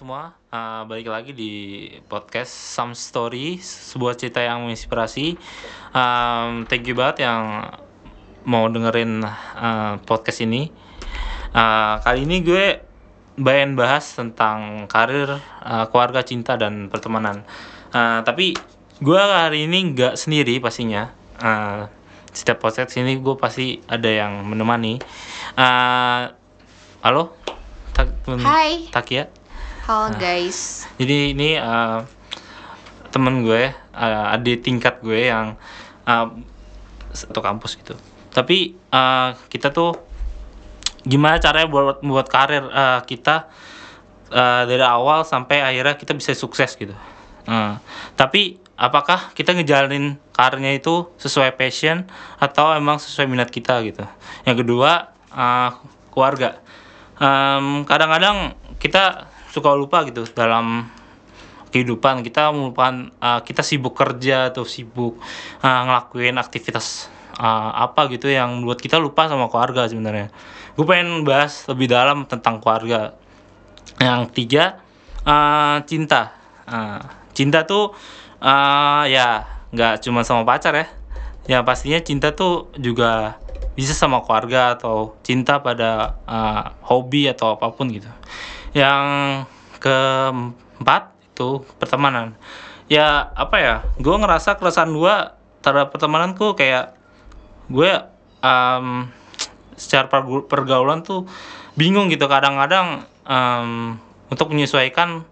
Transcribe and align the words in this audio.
semua, 0.00 0.32
uh, 0.48 0.88
balik 0.88 1.12
lagi 1.12 1.36
di 1.36 1.52
podcast 2.08 2.48
Some 2.48 2.96
Story, 2.96 3.60
sebuah 3.60 4.16
cerita 4.16 4.40
yang 4.40 4.64
menginspirasi. 4.64 5.36
Um, 5.92 6.64
thank 6.64 6.88
you 6.88 6.96
banget 6.96 7.28
yang 7.28 7.68
mau 8.48 8.64
dengerin 8.72 9.20
uh, 9.60 10.00
podcast 10.08 10.40
ini. 10.40 10.72
Uh, 11.52 12.00
kali 12.00 12.24
ini 12.24 12.40
gue 12.40 12.80
bayan 13.44 13.76
bahas 13.76 14.16
tentang 14.16 14.88
karir, 14.88 15.36
uh, 15.68 15.84
keluarga, 15.92 16.24
cinta 16.24 16.56
dan 16.56 16.88
pertemanan. 16.88 17.44
Uh, 17.92 18.24
tapi 18.24 18.56
gue 19.04 19.20
hari 19.20 19.68
ini 19.68 19.92
nggak 19.92 20.16
sendiri 20.16 20.64
pastinya. 20.64 21.12
Uh, 21.36 21.92
setiap 22.32 22.56
podcast 22.56 22.96
ini 22.96 23.20
gue 23.20 23.36
pasti 23.36 23.84
ada 23.84 24.08
yang 24.08 24.48
menemani. 24.48 24.96
Uh, 25.60 26.32
halo, 27.04 27.36
Tak 27.92 28.08
Hai. 28.40 28.88
Takia. 28.88 29.39
Halo 29.90 30.14
guys. 30.14 30.86
Jadi 31.02 31.34
ini 31.34 31.58
uh, 31.58 32.06
temen 33.10 33.42
gue, 33.42 33.74
uh, 33.74 34.34
adik 34.38 34.62
tingkat 34.62 35.02
gue 35.02 35.26
yang 35.26 35.58
uh, 36.06 36.30
satu 37.10 37.42
kampus 37.42 37.74
gitu. 37.74 37.98
Tapi 38.30 38.78
uh, 38.94 39.34
kita 39.50 39.74
tuh 39.74 39.98
gimana 41.02 41.42
caranya 41.42 41.66
buat 41.66 42.06
buat 42.06 42.22
karir 42.30 42.70
uh, 42.70 43.02
kita 43.02 43.50
uh, 44.30 44.62
dari 44.62 44.86
awal 44.86 45.26
sampai 45.26 45.58
akhirnya 45.58 45.98
kita 45.98 46.14
bisa 46.14 46.38
sukses 46.38 46.70
gitu. 46.78 46.94
Uh, 47.50 47.74
tapi 48.14 48.62
apakah 48.78 49.34
kita 49.34 49.58
ngejalanin 49.58 50.22
karirnya 50.30 50.70
itu 50.70 51.10
sesuai 51.18 51.58
passion 51.58 52.06
atau 52.38 52.78
emang 52.78 53.02
sesuai 53.02 53.26
minat 53.26 53.50
kita 53.50 53.82
gitu. 53.82 54.06
Yang 54.46 54.62
kedua 54.62 55.10
uh, 55.34 55.74
keluarga. 56.14 56.62
Em, 57.20 57.84
kadang-kadang 57.84 58.56
kita 58.80 59.28
suka 59.50 59.74
lupa 59.74 60.06
gitu 60.06 60.22
dalam 60.30 60.86
kehidupan 61.70 62.26
kita 62.26 62.50
melupakan 62.50 63.14
uh, 63.22 63.40
kita 63.46 63.62
sibuk 63.62 63.94
kerja 63.94 64.50
atau 64.50 64.66
sibuk 64.66 65.18
uh, 65.62 65.80
ngelakuin 65.86 66.38
aktivitas 66.38 67.10
uh, 67.38 67.70
apa 67.86 68.10
gitu 68.10 68.26
yang 68.26 68.66
buat 68.66 68.78
kita 68.82 68.98
lupa 68.98 69.30
sama 69.30 69.46
keluarga 69.46 69.86
sebenarnya. 69.86 70.28
Gue 70.74 70.84
pengen 70.86 71.22
bahas 71.22 71.64
lebih 71.70 71.90
dalam 71.90 72.26
tentang 72.26 72.58
keluarga. 72.58 73.14
Yang 74.02 74.22
tiga 74.34 74.64
uh, 75.24 75.78
cinta. 75.86 76.34
Uh, 76.66 77.02
cinta 77.34 77.66
tuh 77.66 77.94
uh, 78.42 79.04
ya 79.06 79.46
nggak 79.70 80.02
cuma 80.02 80.26
sama 80.26 80.42
pacar 80.42 80.74
ya. 80.74 80.86
Ya 81.48 81.58
pastinya 81.66 81.98
cinta 82.02 82.34
tuh 82.34 82.70
juga 82.78 83.40
bisa 83.74 83.96
sama 83.96 84.20
keluarga 84.26 84.76
atau 84.76 85.16
cinta 85.24 85.62
pada 85.62 86.20
uh, 86.26 86.76
hobi 86.84 87.30
atau 87.30 87.56
apa 87.56 87.70
pun 87.72 87.88
gitu. 87.88 88.10
Yang 88.70 89.06
keempat 89.80 91.14
itu 91.32 91.64
pertemanan. 91.80 92.36
Ya 92.90 93.30
apa 93.34 93.56
ya? 93.58 93.76
Gue 93.98 94.14
ngerasa 94.18 94.58
keresahan 94.58 94.92
gue 94.92 95.14
terhadap 95.60 95.92
pertemananku 95.92 96.56
kayak 96.56 96.96
gue 97.70 97.90
um, 98.42 99.08
secara 99.78 100.08
pergaulan 100.44 101.00
tuh 101.06 101.24
bingung 101.78 102.10
gitu 102.12 102.26
kadang-kadang 102.26 103.06
um, 103.24 103.96
untuk 104.28 104.52
menyesuaikan 104.52 105.22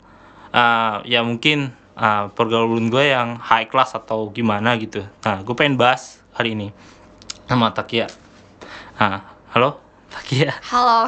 uh, 0.55 1.03
ya 1.05 1.21
mungkin 1.27 1.75
uh, 1.99 2.31
pergaulan 2.33 2.89
gue 2.89 3.11
yang 3.11 3.37
high 3.43 3.67
class 3.67 3.93
atau 3.99 4.31
gimana 4.31 4.79
gitu. 4.79 5.05
Nah, 5.27 5.43
gue 5.43 5.55
pengen 5.59 5.77
bahas 5.77 6.23
hari 6.33 6.55
ini 6.55 6.71
sama 7.51 7.75
Takia. 7.75 8.07
Nah, 8.99 9.25
halo 9.53 9.88
Takia. 10.09 10.51
Halo. 10.65 11.05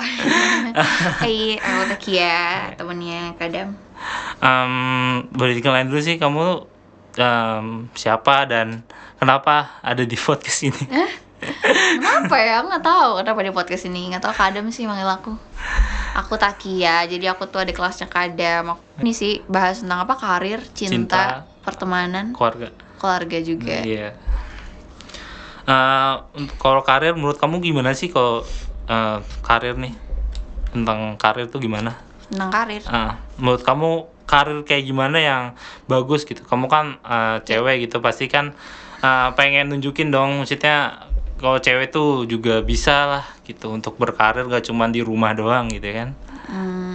Hai, 1.21 1.57
aku 1.57 1.83
Takia, 1.97 2.37
temennya 2.77 3.33
Kadam. 3.35 3.73
Um, 4.41 4.73
boleh 5.31 5.57
dikenalin 5.57 5.89
dulu 5.89 6.01
sih 6.01 6.17
kamu 6.17 6.65
um, 7.17 7.67
siapa 7.93 8.45
dan 8.45 8.85
kenapa 9.17 9.81
ada 9.81 10.05
di 10.05 10.17
podcast 10.21 10.65
ini? 10.65 10.83
Kenapa 11.97 12.37
ya? 12.37 12.61
Nggak 12.61 12.85
tahu 12.85 13.11
kenapa 13.21 13.41
di 13.41 13.53
podcast 13.53 13.85
ini. 13.87 14.13
Nggak 14.13 14.23
tahu 14.23 14.35
Kadam 14.37 14.69
sih 14.69 14.85
manggil 14.85 15.09
aku. 15.09 15.33
Aku 16.13 16.35
Takia, 16.37 17.07
jadi 17.07 17.33
aku 17.33 17.47
tuh 17.47 17.65
ada 17.65 17.73
kelasnya 17.73 18.05
Kadam. 18.05 18.77
Aku- 18.77 18.85
Ini 19.01 19.13
sih 19.13 19.33
bahas 19.47 19.81
tentang 19.81 20.05
apa? 20.05 20.15
Karir, 20.15 20.61
cinta, 20.71 20.93
Cinta. 20.93 21.23
pertemanan, 21.63 22.37
Keluarga. 22.37 22.69
keluarga 23.01 23.39
juga. 23.41 23.81
Iya. 23.81 24.13
Eh, 24.13 24.30
untuk 26.35 26.57
kalau 26.59 26.83
karir 26.83 27.15
menurut 27.15 27.39
kamu 27.39 27.63
gimana 27.63 27.95
sih 27.95 28.11
kalau 28.11 28.43
eh, 28.91 29.19
karir 29.45 29.77
nih? 29.79 29.95
Tentang 30.71 31.19
karir 31.19 31.47
tuh 31.51 31.59
gimana? 31.63 31.95
Tentang 32.31 32.51
karir. 32.51 32.83
Ah, 32.87 33.19
menurut 33.39 33.63
kamu 33.63 33.91
karir 34.27 34.63
kayak 34.63 34.85
gimana 34.87 35.19
yang 35.19 35.43
bagus 35.91 36.23
gitu? 36.27 36.43
Kamu 36.47 36.67
kan 36.71 36.99
eh, 37.03 37.37
cewek 37.47 37.87
gitu 37.89 38.03
pasti 38.03 38.27
kan 38.27 38.55
eh, 39.03 39.29
pengen 39.39 39.71
nunjukin 39.75 40.11
dong 40.11 40.43
maksudnya 40.43 41.07
kalau 41.41 41.57
cewek 41.57 41.89
tuh 41.89 42.29
juga 42.29 42.61
bisa 42.61 42.97
lah 43.09 43.25
gitu 43.49 43.73
untuk 43.73 43.97
berkarir 43.97 44.45
gak 44.45 44.69
cuma 44.69 44.87
di 44.93 45.01
rumah 45.01 45.33
doang 45.33 45.73
gitu 45.73 45.89
kan? 45.89 46.09
Hmm, 46.51 46.90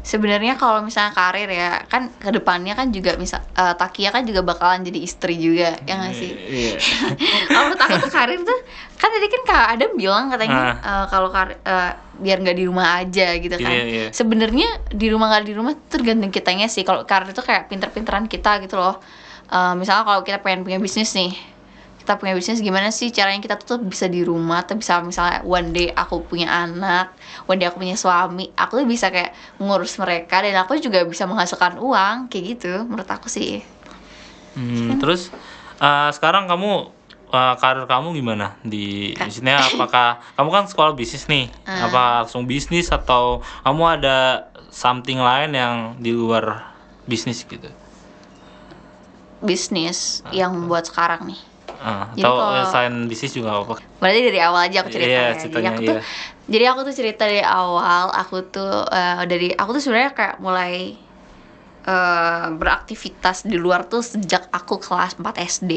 sebenarnya 0.00 0.56
kalau 0.56 0.80
misalnya 0.80 1.12
karir 1.12 1.48
ya 1.48 1.84
kan 1.84 2.08
ke 2.16 2.32
depannya 2.32 2.72
kan 2.72 2.88
juga 2.88 3.20
misal 3.20 3.44
eh, 3.52 3.74
Takia 3.76 4.08
kan 4.10 4.24
juga 4.24 4.40
bakalan 4.40 4.80
jadi 4.80 4.98
istri 5.00 5.36
juga 5.36 5.76
ya 5.84 5.94
nggak 6.00 6.14
sih? 6.16 6.32
Iya. 6.32 6.74
kalau 7.52 7.64
menurut 7.68 7.80
aku 7.84 7.96
tuh 8.08 8.12
karir 8.12 8.40
tuh 8.40 8.60
kan 8.96 9.08
tadi 9.12 9.26
kan 9.28 9.42
kak 9.44 9.66
Adam 9.76 9.90
bilang 9.96 10.32
katanya 10.32 10.62
eh, 10.80 11.04
kalau 11.12 11.28
eh, 11.36 11.92
biar 12.20 12.36
nggak 12.40 12.56
di 12.56 12.64
rumah 12.64 13.00
aja 13.00 13.36
gitu 13.36 13.56
kan. 13.60 13.72
Iya, 13.72 13.84
iya. 13.84 14.06
sebenarnya 14.12 14.68
di 14.88 15.06
rumah 15.08 15.26
nggak 15.32 15.44
di 15.44 15.54
rumah 15.56 15.72
tuh 15.76 16.00
tergantung 16.00 16.32
kitanya 16.32 16.68
sih. 16.68 16.84
Kalau 16.84 17.04
karir 17.04 17.32
itu 17.32 17.40
kayak 17.44 17.68
pinter-pinteran 17.68 18.24
kita 18.28 18.60
gitu 18.64 18.80
loh. 18.80 19.00
Eh, 19.50 19.74
misalnya 19.76 20.04
kalau 20.08 20.20
kita 20.24 20.40
pengen 20.40 20.64
punya 20.64 20.80
bisnis 20.80 21.12
nih 21.12 21.59
kita 22.00 22.16
punya 22.16 22.32
bisnis 22.32 22.58
gimana 22.58 22.88
sih 22.88 23.12
caranya 23.12 23.38
kita 23.38 23.60
tuh 23.60 23.76
bisa 23.76 24.08
di 24.08 24.24
rumah? 24.24 24.64
Tuh 24.64 24.80
bisa 24.80 25.04
misalnya 25.04 25.44
one 25.44 25.70
day 25.70 25.92
aku 25.92 26.24
punya 26.24 26.48
anak 26.48 27.12
one 27.44 27.60
day 27.60 27.68
aku 27.68 27.76
punya 27.76 27.94
suami 27.94 28.48
aku 28.56 28.80
tuh 28.80 28.88
bisa 28.88 29.12
kayak 29.12 29.36
ngurus 29.60 30.00
mereka 30.00 30.40
dan 30.40 30.56
aku 30.56 30.80
juga 30.80 31.04
bisa 31.04 31.28
menghasilkan 31.28 31.76
uang 31.76 32.32
kayak 32.32 32.44
gitu 32.56 32.72
menurut 32.88 33.06
aku 33.06 33.28
sih. 33.28 33.60
Hmm, 34.56 34.96
terus 34.98 35.28
eh, 35.78 36.10
sekarang 36.10 36.48
kamu 36.48 36.88
eh, 37.30 37.54
karir 37.60 37.84
kamu 37.84 38.16
gimana? 38.16 38.56
Di 38.64 39.12
Ka- 39.12 39.28
maksudnya 39.28 39.60
apakah 39.60 40.18
kamu 40.40 40.48
kan 40.50 40.64
sekolah 40.66 40.92
bisnis 40.96 41.28
nih 41.28 41.52
Ah. 41.68 41.86
apa 41.86 42.02
langsung 42.24 42.48
bisnis 42.48 42.88
atau 42.90 43.44
kamu 43.62 43.82
ada 44.00 44.48
something 44.72 45.20
lain 45.20 45.52
yang 45.54 45.74
di 46.00 46.10
luar 46.10 46.64
bisnis 47.04 47.44
gitu? 47.44 47.68
Bisnis 49.40 50.20
yang 50.32 50.68
buat 50.68 50.84
sekarang 50.84 51.32
nih 51.32 51.49
Jadi 51.80 52.20
atau 52.20 52.34
kalau- 52.36 52.68
selain 52.68 52.94
bisnis 53.04 53.32
juga 53.32 53.50
apa 53.56 53.80
Berarti 53.96 54.20
dari 54.22 54.40
awal 54.40 54.60
aja 54.68 54.78
aku 54.80 54.90
cerita 54.90 55.08
Iya, 55.10 55.24
ya. 55.26 55.34
Jadi 55.40 55.66
aku 55.66 55.80
tuh 55.82 55.96
iya. 55.96 56.02
jadi 56.46 56.64
aku 56.68 56.80
tuh 56.82 56.94
cerita 56.94 57.22
dari 57.24 57.40
awal 57.40 58.06
aku 58.12 58.36
tuh 58.46 58.72
eh, 58.86 59.22
dari 59.24 59.48
aku 59.50 59.70
tuh 59.72 59.82
sebenarnya 59.82 60.12
kayak 60.12 60.36
mulai 60.38 60.96
eh, 61.82 62.46
beraktivitas 62.52 63.44
di 63.44 63.56
luar 63.56 63.86
tuh 63.86 64.02
sejak 64.02 64.48
aku 64.50 64.76
kelas 64.78 65.16
4 65.16 65.36
SD. 65.40 65.72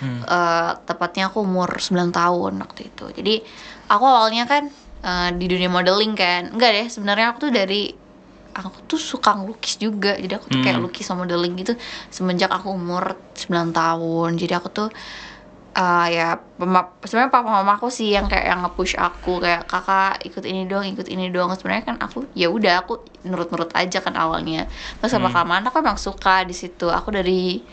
Hmm. 0.00 0.20
Eh, 0.20 0.70
tepatnya 0.82 1.28
aku 1.28 1.40
umur 1.40 1.68
9 1.76 2.10
tahun 2.10 2.52
waktu 2.58 2.88
itu. 2.88 3.04
Jadi 3.12 3.34
aku 3.86 4.04
awalnya 4.04 4.44
kan 4.44 4.72
eh, 5.02 5.30
di 5.32 5.46
dunia 5.46 5.68
modeling 5.68 6.14
kan. 6.14 6.48
Enggak 6.48 6.70
deh, 6.72 6.86
sebenarnya 6.88 7.26
aku 7.30 7.48
tuh 7.48 7.52
dari 7.52 7.92
aku 8.52 8.84
tuh 8.86 9.00
suka 9.00 9.32
ngelukis 9.32 9.76
juga. 9.76 10.12
Jadi 10.14 10.32
aku 10.32 10.46
tuh 10.48 10.60
kayak 10.60 10.76
Hmm. 10.76 10.84
lukis 10.84 11.04
sama 11.04 11.24
modeling 11.24 11.56
gitu 11.56 11.72
semenjak 12.08 12.48
aku 12.48 12.68
umur 12.70 13.16
9 13.34 13.72
tahun. 13.72 14.30
Jadi 14.36 14.52
aku 14.52 14.68
tuh 14.68 14.88
eh 15.72 16.06
ya 16.12 16.36
pema- 16.60 16.92
sebenarnya 17.00 17.32
papa 17.32 17.48
mama 17.48 17.80
aku 17.80 17.88
sih 17.88 18.12
yang 18.12 18.28
kayak 18.28 18.44
yang 18.44 18.60
nge-push 18.60 18.92
aku 19.00 19.40
kayak 19.40 19.64
kakak 19.64 20.20
ikut 20.28 20.44
ini 20.44 20.68
dong 20.68 20.84
ikut 20.84 21.08
ini 21.08 21.32
dong. 21.32 21.48
Sebenarnya 21.56 21.84
kan 21.88 21.96
aku 21.96 22.28
ya 22.36 22.52
udah 22.52 22.84
aku 22.84 23.00
nurut-nurut 23.24 23.72
aja 23.72 24.04
kan 24.04 24.12
awalnya. 24.12 24.68
Terus 25.00 25.10
sama 25.16 25.32
Hmm. 25.32 25.34
kelamaan 25.34 25.64
aku 25.64 25.80
emang 25.80 25.96
suka 25.96 26.44
di 26.44 26.52
situ. 26.52 26.92
Aku 26.92 27.08
dari 27.08 27.64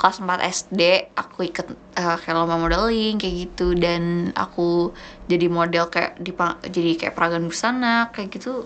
kelas 0.00 0.24
4 0.24 0.40
SD 0.40 0.80
aku 1.12 1.44
ikut 1.44 1.66
eh, 2.00 2.16
kayak 2.16 2.32
lomba 2.32 2.56
modeling 2.56 3.20
kayak 3.20 3.34
gitu. 3.52 3.76
Dan 3.76 4.32
aku 4.32 4.96
jadi 5.28 5.46
model 5.52 5.92
kayak 5.92 6.16
di 6.16 6.32
jadi 6.72 6.90
kayak 6.96 7.12
peragaan 7.12 7.44
busana 7.44 8.08
kayak 8.16 8.32
gitu 8.32 8.64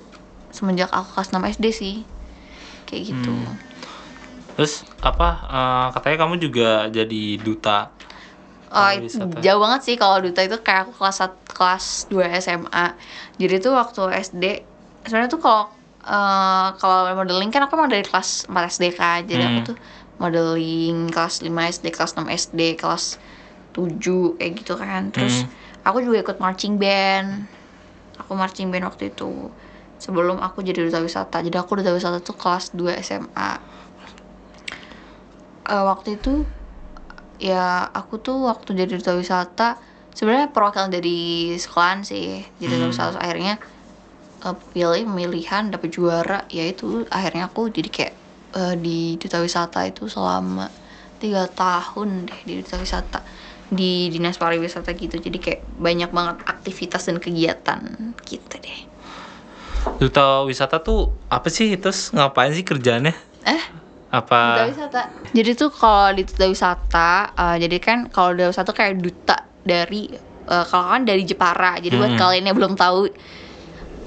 semenjak 0.55 0.94
aku 0.94 1.11
kelas 1.19 1.35
6 1.35 1.43
SD 1.43 1.75
sih. 1.75 1.97
Kayak 2.87 3.03
gitu. 3.19 3.35
Hmm. 3.35 3.59
terus 4.56 4.89
apa 5.05 5.29
eh, 5.53 5.87
katanya 5.93 6.17
kamu 6.25 6.35
juga 6.41 6.89
jadi 6.89 7.23
duta 7.43 7.93
Oh, 8.75 8.91
jauh 9.45 9.61
banget 9.63 9.81
sih 9.87 9.95
kalau 10.01 10.17
duta 10.25 10.41
itu 10.43 10.57
kayak 10.67 10.81
aku 10.91 10.93
kelas 10.99 11.19
kelas 11.57 11.85
2 12.11 12.27
SMA. 12.45 12.99
Jadi 13.41 13.55
tuh 13.65 13.73
waktu 13.81 14.01
SD 14.27 14.45
sebenarnya 15.07 15.31
tuh 15.31 15.41
kalau 15.43 15.63
eh, 16.07 16.67
kalau 16.81 16.99
modeling 17.19 17.51
kan 17.55 17.63
aku 17.67 17.73
emang 17.79 17.91
dari 17.95 18.05
kelas 18.07 18.51
4 18.51 18.65
SD 18.75 18.85
kan. 19.01 19.21
Jadi 19.31 19.43
aku 19.49 19.59
Hmm. 19.63 19.67
tuh 19.73 19.77
modeling 20.23 21.11
kelas 21.15 21.35
5 21.47 21.63
SD, 21.71 21.87
kelas 21.95 22.13
6 22.19 22.27
SD, 22.29 22.61
kelas 22.81 23.05
7 23.75 24.35
kayak 24.39 24.53
gitu 24.61 24.75
kan. 24.83 25.03
Terus 25.15 25.47
Hmm. 25.47 25.53
aku 25.87 25.99
juga 26.07 26.17
ikut 26.25 26.39
marching 26.43 26.75
band. 26.83 27.29
Aku 28.21 28.33
marching 28.37 28.69
band 28.73 28.87
waktu 28.89 29.13
itu. 29.13 29.53
sebelum 29.97 30.45
aku 30.45 30.61
jadi 30.61 30.85
duta 30.87 31.01
wisata 31.01 31.41
jadi 31.41 31.57
aku 31.65 31.81
duta 31.81 31.89
wisata 31.97 32.21
tuh 32.21 32.37
kelas 32.37 32.69
2 32.77 32.93
SMA 33.01 33.65
Eh, 35.67 35.83
waktu 35.91 36.09
itu 36.23 36.47
ya 37.38 37.88
aku 37.91 38.19
tuh 38.21 38.49
waktu 38.49 38.75
jadi 38.75 38.93
duta 38.99 39.12
wisata 39.17 39.79
sebenarnya 40.17 40.49
perwakilan 40.55 40.91
dari 40.93 41.53
sekolahan 41.56 42.00
sih 42.03 42.41
jadi 42.56 42.73
duta 42.81 42.87
Hmm. 42.88 42.93
wisata. 42.93 43.09
Terus 43.17 43.23
akhirnya 43.23 43.55
eh, 44.44 44.56
pilih 44.73 45.03
pemilihan 45.09 45.65
dapet 45.73 45.91
juara. 45.93 46.44
Ya 46.53 46.65
itu 46.69 47.05
akhirnya 47.12 47.49
aku 47.50 47.69
jadi 47.73 47.88
kayak 47.93 48.15
eh, 48.56 48.75
di 48.81 48.99
duta 49.21 49.38
wisata 49.44 49.85
itu 49.85 50.09
selama 50.09 50.69
tiga 51.21 51.49
tahun 51.49 52.29
deh 52.29 52.41
di 52.44 52.53
duta 52.61 52.77
wisata. 52.81 53.21
Di 53.67 54.12
dinas 54.15 54.39
pariwisata 54.39 54.94
gitu. 54.94 55.19
Jadi 55.19 55.39
kayak 55.43 55.61
banyak 55.75 56.11
banget 56.15 56.37
aktivitas 56.47 57.09
dan 57.11 57.19
kegiatan 57.19 57.81
gitu 58.23 58.55
deh. 58.62 58.79
Duta 59.99 60.44
wisata 60.44 60.79
tuh 60.79 61.11
apa 61.27 61.49
sih? 61.49 61.73
Terus 61.75 62.12
ngapain 62.12 62.53
sih 62.53 62.62
kerjaannya? 62.62 63.15
Eh 63.47 63.62
apa? 64.17 64.41
Duta 64.51 64.63
wisata. 64.67 65.01
Jadi 65.29 65.51
tuh 65.53 65.69
kalau 65.69 66.09
di 66.11 66.23
duta 66.23 66.47
wisata 66.47 67.11
eh, 67.31 67.57
jadi 67.59 67.77
kan 67.77 67.99
kalau 68.09 68.33
duta 68.33 68.49
wisata 68.49 68.67
tuh 68.67 68.77
kayak 68.77 68.95
duta 68.97 69.37
dari 69.61 70.09
eh, 70.47 70.65
kalau 70.65 70.87
kan 70.89 71.03
dari 71.03 71.23
Jepara. 71.23 71.77
Jadi 71.77 71.95
buat 71.95 72.13
Hmm. 72.13 72.21
kalian 72.21 72.45
yang 72.45 72.57
belum 72.57 72.75
tahu 72.75 73.11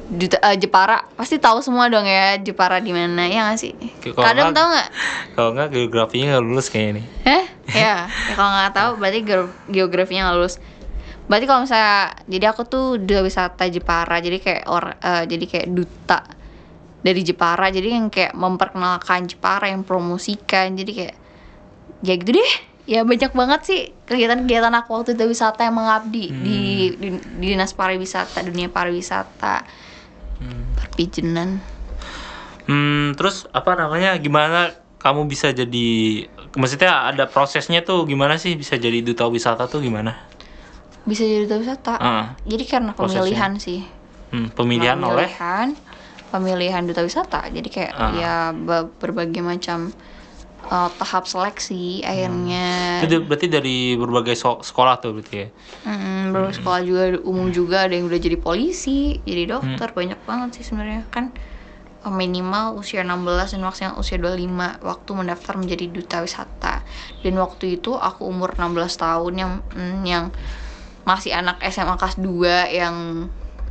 duta 0.09 0.41
eh, 0.41 0.57
Jepara 0.57 1.05
pasti 1.13 1.37
tahu 1.37 1.61
semua 1.61 1.85
dong 1.85 2.03
ya 2.03 2.35
Jepara 2.37 2.77
di 2.77 2.89
mana 2.89 3.23
ya 3.23 3.45
nggak 3.45 3.59
sih? 3.59 3.73
Kalau 4.01 4.25
kadang 4.25 4.49
tahu 4.51 4.67
nggak? 4.67 4.89
kalau 5.31 5.49
nggak 5.53 5.69
geografinya 5.69 6.25
nggak 6.33 6.43
lulus 6.43 6.67
kayaknya 6.67 6.91
nih. 6.97 7.05
Eh, 7.29 7.45
ya, 7.85 7.95
ya 8.09 8.33
kalau 8.33 8.51
nggak 8.51 8.73
tahu 8.73 8.89
berarti 8.97 9.19
ge- 9.21 9.53
geografinya 9.67 10.27
nggak 10.27 10.37
lulus. 10.37 10.57
Berarti 11.29 11.45
kalau 11.45 11.61
misalnya, 11.61 11.95
jadi 12.25 12.45
aku 12.49 12.65
tuh 12.65 12.97
duta 12.97 13.21
wisata 13.21 13.69
Jepara, 13.69 14.17
jadi 14.17 14.41
kayak 14.41 14.63
or, 14.65 14.97
eh, 14.97 15.23
jadi 15.23 15.45
kayak 15.45 15.67
duta 15.69 16.25
dari 16.99 17.21
Jepara, 17.23 17.71
jadi 17.71 17.95
yang 17.95 18.07
kayak 18.07 18.35
memperkenalkan 18.35 19.25
Jepara, 19.25 19.71
yang 19.71 19.83
promosikan, 19.83 20.75
jadi 20.75 20.91
kayak 20.91 21.15
ya 22.01 22.13
gitu 22.15 22.31
deh. 22.35 22.53
Ya 22.89 23.05
banyak 23.05 23.31
banget 23.31 23.61
sih 23.63 23.81
kegiatan-kegiatan 24.03 24.73
aku 24.73 24.89
waktu 24.97 25.13
duta 25.13 25.29
wisata 25.29 25.61
yang 25.61 25.77
mengabdi 25.77 26.33
di, 26.33 26.57
di, 26.97 27.07
di 27.37 27.45
dinas 27.53 27.69
pariwisata, 27.71 28.41
dunia 28.41 28.65
pariwisata, 28.65 29.61
perpijenan. 30.73 31.61
Hmm, 32.65 33.13
terus 33.13 33.45
apa 33.53 33.77
namanya? 33.77 34.17
Gimana 34.17 34.73
kamu 34.97 35.29
bisa 35.29 35.53
jadi 35.53 36.25
maksudnya 36.57 37.13
ada 37.13 37.29
prosesnya 37.29 37.85
tuh 37.85 38.03
gimana 38.03 38.41
sih 38.41 38.57
bisa 38.57 38.73
jadi 38.75 39.05
duta 39.05 39.29
wisata 39.29 39.69
tuh 39.69 39.85
gimana? 39.85 40.17
Bisa 41.05 41.21
jadi 41.21 41.45
duta 41.45 41.61
wisata. 41.61 41.93
Ah, 41.95 42.25
Jadi 42.43 42.63
karena 42.65 42.97
Prosesnya. 42.97 43.21
pemilihan 43.21 43.53
sih. 43.57 43.79
hmm, 44.29 44.53
pemilihan 44.53 44.97
oleh 45.01 45.29
pemilihan 46.29 46.81
duta 46.81 47.01
wisata 47.01 47.41
jadi 47.45 47.67
kayak 47.67 47.93
Ah. 47.93 48.11
ya 48.13 48.33
be- 48.51 48.89
berbagai 48.95 49.41
macam 49.41 49.89
uh, 50.65 50.89
tahap 50.93 51.25
seleksi 51.25 52.01
akhirnya 52.01 53.01
itu 53.01 53.07
di- 53.09 53.23
berarti 53.23 53.47
dari 53.47 53.77
berbagai 53.95 54.33
so- 54.33 54.61
sekolah 54.61 54.97
tuh 54.97 55.17
berarti 55.17 55.35
ya. 55.35 55.47
mm, 55.83 56.29
berbagai 56.29 56.55
sekolah 56.57 56.81
juga 56.81 57.01
umum 57.23 57.49
juga 57.49 57.83
ada 57.83 57.93
yang 57.93 58.05
udah 58.05 58.19
jadi 58.19 58.37
polisi 58.37 59.17
jadi 59.23 59.49
Hmm. 59.49 59.53
dokter 59.73 59.89
banyak 59.91 60.19
banget 60.23 60.49
sih 60.61 60.65
sebenarnya 60.65 61.09
kan 61.09 61.33
uh, 61.99 62.13
minimal 62.13 62.77
usia 62.77 63.01
16 63.01 63.17
dan 63.49 63.61
maksimal 63.61 63.97
usia 63.97 64.15
25 64.15 64.45
waktu 64.79 65.09
mendaftar 65.11 65.53
menjadi 65.55 65.85
duta 65.87 66.21
wisata 66.21 66.85
dan 67.19 67.33
waktu 67.35 67.75
itu 67.75 67.91
aku 67.91 68.23
umur 68.23 68.53
16 68.53 68.69
tahun 68.95 69.33
yang 69.35 69.51
mm, 69.67 69.99
yang 70.03 70.25
masih 71.01 71.33
anak 71.33 71.57
SMA 71.65 71.97
kelas 71.97 72.15
2 72.15 72.69
yang 72.69 72.95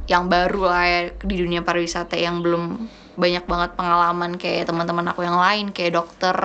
yang 0.08 0.26
baru 0.32 0.62
lah 0.72 0.84
ya 0.88 1.00
di 1.20 1.34
dunia 1.38 1.60
pariwisata 1.62 2.16
yang 2.16 2.40
belum 2.44 2.88
banyak 3.18 3.44
banget 3.44 3.70
pengalaman 3.78 4.32
kayak 4.40 4.70
teman-teman 4.70 5.06
aku 5.12 5.20
yang 5.26 5.36
lain 5.36 5.66
kayak 5.74 5.98
dokter 6.00 6.36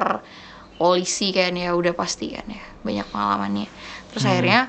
polisi 0.77 1.31
kan 1.31 1.54
ya 1.56 1.71
udah 1.77 1.94
pasti 1.95 2.33
kan 2.36 2.45
ya 2.50 2.63
banyak 2.83 3.07
pengalamannya. 3.13 3.68
Terus 4.12 4.24
Hmm. 4.24 4.27
akhirnya 4.27 4.60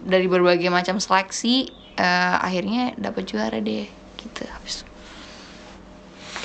dari 0.00 0.26
berbagai 0.30 0.70
macam 0.72 0.96
seleksi 1.02 1.68
eh, 1.98 2.36
akhirnya 2.40 2.96
dapat 2.96 3.24
juara 3.28 3.58
deh 3.60 3.86
gitu 4.20 4.42
habis 4.48 4.82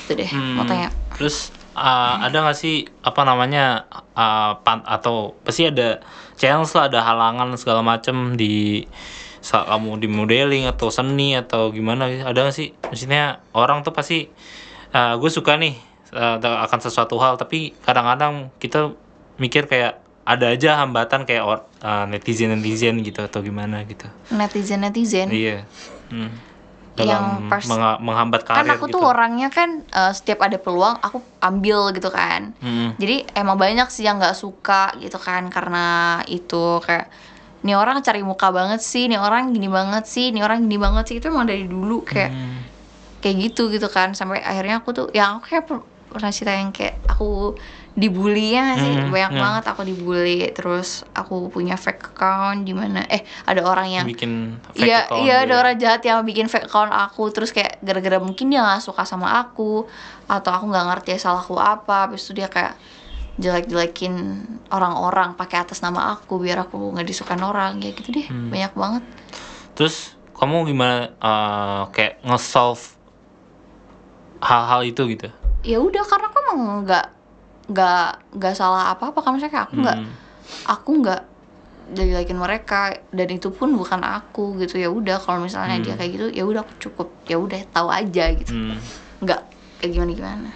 gitu 0.03 0.11
deh 0.19 0.31
mau 0.55 0.63
Hmm, 0.63 0.67
tanya. 0.67 0.89
Terus 1.17 1.49
uh, 1.73 2.15
ada 2.21 2.37
nggak 2.45 2.57
sih 2.57 2.85
apa 3.01 3.21
namanya 3.25 3.89
uh, 4.13 4.61
pan 4.61 4.85
atau 4.85 5.33
pasti 5.41 5.65
ada 5.67 5.99
challenge 6.37 6.71
lah 6.77 6.85
ada 6.91 6.99
halangan 7.01 7.49
segala 7.57 7.81
macam 7.81 8.37
di 8.37 8.85
saat 9.49 9.65
kamu 9.65 9.97
di 9.97 10.05
modeling 10.05 10.69
atau 10.69 10.93
seni 10.93 11.33
atau 11.33 11.73
gimana 11.73 12.05
ada 12.05 12.37
nggak 12.45 12.53
sih? 12.53 12.69
Maksudnya 12.85 13.41
orang 13.57 13.81
tuh 13.81 13.89
pasti 13.89 14.29
uh, 14.93 15.17
gue 15.17 15.31
suka 15.33 15.57
nih 15.57 15.73
uh, 16.13 16.37
akan 16.37 16.79
sesuatu 16.79 17.17
hal 17.17 17.41
tapi 17.41 17.73
kadang-kadang 17.81 18.53
kita 18.61 18.93
mikir 19.41 19.65
kayak 19.65 20.05
ada 20.29 20.53
aja 20.53 20.85
hambatan 20.85 21.25
kayak 21.25 21.41
or, 21.41 21.65
netizen 22.05 22.53
netizen 22.53 23.01
gitu 23.01 23.25
atau 23.25 23.41
gimana 23.41 23.81
gitu. 23.89 24.05
Netizen 24.29 24.85
netizen 24.85 25.33
iya. 25.33 25.65
Hmm. 26.13 26.29
Yang 26.93 27.07
dalam 27.09 27.25
pers- 27.49 27.65
mengha- 27.65 27.97
menghambat 27.97 28.41
karir 28.45 28.59
kan 28.61 28.75
aku 28.77 28.85
gitu. 28.91 28.99
tuh 28.99 29.03
orangnya 29.09 29.49
kan 29.49 29.81
eh, 29.87 30.13
setiap 30.13 30.45
ada 30.45 30.61
peluang 30.61 31.01
aku 31.01 31.23
ambil 31.41 31.89
gitu 31.97 32.13
kan. 32.13 32.53
Hmm. 32.61 32.93
jadi 33.01 33.25
emang 33.33 33.57
banyak 33.57 33.89
sih 33.89 34.05
yang 34.05 34.21
nggak 34.21 34.37
suka 34.37 34.93
gitu 35.01 35.17
kan 35.17 35.49
karena 35.49 36.19
itu 36.29 36.77
kayak 36.85 37.09
nih 37.65 37.75
orang 37.81 37.97
cari 38.07 38.19
muka 38.31 38.47
banget 38.57 38.79
sih 38.91 39.03
nih 39.09 39.19
orang 39.25 39.43
gini 39.55 39.67
banget 39.77 40.03
sih 40.13 40.25
nih 40.33 40.41
orang 40.45 40.59
gini 40.65 40.77
banget 40.85 41.03
sih 41.07 41.15
itu 41.19 41.27
emang 41.33 41.47
dari 41.51 41.63
dulu 41.73 41.93
kayak 42.11 42.31
Hmm. 42.31 42.69
kayak 43.21 43.35
gitu 43.43 43.61
gitu 43.73 43.87
kan 43.97 44.09
sampai 44.19 44.39
akhirnya 44.49 44.75
aku 44.81 44.89
tuh 44.97 45.05
yang 45.17 45.29
aku 45.37 45.43
kayak 45.51 45.65
per- 45.69 45.87
pernah 46.11 46.31
cerita 46.35 46.53
yang 46.61 46.71
kayak 46.77 46.95
aku 47.11 47.25
dibully 48.01 48.39
ya 48.57 48.63
sih 48.83 48.93
Hmm, 48.95 49.11
banyak 49.13 49.33
hmm. 49.33 49.39
banget 49.43 49.63
aku 49.71 49.81
dibully 49.89 50.29
terus 50.57 50.87
aku 51.19 51.33
punya 51.55 51.75
fake 51.83 52.01
account 52.15 52.57
di 52.67 52.73
mana 52.81 52.99
eh 53.13 53.21
ada 53.49 53.61
orang 53.71 53.87
yang 53.97 54.07
bikin 54.09 54.31
fake 54.77 54.79
Iya, 54.79 54.95
account 55.05 55.21
iya 55.25 55.33
ada 55.43 55.53
ya. 55.53 55.59
orang 55.61 55.75
jahat 55.83 56.01
yang 56.09 56.19
bikin 56.29 56.47
fake 56.53 56.67
account 56.69 56.91
aku 56.93 57.21
terus 57.33 57.49
kayak 57.55 57.81
gara-gara 57.87 58.17
mungkin 58.27 58.45
dia 58.53 58.59
nggak 58.65 58.81
suka 58.87 59.03
sama 59.11 59.27
aku 59.41 59.63
atau 60.29 60.49
aku 60.55 60.65
nggak 60.71 60.85
ngerti 60.89 61.09
salahku 61.23 61.55
apa, 61.57 61.91
habis 62.05 62.21
itu 62.25 62.31
dia 62.39 62.47
kayak 62.55 62.73
jelek-jelekin 63.39 64.15
orang-orang 64.67 65.33
pakai 65.33 65.63
atas 65.63 65.79
nama 65.79 66.11
aku 66.11 66.37
biar 66.37 66.67
aku 66.67 66.91
nggak 66.91 67.07
disukain 67.07 67.39
orang 67.41 67.79
ya 67.79 67.91
gitu 67.91 68.11
deh 68.11 68.27
Hmm. 68.27 68.51
banyak 68.51 68.73
banget. 68.75 69.03
Terus 69.73 69.95
kamu 70.35 70.67
gimana 70.67 71.15
eh, 71.15 71.81
kayak 71.89 72.19
nge-solve 72.21 72.83
hal-hal 74.39 74.81
itu 74.83 75.01
gitu? 75.07 75.27
Ya 75.63 75.79
udah 75.79 76.03
karena 76.03 76.27
aku 76.27 76.37
emang 76.45 76.59
nggak 76.83 77.05
nggak 77.69 78.07
nggak 78.35 78.53
salah 78.55 78.91
apa-apa 78.91 79.19
kan 79.19 79.35
misalnya 79.35 79.53
kayak 79.53 79.65
aku 79.67 79.75
nggak 79.79 79.97
Hmm. 79.99 80.11
aku 80.67 80.91
nggak 80.99 81.21
jelekin 81.89 82.37
mereka 82.37 82.81
dan 83.09 83.27
itu 83.29 83.49
pun 83.49 83.73
bukan 83.73 84.01
aku 84.01 84.57
gitu 84.57 84.77
ya 84.77 84.89
udah 84.89 85.17
kalau 85.17 85.41
misalnya 85.41 85.79
Hmm. 85.79 85.85
dia 85.85 85.95
kayak 85.95 86.11
gitu 86.11 86.25
ya 86.29 86.43
udah 86.43 86.61
aku 86.61 86.73
cukup 86.79 87.07
ya 87.25 87.37
udah 87.37 87.59
tahu 87.69 87.87
aja 87.89 88.25
gitu 88.35 88.51
Hmm. 88.51 88.77
nggak 89.19 89.41
kayak 89.79 89.91
gimana 89.95 90.11
gimana 90.11 90.51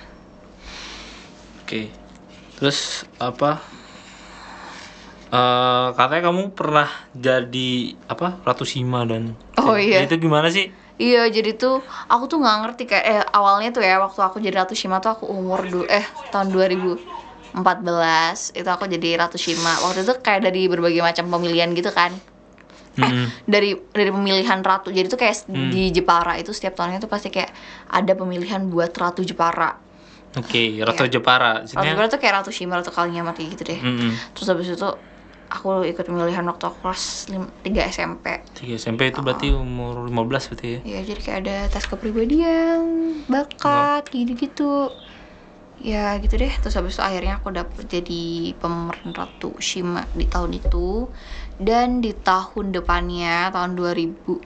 Oke. 1.63 2.02
Terus 2.63 3.03
apa? 3.19 3.59
eh 5.33 5.87
katanya 5.97 6.31
kamu 6.31 6.55
pernah 6.55 6.87
jadi 7.11 7.97
apa 8.07 8.39
Ratu 8.47 8.63
Sima 8.63 9.03
dan 9.03 9.35
Oh, 9.59 9.75
iya. 9.75 10.05
itu 10.05 10.15
gimana 10.15 10.47
sih? 10.47 10.71
Iya, 10.95 11.27
jadi 11.27 11.57
tuh 11.57 11.81
aku 12.07 12.29
tuh 12.29 12.37
nggak 12.39 12.57
ngerti 12.63 12.83
kayak 12.85 13.03
eh, 13.03 13.23
awalnya 13.33 13.73
tuh 13.73 13.83
ya 13.83 13.97
waktu 13.97 14.21
aku 14.21 14.37
jadi 14.39 14.61
Ratu 14.61 14.77
Shima 14.77 15.01
tuh 15.01 15.17
aku 15.17 15.25
umur 15.25 15.65
du 15.65 15.81
eh 15.89 16.05
tahun 16.29 16.53
2014 16.53 18.53
itu 18.53 18.69
aku 18.69 18.85
jadi 18.85 19.25
Ratu 19.25 19.41
Shima. 19.41 19.81
Waktu 19.83 20.05
itu 20.05 20.13
kayak 20.21 20.47
dari 20.47 20.69
berbagai 20.69 21.01
macam 21.01 21.33
pemilihan 21.33 21.73
gitu 21.73 21.89
kan. 21.89 22.13
Hmm. 22.93 23.25
Dari 23.49 23.73
dari 23.89 24.13
pemilihan 24.13 24.61
ratu. 24.61 24.93
Jadi 24.93 25.09
tuh 25.09 25.17
kayak 25.17 25.49
Hmm. 25.49 25.73
di 25.73 25.89
Jepara 25.89 26.37
itu 26.37 26.53
setiap 26.53 26.77
tahunnya 26.77 27.01
tuh 27.01 27.09
pasti 27.09 27.33
kayak 27.33 27.49
ada 27.89 28.13
pemilihan 28.13 28.69
buat 28.69 28.93
Ratu 28.93 29.25
Jepara. 29.25 29.81
Oke, 30.33 30.81
Ratu 30.81 31.05
Jepara. 31.05 31.61
Ratu 31.61 31.77
Jepara 31.77 32.09
tuh 32.09 32.17
kayak 32.17 32.33
Ratu 32.41 32.49
Shima, 32.49 32.81
Ratu 32.81 32.89
Kalinyamat 32.89 33.37
kayak 33.37 33.49
gitu 33.53 33.63
deh. 33.69 33.79
Mm-mm. 33.79 34.11
Terus 34.33 34.47
habis 34.49 34.67
itu 34.73 34.89
aku 35.53 35.85
ikut 35.85 36.09
pemilihan 36.09 36.41
waktu 36.49 36.65
aku 36.65 36.77
kelas 36.81 37.29
3 37.61 37.81
SMP. 37.85 38.41
Tiga 38.57 38.73
SMP 38.81 39.13
itu 39.13 39.21
berarti 39.21 39.53
umur 39.53 40.09
15 40.09 40.49
berarti 40.49 40.65
ya? 40.65 40.79
Ya 40.81 40.99
jadi 41.05 41.21
kayak 41.21 41.39
ada 41.45 41.57
tes 41.69 41.85
kepribadian, 41.85 42.81
bakat, 43.29 44.09
gitu-gitu. 44.09 44.89
Ya 45.77 46.17
gitu 46.17 46.41
deh. 46.41 46.49
Terus 46.49 46.73
habis 46.73 46.97
itu 46.97 47.03
akhirnya 47.05 47.37
aku 47.37 47.53
dapet 47.53 47.85
jadi 47.85 48.57
pemeran 48.57 49.13
Ratu 49.13 49.53
Shima 49.61 50.09
di 50.17 50.25
tahun 50.25 50.57
itu. 50.57 51.13
Dan 51.61 52.01
di 52.01 52.17
tahun 52.17 52.73
depannya 52.73 53.53
tahun 53.53 53.77
2016 53.77 54.41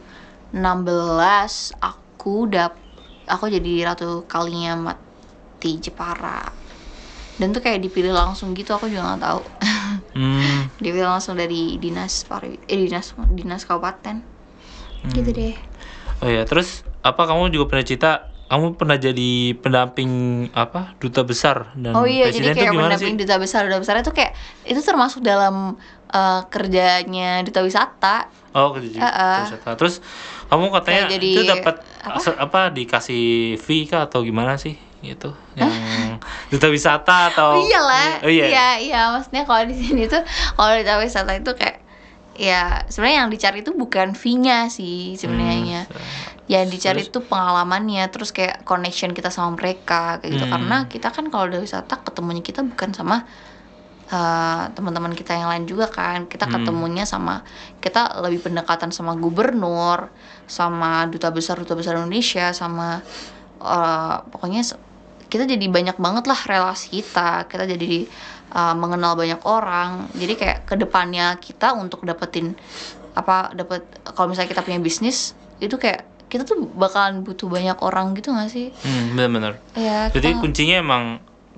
aku 1.80 2.52
dap 2.52 2.84
aku 3.28 3.48
jadi 3.48 3.92
Ratu 3.96 4.28
Kalinyamat 4.28 5.07
di 5.58 5.78
Jepara. 5.78 6.46
Dan 7.38 7.54
tuh 7.54 7.62
kayak 7.62 7.80
dipilih 7.80 8.12
langsung 8.12 8.52
gitu 8.52 8.74
aku 8.74 8.88
juga 8.88 9.14
nggak 9.14 9.22
tahu. 9.22 9.42
Hmm. 10.14 10.70
dipilih 10.84 11.06
langsung 11.08 11.34
dari 11.34 11.78
dinas 11.78 12.26
pari 12.26 12.58
eh 12.64 12.78
dinas 12.80 13.14
dinas 13.30 13.62
kabupaten. 13.62 14.22
Gitu 15.08 15.30
deh. 15.30 15.56
Oh 16.20 16.28
ya, 16.28 16.44
terus 16.44 16.82
apa 17.00 17.24
kamu 17.24 17.54
juga 17.54 17.70
pernah 17.70 17.86
cerita 17.86 18.12
kamu 18.48 18.74
pernah 18.74 18.96
jadi 18.96 19.32
pendamping 19.54 20.12
apa 20.52 20.96
duta 20.98 21.22
besar 21.22 21.76
dan 21.76 21.92
Oh 21.94 22.08
iya, 22.08 22.32
jadi 22.32 22.48
presiden 22.48 22.48
tuh 22.48 22.58
kayak 22.58 22.72
gimana 22.72 22.88
pendamping 22.90 23.14
sih? 23.14 23.22
duta 23.22 23.36
besar, 23.38 23.62
duta 23.68 23.80
besar 23.80 23.96
itu 24.00 24.12
kayak 24.12 24.32
itu 24.64 24.80
termasuk 24.80 25.20
dalam 25.22 25.76
eh, 26.10 26.42
kerjanya 26.48 27.44
duta 27.44 27.60
wisata. 27.62 28.32
Oh, 28.56 28.74
kerja 28.74 28.98
Heeh. 28.98 29.40
wisata. 29.46 29.76
Terus 29.76 30.00
kamu 30.48 30.74
katanya 30.74 31.02
Kayak 31.06 31.14
jadi- 31.14 31.36
itu 31.36 31.42
dapat 31.46 31.76
apa? 32.02 32.20
apa 32.40 32.60
dikasih 32.72 33.26
fee 33.60 33.86
kah 33.86 34.08
atau 34.08 34.24
gimana 34.24 34.56
sih? 34.56 34.80
Gitu. 35.00 35.30
Yang 35.54 35.74
duta 36.52 36.68
wisata 36.68 37.30
atau 37.30 37.58
Oh, 37.58 37.64
iyalah, 37.64 38.22
Oh 38.24 38.32
iya. 38.32 38.46
iya, 38.50 38.68
iya, 38.80 39.02
maksudnya 39.14 39.44
kalau 39.44 39.64
di 39.66 39.76
sini 39.76 40.06
tuh 40.06 40.22
kalau 40.54 40.74
duta 40.74 40.98
wisata 40.98 41.32
itu 41.34 41.52
kayak 41.54 41.86
ya 42.38 42.86
sebenarnya 42.86 43.18
yang 43.26 43.32
dicari 43.34 43.58
itu 43.62 43.74
bukan 43.74 44.14
fee-nya 44.14 44.70
sih 44.70 45.18
sebenarnya. 45.18 45.90
Hmm, 45.90 46.46
yang 46.48 46.70
dicari 46.70 47.04
Terus? 47.04 47.12
itu 47.12 47.20
pengalamannya 47.28 48.08
terus 48.08 48.32
kayak 48.32 48.64
connection 48.64 49.12
kita 49.12 49.28
sama 49.28 49.52
mereka 49.54 50.22
kayak 50.24 50.32
gitu 50.32 50.46
Hmm. 50.48 50.54
karena 50.56 50.78
kita 50.88 51.12
kan 51.12 51.28
kalau 51.28 51.50
udah 51.50 51.60
wisata 51.60 52.00
ketemunya 52.00 52.40
kita 52.40 52.64
bukan 52.64 52.96
sama 52.96 53.28
uh, 54.08 54.72
teman-teman 54.72 55.12
kita 55.12 55.36
yang 55.36 55.52
lain 55.52 55.68
juga 55.68 55.92
kan 55.92 56.24
kita 56.24 56.48
Hmm. 56.48 56.64
ketemunya 56.64 57.04
sama 57.04 57.44
kita 57.84 58.24
lebih 58.24 58.48
pendekatan 58.48 58.96
sama 58.96 59.20
gubernur 59.20 60.08
sama 60.48 61.04
duta 61.12 61.36
besar 61.36 61.60
duta 61.60 61.76
besar 61.76 62.00
Indonesia 62.00 62.56
sama 62.56 63.04
uh, 63.60 64.24
pokoknya 64.32 64.64
kita 65.28 65.44
jadi 65.44 65.66
banyak 65.68 65.96
banget 65.96 66.24
lah 66.24 66.40
relasi 66.40 66.88
kita 66.98 67.46
kita 67.46 67.64
jadi 67.66 68.08
uh, 68.50 68.74
mengenal 68.74 69.14
banyak 69.14 69.42
orang 69.44 70.08
jadi 70.14 70.34
kayak 70.34 70.58
ke 70.64 70.76
depannya 70.76 71.36
kita 71.38 71.72
untuk 71.74 72.02
dapetin 72.02 72.56
apa 73.14 73.52
dapat 73.52 73.84
kalau 74.08 74.30
misalnya 74.30 74.50
kita 74.50 74.62
punya 74.62 74.78
bisnis 74.78 75.34
itu 75.58 75.76
kayak 75.76 76.06
kita 76.28 76.44
tuh 76.44 76.60
bakalan 76.70 77.24
butuh 77.24 77.48
banyak 77.48 77.80
orang 77.80 78.12
gitu 78.14 78.30
gak 78.30 78.48
sih 78.48 78.70
Hmm, 78.84 79.16
benar-benar. 79.16 79.60
ya 79.74 80.12
Jadi 80.12 80.32
kita- 80.32 80.40
kuncinya 80.40 80.76
emang 80.78 81.04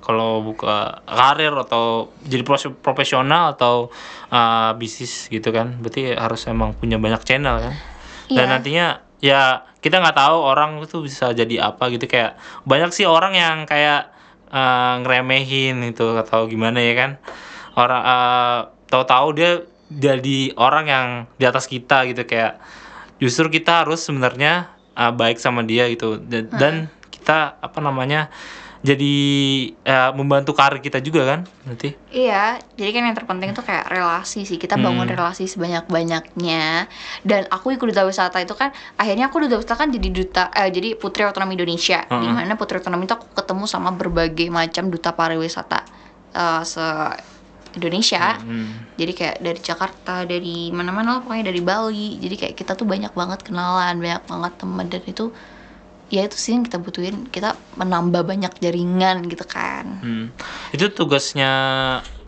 kalau 0.00 0.40
buka 0.40 1.04
karir 1.04 1.52
atau 1.52 2.08
jadi 2.22 2.40
profesional 2.72 3.52
atau 3.52 3.92
uh, 4.30 4.72
bisnis 4.72 5.28
gitu 5.28 5.52
kan, 5.52 5.76
berarti 5.76 6.16
harus 6.16 6.48
emang 6.48 6.72
punya 6.72 6.96
banyak 6.96 7.20
channel 7.20 7.60
kan. 7.60 7.74
Dan 8.26 8.40
Iya. 8.40 8.48
nantinya 8.48 8.86
ya 9.20 9.42
kita 9.80 10.00
nggak 10.00 10.16
tahu 10.16 10.36
orang 10.44 10.80
itu 10.84 11.00
bisa 11.04 11.32
jadi 11.32 11.72
apa 11.72 11.88
gitu. 11.92 12.04
Kayak 12.04 12.36
banyak 12.68 12.92
sih 12.92 13.08
orang 13.08 13.32
yang 13.36 13.56
kayak 13.64 14.12
uh, 14.52 15.00
ngeremehin 15.04 15.80
itu 15.88 16.16
atau 16.20 16.44
gimana 16.48 16.80
ya 16.80 16.94
kan. 16.96 17.10
Orang 17.76 18.02
uh, 18.04 18.58
tahu-tahu 18.92 19.28
dia 19.36 19.52
jadi 19.90 20.54
orang 20.54 20.84
yang 20.86 21.06
di 21.40 21.44
atas 21.48 21.64
kita 21.64 22.04
gitu. 22.12 22.28
Kayak 22.28 22.60
justru 23.18 23.48
kita 23.48 23.84
harus 23.84 24.04
sebenarnya 24.04 24.72
uh, 24.94 25.12
baik 25.16 25.40
sama 25.40 25.64
dia 25.64 25.88
gitu. 25.88 26.20
Dan, 26.20 26.52
dan 26.52 26.74
kita 27.08 27.56
apa 27.60 27.78
namanya 27.80 28.28
jadi 28.80 29.14
uh, 29.84 30.16
membantu 30.16 30.56
karir 30.56 30.80
kita 30.80 31.04
juga 31.04 31.28
kan 31.28 31.40
nanti 31.68 31.92
Iya, 32.08 32.56
jadi 32.80 32.90
kan 32.96 33.02
yang 33.06 33.16
terpenting 33.16 33.52
tuh 33.52 33.60
kayak 33.60 33.86
relasi 33.86 34.42
sih. 34.42 34.56
Kita 34.56 34.80
bangun 34.80 35.04
Hmm. 35.04 35.14
relasi 35.14 35.44
sebanyak-banyaknya. 35.46 36.88
Dan 37.20 37.44
aku 37.52 37.76
ikut 37.76 37.86
duta 37.86 38.02
wisata 38.02 38.40
itu 38.40 38.56
kan 38.56 38.72
akhirnya 38.96 39.28
aku 39.28 39.44
duta 39.44 39.60
wisata 39.60 39.76
kan 39.76 39.92
jadi 39.92 40.08
duta 40.08 40.48
eh, 40.50 40.72
jadi 40.72 40.96
Putri 40.96 41.28
Otonomi 41.28 41.60
Indonesia. 41.60 42.02
Heeh. 42.02 42.20
Di 42.24 42.28
mana 42.32 42.56
Putri 42.56 42.80
Otonomi 42.80 43.04
itu 43.04 43.14
aku 43.14 43.28
ketemu 43.36 43.64
sama 43.68 43.92
berbagai 43.92 44.48
macam 44.48 44.88
duta 44.88 45.12
pariwisata 45.12 45.84
eh, 46.32 46.62
se 46.64 46.84
Indonesia. 47.70 48.34
Hmm. 48.40 48.90
Jadi 48.98 49.12
kayak 49.14 49.36
dari 49.38 49.60
Jakarta, 49.62 50.26
dari 50.26 50.74
mana-mana 50.74 51.14
lah 51.14 51.20
pokoknya 51.22 51.54
dari 51.54 51.62
Bali. 51.62 52.18
Jadi 52.18 52.34
kayak 52.34 52.54
kita 52.58 52.74
tuh 52.74 52.82
banyak 52.82 53.14
banget 53.14 53.46
kenalan, 53.46 53.94
banyak 54.00 54.22
banget 54.26 54.52
teman 54.58 54.86
dan 54.90 55.02
itu 55.06 55.30
ya 56.10 56.26
itu 56.26 56.36
sih 56.36 56.52
yang 56.54 56.66
kita 56.66 56.78
butuhin. 56.82 57.30
Kita 57.30 57.54
menambah 57.78 58.22
banyak 58.26 58.52
jaringan 58.58 59.24
gitu 59.30 59.44
kan. 59.46 59.86
Hmm. 60.04 60.26
itu 60.74 60.86
tugasnya 60.90 61.50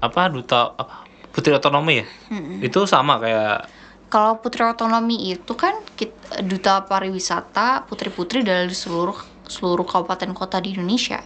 apa 0.02 0.20
duta 0.34 0.74
apa 0.74 1.06
putri 1.32 1.54
otonomi 1.54 2.02
ya 2.02 2.06
Mm-mm. 2.28 2.58
itu 2.60 2.84
sama 2.84 3.16
kayak 3.22 3.70
Kalau 4.12 4.36
putri 4.44 4.60
otonomi 4.60 5.32
itu 5.32 5.52
kan 5.56 5.72
kit- 5.96 6.12
duta 6.44 6.84
pariwisata 6.84 7.88
putri-putri 7.88 8.44
dari 8.44 8.68
seluruh 8.68 9.16
seluruh 9.48 9.88
kabupaten 9.88 10.36
kota 10.36 10.60
di 10.60 10.76
Indonesia. 10.76 11.20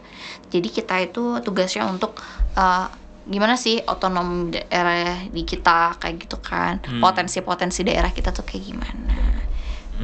Jadi 0.47 0.69
kita 0.71 0.95
itu 1.03 1.43
tugasnya 1.43 1.83
untuk 1.91 2.15
uh, 2.55 2.87
gimana 3.27 3.59
sih 3.59 3.83
otonom 3.83 4.55
daerah 4.55 5.19
di 5.27 5.43
kita 5.43 5.99
kayak 5.99 6.15
gitu 6.31 6.39
kan. 6.39 6.79
Hmm. 6.87 7.03
Potensi-potensi 7.03 7.83
daerah 7.83 8.15
kita 8.15 8.31
tuh 8.31 8.47
kayak 8.47 8.65
gimana 8.71 9.36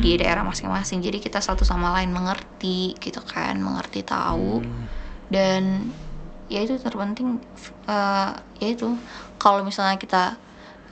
di 0.00 0.16
daerah 0.16 0.40
masing-masing. 0.46 1.04
Jadi 1.04 1.20
kita 1.20 1.42
satu 1.44 1.66
sama 1.66 1.92
lain 2.00 2.14
mengerti 2.14 2.96
gitu 2.96 3.20
kan, 3.20 3.58
mengerti 3.60 4.00
tahu. 4.06 4.62
Hmm. 4.62 4.86
dan 5.32 5.88
ya 6.52 6.60
itu 6.60 6.76
terpenting 6.76 7.40
eh 7.88 8.30
ya 8.60 8.68
itu. 8.68 8.92
Kalau 9.40 9.64
misalnya 9.64 9.96
kita 9.96 10.36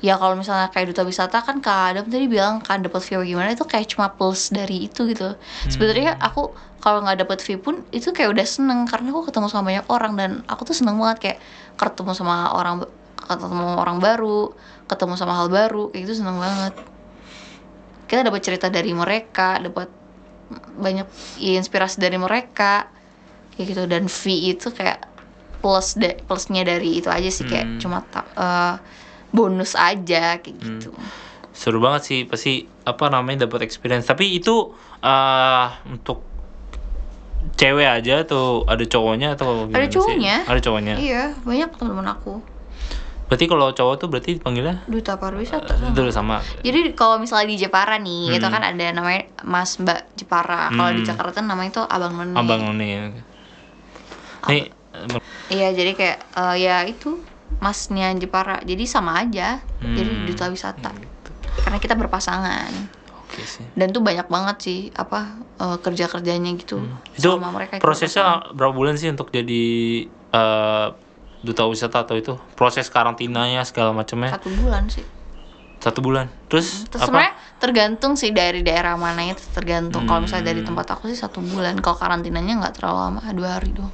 ya 0.01 0.17
kalau 0.17 0.33
misalnya 0.33 0.73
kayak 0.73 0.97
duta 0.97 1.05
wisata 1.05 1.45
kan 1.45 1.61
kak 1.61 1.93
Adam 1.93 2.09
tadi 2.09 2.25
bilang 2.25 2.65
kan 2.65 2.81
dapat 2.81 3.05
view 3.05 3.21
gimana 3.21 3.53
itu 3.53 3.69
kayak 3.69 3.93
cuma 3.93 4.09
plus 4.09 4.49
dari 4.49 4.89
itu 4.89 5.05
gitu. 5.13 5.37
Sebenarnya 5.69 6.17
aku 6.17 6.57
kalau 6.81 7.05
nggak 7.05 7.29
dapat 7.29 7.39
view 7.45 7.61
pun 7.61 7.85
itu 7.93 8.09
kayak 8.17 8.33
udah 8.33 8.47
seneng 8.49 8.89
karena 8.89 9.13
aku 9.13 9.29
ketemu 9.29 9.47
sama 9.53 9.69
banyak 9.69 9.87
orang 9.93 10.13
dan 10.17 10.31
aku 10.49 10.65
tuh 10.65 10.77
seneng 10.77 10.97
banget 10.97 11.19
kayak 11.21 11.39
ketemu 11.77 12.13
sama 12.17 12.49
orang 12.57 12.89
ketemu 13.21 13.67
orang 13.77 14.01
baru 14.01 14.57
ketemu 14.89 15.15
sama 15.21 15.37
hal 15.37 15.53
baru 15.53 15.93
kayak 15.93 16.09
itu 16.09 16.15
seneng 16.17 16.41
banget 16.41 16.75
kita 18.11 18.27
dapat 18.27 18.43
cerita 18.43 18.67
dari 18.67 18.91
mereka 18.91 19.63
dapat 19.63 19.87
banyak 20.75 21.07
inspirasi 21.39 22.03
dari 22.03 22.19
mereka 22.19 22.91
kayak 23.55 23.67
gitu 23.71 23.83
dan 23.87 24.11
fee 24.11 24.51
itu 24.51 24.75
kayak 24.75 25.07
plus 25.63 25.95
da- 25.95 26.19
plusnya 26.27 26.67
dari 26.67 26.99
itu 26.99 27.07
aja 27.07 27.31
sih 27.31 27.47
kayak 27.47 27.67
Hmm. 27.69 27.79
cuma 27.79 27.99
eh, 28.35 28.75
bonus 29.31 29.79
aja 29.79 30.43
kayak 30.43 30.59
Hmm. 30.59 30.83
gitu 30.83 30.91
seru 31.55 31.79
banget 31.79 32.03
sih 32.03 32.19
pasti 32.25 32.65
apa 32.83 33.07
namanya 33.07 33.47
dapat 33.47 33.63
experience 33.63 34.09
tapi 34.09 34.33
itu 34.33 34.73
uh, 35.05 35.67
untuk 35.85 36.25
cewek 37.55 37.85
aja 37.85 38.25
atau 38.25 38.65
ada 38.65 38.81
cowoknya 38.81 39.37
atau 39.37 39.69
sih? 39.69 39.93
cowoknya. 39.93 40.37
ada 40.49 40.61
cowoknya 40.61 40.95
iya 40.97 41.23
banyak 41.45 41.69
teman-teman 41.77 42.17
aku 42.17 42.41
berarti 43.31 43.47
kalau 43.47 43.71
cowok 43.71 43.95
tuh 43.95 44.09
berarti 44.11 44.31
dipanggilnya 44.43 44.83
duta 44.91 45.15
pariwisata 45.15 45.79
sama. 45.79 45.95
itu 45.95 46.03
sama 46.11 46.37
jadi 46.67 46.81
kalau 46.99 47.23
misalnya 47.23 47.47
di 47.47 47.57
Jepara 47.63 47.95
nih 48.03 48.35
itu 48.35 48.43
Hmm. 48.43 48.55
kan 48.59 48.63
ada 48.67 48.85
namanya 48.91 49.23
Mas 49.47 49.79
Mbak 49.79 50.19
Jepara 50.19 50.75
kalau 50.75 50.91
di 50.91 51.07
Hmm. 51.07 51.09
Jakarta 51.15 51.39
namanya 51.39 51.71
itu 51.71 51.83
Abang 51.87 52.13
None 52.19 52.35
abang 52.35 52.61
noni 52.75 52.87
ya. 52.91 53.03
nih 54.51 54.67
iya 55.47 55.69
jadi 55.71 55.93
kayak 55.95 56.19
eh, 56.35 56.57
ya 56.59 56.77
itu 56.91 57.23
Masnya 57.63 58.19
Jepara 58.19 58.59
jadi 58.67 58.83
sama 58.83 59.23
aja 59.23 59.63
jadi 59.79 60.11
Hmm. 60.11 60.27
duta 60.27 60.51
wisata 60.51 60.91
gitu. 60.91 61.31
karena 61.63 61.79
kita 61.79 61.95
berpasangan 61.95 62.71
oke 63.15 63.43
sih 63.47 63.67
dan 63.79 63.95
tuh 63.95 64.03
banyak 64.03 64.27
banget 64.27 64.57
sih 64.59 64.79
apa 64.91 65.39
eh, 65.63 65.79
kerja 65.79 66.11
kerjanya 66.11 66.51
gitu 66.59 66.83
itu 67.15 67.31
sama 67.31 67.55
mereka 67.55 67.79
itu 67.79 67.83
prosesnya 67.87 68.43
berapa 68.59 68.75
bulan 68.75 68.99
sih 68.99 69.07
untuk 69.07 69.31
jadi 69.31 69.63
eh, 70.35 70.89
duta 71.41 71.65
wisata 71.65 72.05
atau 72.05 72.17
itu 72.17 72.37
proses 72.55 72.89
karantinanya 72.89 73.65
segala 73.65 73.91
macamnya 73.91 74.37
satu 74.37 74.51
bulan 74.53 74.87
sih 74.89 75.05
satu 75.81 76.05
bulan 76.05 76.29
terus 76.53 76.85
Terus 76.93 77.09
apa 77.09 77.33
tergantung 77.57 78.13
sih 78.13 78.37
dari 78.37 78.61
daerah 78.61 79.01
mana 79.01 79.25
itu 79.25 79.41
tergantung. 79.57 80.05
Kalau 80.05 80.21
misalnya 80.21 80.53
dari 80.53 80.61
Hmm. 80.61 80.77
tempat 80.77 80.93
aku 80.93 81.09
sih 81.09 81.17
satu 81.17 81.41
bulan. 81.41 81.81
Kalau 81.81 81.97
karantinanya 81.97 82.61
nggak 82.61 82.75
terlalu 82.77 82.99
lama, 83.01 83.21
dua 83.33 83.49
hari 83.57 83.73
doang. 83.73 83.89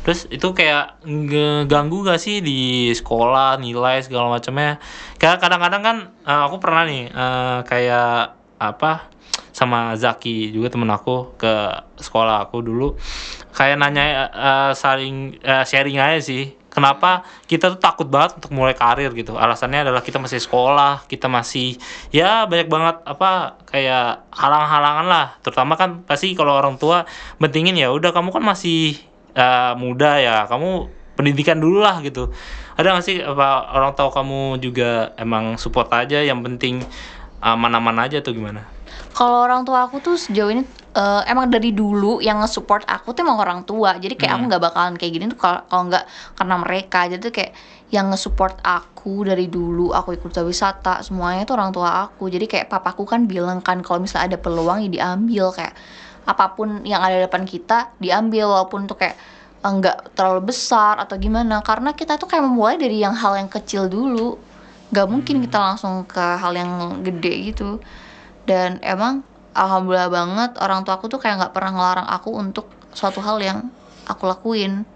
terus 0.00 0.24
itu 0.30 0.54
kayak 0.54 1.02
ngeganggu 1.02 2.06
gak 2.06 2.22
sih 2.22 2.38
di 2.38 2.94
sekolah 2.94 3.58
nilai 3.58 3.98
segala 4.00 4.30
macamnya 4.30 4.78
kayak 5.18 5.42
kadang-kadang 5.42 5.82
kan 5.82 5.96
eh, 6.22 6.42
aku 6.46 6.56
pernah 6.62 6.86
nih 6.86 7.10
eh, 7.10 7.58
kayak 7.66 8.38
apa 8.56 9.10
sama 9.50 9.98
Zaki 9.98 10.54
juga 10.54 10.70
temen 10.70 10.86
aku 10.88 11.34
ke 11.34 11.52
sekolah 11.98 12.46
aku 12.46 12.62
dulu 12.62 12.94
kayak 13.50 13.76
nanya 13.76 14.04
eh, 14.30 14.72
saling 14.78 15.42
eh, 15.42 15.64
sharing 15.66 15.98
aja 15.98 16.22
sih 16.22 16.54
kenapa 16.76 17.24
kita 17.48 17.72
tuh 17.72 17.80
takut 17.80 18.04
banget 18.04 18.36
untuk 18.36 18.52
mulai 18.52 18.76
karir 18.76 19.08
gitu? 19.16 19.40
Alasannya 19.40 19.88
adalah 19.88 20.04
kita 20.04 20.20
masih 20.20 20.36
sekolah 20.36 21.08
kita 21.08 21.24
masih 21.32 21.80
ya 22.12 22.44
banyak 22.44 22.68
banget 22.68 23.00
apa 23.08 23.56
kayak 23.64 24.28
halang-halangan 24.28 25.06
lah. 25.08 25.26
Terutama 25.40 25.80
kan 25.80 26.04
pasti 26.04 26.36
kalau 26.36 26.52
orang 26.52 26.76
tua 26.76 27.08
pentingin 27.40 27.80
ya 27.80 27.88
udah 27.88 28.12
kamu 28.12 28.28
kan 28.28 28.44
masih 28.44 29.00
eh, 29.32 29.72
muda 29.80 30.20
ya 30.20 30.44
kamu 30.44 30.92
pendidikan 31.16 31.56
dulu 31.56 31.80
lah 31.80 32.04
gitu. 32.04 32.28
Ada 32.76 32.92
nggak 32.92 33.06
sih 33.08 33.24
apa 33.24 33.72
orang 33.72 33.96
tahu 33.96 34.12
kamu 34.12 34.60
juga 34.60 35.16
emang 35.16 35.56
support 35.56 35.88
aja 35.96 36.20
yang 36.20 36.44
penting 36.44 36.84
aman-aman 37.40 38.04
aja 38.04 38.20
tuh 38.20 38.36
gimana 38.36 38.75
Kalau 39.16 39.48
orang 39.48 39.64
tua 39.64 39.88
aku 39.88 39.96
tuh 40.04 40.20
sejauh 40.20 40.52
ini 40.52 40.62
eh, 40.92 41.22
emang 41.32 41.48
dari 41.48 41.72
dulu 41.72 42.20
yang 42.20 42.40
nge-support 42.44 42.84
aku 42.84 43.16
tuh 43.16 43.24
emang 43.24 43.40
orang 43.40 43.60
tua. 43.64 43.96
Jadi 43.96 44.12
kayak 44.12 44.32
aku 44.36 44.42
Hmm. 44.44 44.48
nggak 44.52 44.62
bakalan 44.62 44.94
kayak 45.00 45.12
gini 45.12 45.24
tuh 45.32 45.40
kalau 45.40 45.82
nggak 45.88 46.04
karena 46.36 46.54
mereka. 46.60 47.00
Jadi 47.08 47.20
tuh 47.24 47.32
kayak 47.32 47.52
yang 47.88 48.12
nge-support 48.12 48.60
aku 48.60 49.24
dari 49.24 49.48
dulu 49.48 49.94
aku 49.96 50.16
ikut 50.20 50.36
wisata 50.44 51.00
semuanya 51.00 51.48
tuh 51.48 51.56
orang 51.56 51.72
tua 51.72 52.04
aku. 52.04 52.28
Jadi 52.28 52.44
kayak 52.44 52.68
papaku 52.68 53.08
kan 53.08 53.24
bilang 53.24 53.64
kan 53.64 53.80
kalau 53.80 54.04
misalnya 54.04 54.36
ada 54.36 54.38
peluang 54.40 54.84
ya 54.84 54.88
diambil 54.92 55.48
kayak 55.52 55.72
apa 56.26 56.44
pun 56.58 56.82
yang 56.82 57.00
ada 57.00 57.16
di 57.16 57.24
depan 57.24 57.46
kita 57.46 57.94
diambil 58.02 58.50
walaupun 58.52 58.84
tuh 58.84 59.00
kayak 59.00 59.16
eh, 59.64 59.72
nggak 59.72 60.12
terlalu 60.12 60.52
besar 60.52 61.00
atau 61.00 61.16
gimana 61.16 61.64
karena 61.64 61.96
kita 61.96 62.20
tuh 62.20 62.28
kayak 62.28 62.44
memulai 62.44 62.76
dari 62.76 63.00
yang 63.00 63.16
hal 63.16 63.32
yang 63.36 63.48
kecil 63.48 63.88
dulu 63.88 64.36
nggak 64.92 65.06
mungkin 65.08 65.40
kita 65.40 65.56
langsung 65.56 66.04
ke 66.04 66.20
hal 66.20 66.52
yang 66.52 67.00
gede 67.00 67.54
gitu 67.54 67.80
dan 68.46 68.78
emang 68.82 69.26
alhamdulillah 69.52 70.10
banget 70.10 70.50
orang 70.62 70.86
tua 70.86 70.96
aku 70.96 71.10
tuh 71.10 71.18
kayak 71.18 71.42
nggak 71.42 71.52
pernah 71.54 71.72
ngelarang 71.74 72.08
aku 72.08 72.30
untuk 72.32 72.66
suatu 72.94 73.20
hal 73.20 73.42
yang 73.42 73.58
aku 74.06 74.30
lakuin 74.30 74.86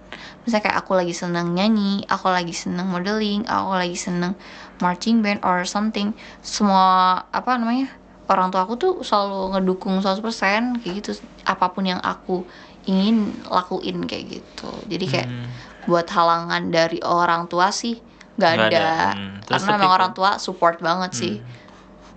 misalnya 0.44 0.70
kayak 0.70 0.78
aku 0.84 0.92
lagi 0.96 1.14
seneng 1.14 1.52
nyanyi 1.52 2.02
aku 2.06 2.30
lagi 2.30 2.54
seneng 2.54 2.88
modeling 2.88 3.44
aku 3.46 3.76
lagi 3.76 3.98
seneng 3.98 4.32
marching 4.80 5.20
band 5.20 5.42
or 5.44 5.62
something 5.68 6.16
semua 6.40 7.22
apa 7.30 7.58
namanya 7.58 7.90
orang 8.30 8.54
tua 8.54 8.62
aku 8.64 8.74
tuh 8.78 8.92
selalu 9.02 9.58
ngedukung 9.58 9.98
100% 10.00 10.22
kayak 10.80 10.94
gitu 11.02 11.18
apa 11.44 11.66
pun 11.74 11.84
yang 11.84 12.00
aku 12.00 12.46
ingin 12.86 13.34
lakuin 13.50 14.06
kayak 14.06 14.40
gitu 14.40 14.70
jadi 14.88 15.04
kayak 15.06 15.28
Hmm. 15.28 15.46
buat 15.88 16.06
halangan 16.12 16.68
dari 16.70 17.00
orang 17.02 17.48
tua 17.48 17.72
sih 17.72 17.98
nggak 18.36 18.52
ada, 18.56 18.66
ada. 18.68 18.88
Hmm. 19.16 19.36
Terus 19.44 19.64
karena 19.64 19.76
memang 19.76 19.92
orang 19.92 20.12
tua 20.12 20.30
support 20.40 20.80
banget 20.80 21.12
sih 21.12 21.34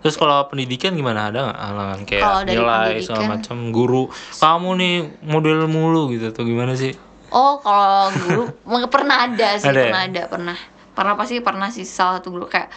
Terus 0.03 0.15
kalau 0.15 0.45
pendidikan 0.45 0.91
gimana 0.91 1.31
ada 1.31 1.39
nggak 1.41 1.59
halangan 1.59 1.99
kayak 2.03 2.23
dari 2.43 2.59
nilai 2.59 2.91
segala 2.99 3.23
macam 3.33 3.57
guru 3.71 4.03
kamu 4.35 4.69
nih 4.75 4.95
model 5.23 5.65
mulu 5.65 6.11
gitu 6.11 6.27
atau 6.27 6.43
gimana 6.43 6.75
sih? 6.75 6.91
Oh, 7.31 7.57
kalau 7.57 8.11
guru 8.13 8.43
pernah 8.93 9.25
ada 9.25 9.55
sih, 9.55 9.65
Ada 9.65 9.73
ya? 9.73 9.83
pernah 9.87 10.01
ada, 10.03 10.21
pernah. 10.27 10.57
Pernah 10.93 11.13
pasti 11.15 11.39
pernah 11.39 11.71
sih 11.71 11.81
salah 11.81 12.19
satu 12.19 12.29
guru 12.29 12.45
kayak 12.45 12.67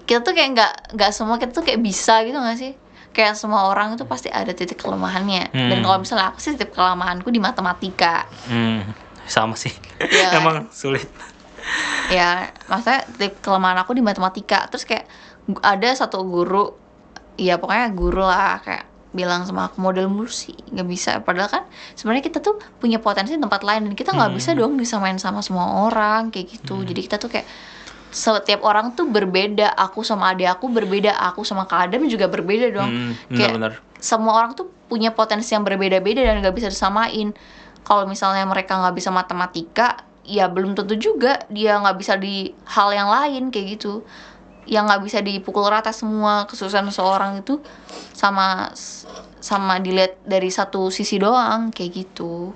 kita 0.00 0.20
tuh 0.20 0.30
kayak 0.30 0.50
nggak 0.52 0.72
nggak 0.94 1.10
semua 1.10 1.38
kita 1.38 1.50
tuh 1.50 1.62
kayak 1.62 1.78
bisa 1.78 2.20
gitu 2.22 2.36
nggak 2.36 2.58
sih? 2.58 2.74
Kayak 3.08 3.34
semua 3.34 3.66
orang 3.66 3.94
itu 3.94 4.04
pasti 4.04 4.28
ada 4.28 4.50
titik 4.50 4.76
kelemahannya. 4.76 5.50
Dan 5.50 5.78
Hmm. 5.78 5.84
kalau 5.84 5.98
misalnya 6.02 6.30
aku 6.30 6.38
sih 6.38 6.54
titik 6.54 6.70
kelemahanku 6.70 7.30
di 7.30 7.38
matematika. 7.38 8.26
Hmm, 8.46 8.82
sama 9.24 9.54
sih. 9.54 9.72
Kan? 9.96 10.36
Emang 10.38 10.66
sulit. 10.70 11.06
ya, 12.08 12.48
maksudnya 12.64 13.04
titik 13.10 13.40
kelemahan 13.40 13.78
aku 13.78 13.92
di 13.92 14.00
matematika. 14.00 14.68
Terus 14.68 14.84
kayak 14.84 15.08
ada 15.64 15.88
satu 15.92 16.24
guru, 16.24 16.76
ya 17.36 17.56
pokoknya 17.56 17.88
guru 17.92 18.20
lah 18.20 18.60
kayak 18.60 18.84
bilang 19.08 19.48
sama 19.48 19.72
aku 19.72 19.80
model 19.80 20.12
mulu 20.12 20.28
sih 20.28 20.52
nggak 20.68 20.88
bisa. 20.88 21.10
Padahal 21.24 21.48
kan 21.48 21.62
sebenarnya 21.96 22.28
kita 22.28 22.38
tuh 22.38 22.60
punya 22.76 23.00
potensi 23.00 23.32
di 23.32 23.40
tempat 23.40 23.64
lain 23.64 23.88
dan 23.88 23.94
kita 23.96 24.12
nggak 24.12 24.30
Hmm. 24.30 24.38
bisa 24.38 24.50
dong 24.52 24.76
disamain 24.76 25.16
sama 25.16 25.40
semua 25.40 25.88
orang 25.88 26.28
kayak 26.28 26.60
gitu. 26.60 26.84
Jadi 26.84 27.00
kita 27.08 27.16
tuh 27.16 27.32
kayak 27.32 27.48
setiap 28.08 28.64
orang 28.64 28.92
tuh 28.92 29.08
berbeda 29.08 29.72
aku 29.76 30.00
sama 30.00 30.32
adik 30.32 30.48
aku 30.48 30.72
berbeda 30.72 31.12
aku 31.12 31.44
sama 31.44 31.68
kak 31.68 31.92
Adam 31.92 32.08
juga 32.08 32.28
berbeda 32.28 32.72
dong. 32.72 32.88
Hmm, 32.88 33.12
kayak 33.32 33.56
benar-benar. 33.56 33.72
semua 33.98 34.32
orang 34.36 34.52
tuh 34.52 34.68
punya 34.88 35.12
potensi 35.12 35.52
yang 35.52 35.64
berbeda-beda 35.64 36.24
dan 36.24 36.40
nggak 36.40 36.56
bisa 36.56 36.68
disamain. 36.68 37.32
Kalau 37.84 38.04
misalnya 38.04 38.44
mereka 38.44 38.76
nggak 38.76 38.96
bisa 38.96 39.08
matematika 39.08 40.04
ya 40.28 40.44
belum 40.52 40.76
tentu 40.76 40.92
juga 41.00 41.40
dia 41.48 41.80
nggak 41.80 41.96
bisa 41.96 42.20
di 42.20 42.52
hal 42.68 42.92
yang 42.92 43.08
lain 43.08 43.48
kayak 43.48 43.80
gitu 43.80 44.04
yang 44.68 44.84
nggak 44.84 45.02
bisa 45.02 45.18
dipukul 45.24 45.64
rata 45.66 45.90
semua 45.96 46.44
kesusahan 46.44 46.86
seseorang 46.92 47.40
itu 47.40 47.58
sama 48.12 48.68
sama 49.40 49.80
dilihat 49.80 50.20
dari 50.28 50.52
satu 50.52 50.92
sisi 50.92 51.16
doang 51.16 51.72
kayak 51.72 51.90
gitu. 52.04 52.52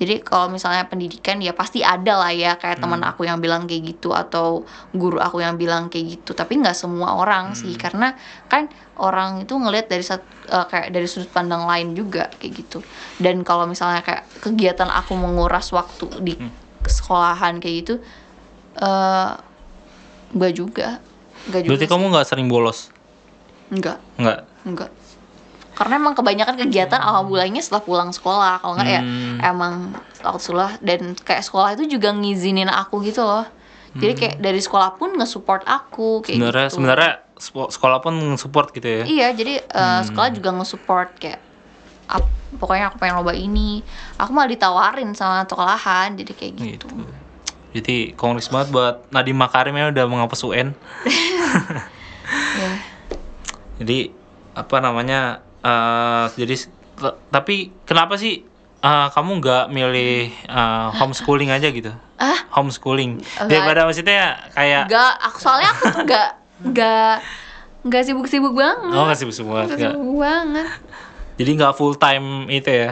Jadi 0.00 0.24
kalau 0.24 0.48
misalnya 0.48 0.88
pendidikan 0.88 1.44
ya 1.44 1.52
pasti 1.52 1.84
ada 1.84 2.16
lah 2.16 2.32
ya 2.32 2.56
kayak 2.56 2.80
teman 2.80 3.04
aku 3.04 3.28
yang 3.28 3.36
bilang 3.36 3.68
kayak 3.68 3.84
gitu 3.84 4.16
atau 4.16 4.64
guru 4.96 5.20
aku 5.20 5.44
yang 5.44 5.60
bilang 5.60 5.92
kayak 5.92 6.16
gitu. 6.16 6.32
Tapi 6.32 6.56
nggak 6.56 6.72
semua 6.72 7.20
orang 7.20 7.52
sih 7.52 7.76
karena 7.76 8.16
kan 8.48 8.72
orang 8.96 9.44
itu 9.44 9.52
ngelihat 9.60 9.92
dari 9.92 10.00
sat- 10.00 10.24
eh, 10.48 10.66
kayak 10.72 10.88
dari 10.96 11.04
sudut 11.04 11.28
pandang 11.28 11.68
lain 11.68 11.92
juga 11.92 12.32
kayak 12.40 12.52
gitu. 12.64 12.80
Dan 13.20 13.44
kalau 13.44 13.68
misalnya 13.68 14.00
kayak 14.00 14.24
kegiatan 14.40 14.88
aku 14.88 15.12
menguras 15.20 15.68
waktu 15.68 16.08
di 16.24 16.32
sekolahan 16.88 17.60
kayak 17.60 17.76
gitu 17.84 17.94
eh 18.80 19.49
nggak 20.30 20.52
juga 20.52 20.88
nggak 21.46 21.60
juga 21.60 21.70
Berarti 21.72 21.86
sih. 21.86 21.90
kamu 21.90 22.04
nggak 22.10 22.26
sering 22.26 22.46
bolos? 22.46 22.88
nggak 23.68 23.98
Nggak. 24.16 24.38
Enggak. 24.60 24.90
Karena 25.72 25.96
emang 25.96 26.12
kebanyakan 26.12 26.58
kegiatan 26.58 27.00
alhamdulillahnya 27.00 27.58
setelah 27.58 27.80
pulang 27.80 28.10
sekolah. 28.10 28.60
Kalau 28.60 28.74
enggak 28.74 28.90
ya 28.90 29.00
Hmm. 29.00 29.38
emang 29.40 29.74
waktu 30.20 30.42
sekolah 30.42 30.70
dan 30.80 31.00
kayak 31.16 31.40
sekolah 31.40 31.68
itu 31.72 31.88
juga 31.88 32.12
ngizinin 32.12 32.68
aku 32.68 33.00
gitu 33.00 33.22
loh. 33.22 33.48
Jadi 33.90 34.12
kayak 34.12 34.36
dari 34.38 34.58
sekolah 34.58 34.94
pun 34.94 35.16
nge-support 35.16 35.64
aku 35.64 36.20
kayak 36.20 36.36
Hmm. 36.36 36.44
Sebenarnya 36.44 36.66
gitu. 36.66 36.74
sebenarnya 36.76 37.12
sekolah 37.72 37.98
pun 37.98 38.14
support 38.36 38.70
gitu 38.70 38.86
ya. 38.86 39.02
Iya, 39.02 39.28
jadi 39.32 39.54
eh, 39.60 39.72
Hmm. 39.72 40.04
sekolah 40.04 40.30
juga 40.30 40.50
nge-support 40.52 41.10
kayak 41.16 41.40
pokoknya 42.52 42.90
aku 42.90 42.96
pengen 42.98 43.16
loba 43.16 43.32
ini. 43.32 43.80
Aku 44.16 44.30
malah 44.30 44.46
ditawarin 44.46 45.10
sama 45.12 45.42
sekolahan 45.42 46.12
jadi 46.14 46.32
kayak 46.34 46.52
gitu. 46.58 46.86
Gitu. 46.86 46.86
Jadi 47.70 48.12
kongres 48.14 48.48
banget 48.48 48.68
buat 48.70 49.06
Nadiem 49.08 49.36
Makarim 49.36 49.74
ya 49.74 49.88
udah 49.88 50.04
menghapus 50.06 50.42
UN. 50.42 50.74
Ya. 52.52 52.72
Jadi 53.78 54.10
apa 54.52 54.76
namanya? 54.78 55.42
eh 55.60 56.24
jadi 56.34 56.56
tapi 57.28 57.68
kenapa 57.84 58.16
sih 58.16 58.42
eh, 58.80 59.08
kamu 59.12 59.30
nggak 59.38 59.64
milih 59.68 60.14
eh, 60.32 60.88
homeschooling 60.96 61.52
aja 61.52 61.68
gitu? 61.68 61.92
Ah, 62.16 62.36
Homeschooling 62.52 63.16
Enggak. 63.16 63.48
daripada 63.48 63.80
maksudnya 63.84 64.20
kayak 64.52 64.88
enggak, 64.88 65.12
aku 65.20 65.36
soalnya 65.38 65.68
aku 65.70 65.82
tuh 65.86 66.00
enggak 66.02 66.28
enggak 66.60 67.14
enggak 67.80 68.02
sibuk-sibuk 68.04 68.52
banget. 68.52 68.92
oh 68.92 69.04
nggak 69.04 69.16
sibuk 69.16 69.36
banget 69.46 69.66
Nggak 69.68 69.78
nggak. 69.78 69.92
sibuk 69.96 70.16
banget. 70.16 70.68
Jadi 71.36 71.50
nggak 71.56 71.72
full 71.76 71.94
time 71.96 72.26
itu 72.48 72.68
ya 72.68 72.90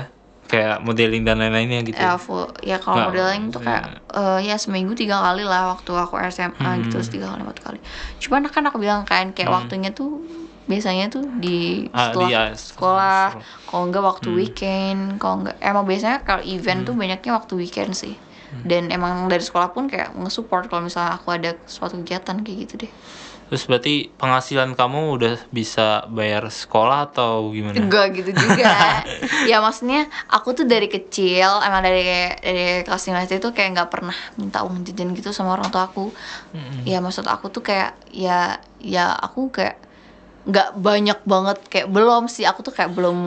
kayak 0.48 0.80
modeling 0.80 1.22
dan 1.28 1.36
lain-lainnya 1.38 1.84
gitu. 1.84 2.00
ya 2.00 2.16
full. 2.16 2.48
Ya 2.64 2.80
kalau 2.80 2.96
modeling 3.12 3.52
tuh 3.52 3.60
kayak 3.60 3.82
eh, 4.10 4.38
ya 4.48 4.56
seminggu 4.56 4.96
tiga 4.96 5.20
kali 5.20 5.44
lah 5.44 5.76
waktu 5.76 5.92
aku 5.92 6.14
SMA 6.32 6.48
gitu 6.82 6.98
terus 6.98 7.08
tiga 7.12 7.28
kali 7.28 7.40
empat 7.44 7.58
kali. 7.60 7.78
Cuman 8.18 8.48
kan 8.48 8.64
aku 8.64 8.80
bilang 8.80 9.04
kan 9.04 9.36
kayak 9.36 9.48
waktunya 9.52 9.92
tuh 9.92 10.24
biasanya 10.68 11.08
tuh 11.08 11.24
di 11.32 11.88
Ah, 11.92 12.12
setelah 12.12 12.28
di, 12.28 12.34
ah, 12.36 12.48
sekolah. 12.52 13.24
kalau 13.64 13.82
enggak 13.88 14.04
waktu 14.04 14.28
weekend 14.32 15.00
kalau 15.16 15.44
enggak 15.44 15.56
emang 15.60 15.84
biasanya 15.84 16.18
kalau 16.24 16.42
event 16.44 16.80
tuh 16.84 16.94
banyaknya 16.96 17.32
waktu 17.36 17.52
weekend 17.56 17.92
sih. 17.96 18.16
Dan 18.64 18.88
emang 18.88 19.28
dari 19.28 19.44
sekolah 19.44 19.76
pun 19.76 19.92
kayak 19.92 20.16
nge-support 20.16 20.72
kalau 20.72 20.80
misalnya 20.80 21.20
aku 21.20 21.28
ada 21.30 21.52
suatu 21.68 22.00
kegiatan 22.00 22.40
kayak 22.40 22.56
gitu 22.64 22.74
deh 22.88 22.92
Terus 23.48 23.64
berarti 23.64 23.94
penghasilan 24.12 24.76
kamu 24.76 25.00
udah 25.16 25.34
bisa 25.48 26.04
bayar 26.12 26.52
sekolah 26.52 27.08
atau 27.08 27.48
gimana? 27.48 27.80
Enggak 27.80 28.12
gitu 28.20 28.36
juga 28.36 29.02
Ya 29.50 29.64
maksudnya 29.64 30.04
aku 30.28 30.52
tuh 30.52 30.68
dari 30.68 30.92
kecil 30.92 31.48
Emang 31.64 31.80
dari 31.80 32.04
dari 32.44 32.84
kelas 32.84 33.08
5 33.08 33.24
SD 33.24 33.40
tuh 33.40 33.56
kayak 33.56 33.72
nggak 33.72 33.90
pernah 33.90 34.16
minta 34.36 34.60
uang 34.60 34.84
jajan 34.84 35.16
gitu 35.16 35.32
sama 35.32 35.56
orang 35.56 35.72
tua 35.72 35.88
aku 35.88 36.12
Mm-mm. 36.52 36.84
Ya 36.84 37.00
maksud 37.00 37.24
aku 37.24 37.48
tuh 37.48 37.64
kayak 37.64 37.96
Ya 38.12 38.60
ya 38.78 39.16
aku 39.16 39.48
kayak 39.48 39.88
nggak 40.48 40.80
banyak 40.80 41.18
banget 41.28 41.58
kayak 41.68 41.88
belum 41.92 42.24
sih 42.32 42.48
aku 42.48 42.64
tuh 42.64 42.72
kayak 42.72 42.96
belum 42.96 43.18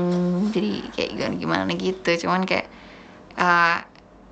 jadi 0.50 0.74
kayak 0.90 1.10
gimana 1.14 1.34
gimana 1.38 1.72
gitu 1.78 2.26
cuman 2.26 2.50
kayak 2.50 2.66
eh, 3.38 3.78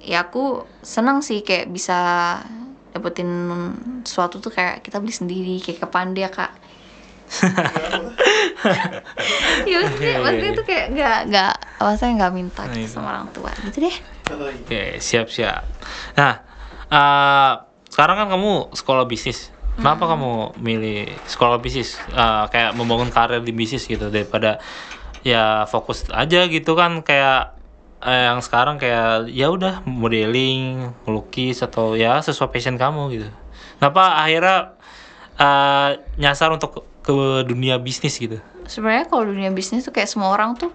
ya 0.10 0.26
aku 0.26 0.66
senang 0.82 1.22
sih 1.22 1.46
kayak 1.46 1.70
bisa 1.70 2.00
dapetin 2.90 3.30
sesuatu 4.02 4.42
tuh 4.42 4.50
kayak 4.50 4.82
kita 4.82 4.98
beli 4.98 5.14
sendiri 5.14 5.56
kayak 5.62 5.80
ke 5.82 5.88
Panda 5.88 6.28
kak 6.28 6.52
ya 9.70 9.76
maksudnya, 9.80 10.10
Iya, 10.10 10.24
maksudnya 10.24 10.52
tuh 10.58 10.66
kayak 10.66 10.86
nggak 10.98 11.18
nggak 11.30 11.54
maksudnya 11.78 12.14
nggak 12.18 12.34
minta 12.34 12.62
Nah, 12.66 12.74
gitu 12.74 12.82
itu. 12.82 12.94
sama 12.94 13.10
orang 13.14 13.30
tua 13.30 13.52
gitu 13.62 13.78
deh 13.86 13.98
Oke, 14.30 15.02
siap-siap. 15.02 15.66
Nah, 16.14 16.34
eh, 16.86 17.52
sekarang 17.90 18.16
kan 18.22 18.28
kamu 18.30 18.78
sekolah 18.78 19.10
bisnis. 19.10 19.50
Kenapa 19.74 20.06
Hmm. 20.06 20.12
kamu 20.14 20.32
milih 20.62 21.00
sekolah 21.26 21.58
bisnis? 21.58 21.98
Eh, 22.06 22.44
kayak 22.50 22.78
membangun 22.78 23.10
karir 23.10 23.42
di 23.42 23.50
bisnis 23.50 23.90
gitu 23.90 24.10
daripada 24.10 24.62
ya 25.26 25.66
fokus 25.66 26.06
aja 26.14 26.46
gitu 26.46 26.78
kan 26.78 27.02
kayak 27.02 27.58
eh, 28.02 28.24
yang 28.28 28.40
sekarang 28.40 28.78
kayak 28.78 29.28
ya 29.30 29.48
udah 29.50 29.84
modeling, 29.84 30.92
melukis 31.04 31.60
atau 31.60 31.94
ya 31.94 32.20
sesuai 32.20 32.50
passion 32.50 32.76
kamu 32.76 33.02
gitu. 33.14 33.28
Kenapa 33.78 34.20
akhirnya 34.20 34.58
eh, 35.36 35.90
nyasar 36.16 36.52
untuk 36.52 36.84
ke 37.02 37.16
dunia 37.44 37.80
bisnis 37.80 38.16
gitu? 38.16 38.38
sebenarnya 38.70 39.10
kalau 39.10 39.26
dunia 39.26 39.50
bisnis 39.50 39.82
tuh 39.82 39.90
kayak 39.90 40.06
semua 40.06 40.30
orang 40.30 40.54
tuh 40.54 40.70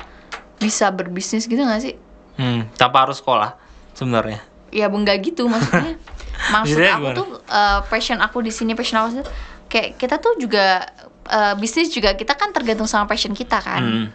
bisa 0.58 0.90
berbisnis 0.90 1.46
gitu 1.46 1.62
nggak 1.62 1.78
sih 1.78 1.94
Hmm, 2.34 2.66
tanpa 2.74 3.06
harus 3.06 3.22
sekolah 3.22 3.54
sebenarnya. 3.94 4.42
ya 4.74 4.90
enggak 4.90 5.22
gitu 5.22 5.46
maksudnya 5.46 5.94
maksud 6.54 6.82
aku 6.82 6.98
gimana? 6.98 7.14
tuh 7.14 7.28
eh, 7.46 7.80
passion 7.87 8.18
aku 8.18 8.42
di 8.42 8.50
sini 8.50 8.74
passion 8.74 8.98
aku 8.98 9.22
tuh 9.22 9.26
kayak 9.70 9.94
kita 9.94 10.18
tuh 10.18 10.34
juga 10.42 10.82
eh, 11.30 11.54
bisnis 11.54 11.94
juga 11.94 12.18
kita 12.18 12.34
kan 12.34 12.50
tergantung 12.50 12.90
sama 12.90 13.06
passion 13.06 13.30
kita 13.30 13.62
kan 13.62 13.78
Hmm. 13.78 14.06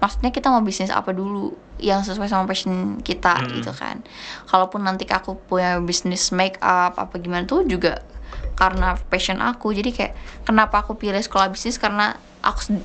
Maksudnya 0.00 0.30
kita 0.30 0.48
mau 0.48 0.60
bisnis 0.60 0.88
apa 0.88 1.10
dulu 1.10 1.52
yang 1.78 2.00
sesuai 2.00 2.26
sama 2.26 2.44
passion 2.44 2.72
kita 2.98 3.36
Hmm. 3.38 3.52
gitu 3.54 3.72
kan 3.72 4.00
kalaupun 4.46 4.80
nanti 4.80 5.04
aku 5.06 5.36
punya 5.38 5.76
bisnis 5.78 6.28
make 6.30 6.56
up 6.58 6.96
apa 6.96 7.16
gimana 7.16 7.44
tuh 7.44 7.62
juga 7.62 8.00
karena 8.54 8.96
passion 9.02 9.38
aku 9.38 9.70
jadi 9.70 9.90
kayak 9.90 10.12
kenapa 10.42 10.80
aku 10.80 10.92
pilih 10.94 11.16
sekolah 11.18 11.48
bisnis 11.48 11.76
karena 11.76 12.12
aku 12.38 12.76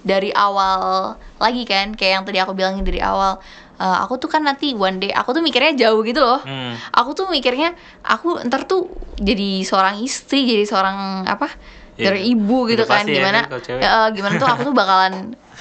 dari 0.00 0.30
awal 0.30 1.14
lagi 1.38 1.64
kan 1.64 1.92
kayak 1.92 2.12
yang 2.12 2.24
tadi 2.24 2.38
aku 2.38 2.52
bilangin 2.52 2.82
dari 2.82 2.98
awal 3.00 3.38
eh, 3.74 3.98
aku 4.00 4.18
tuh 4.18 4.28
kan 4.28 4.42
nanti 4.42 4.70
one 4.72 4.98
day 4.98 5.10
aku 5.10 5.32
tuh 5.32 5.40
mikirnya 5.40 5.74
jauh 5.76 6.02
gitu 6.02 6.18
loh 6.18 6.38
Hmm. 6.40 6.74
aku 6.92 7.14
tuh 7.14 7.26
mikirnya 7.26 7.72
aku 8.00 8.42
ntar 8.44 8.62
tuh 8.64 8.86
jadi 9.16 9.62
seorang 9.62 9.98
istri 10.00 10.44
jadi 10.44 10.62
seorang 10.64 10.96
apa 11.24 11.50
Iya. 11.94 12.10
dari 12.10 12.26
ibu 12.28 12.66
gitu 12.66 12.82
Udah 12.82 12.90
kan 12.92 13.06
ya 13.06 13.14
gimana 13.16 13.40
kan 13.44 13.54
cewek. 13.56 13.80
eh, 13.80 14.08
gimana 14.12 14.34
tuh 14.34 14.48
aku 14.48 14.60
tuh 14.64 14.74
bakalan 14.74 15.14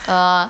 eh 0.03 0.45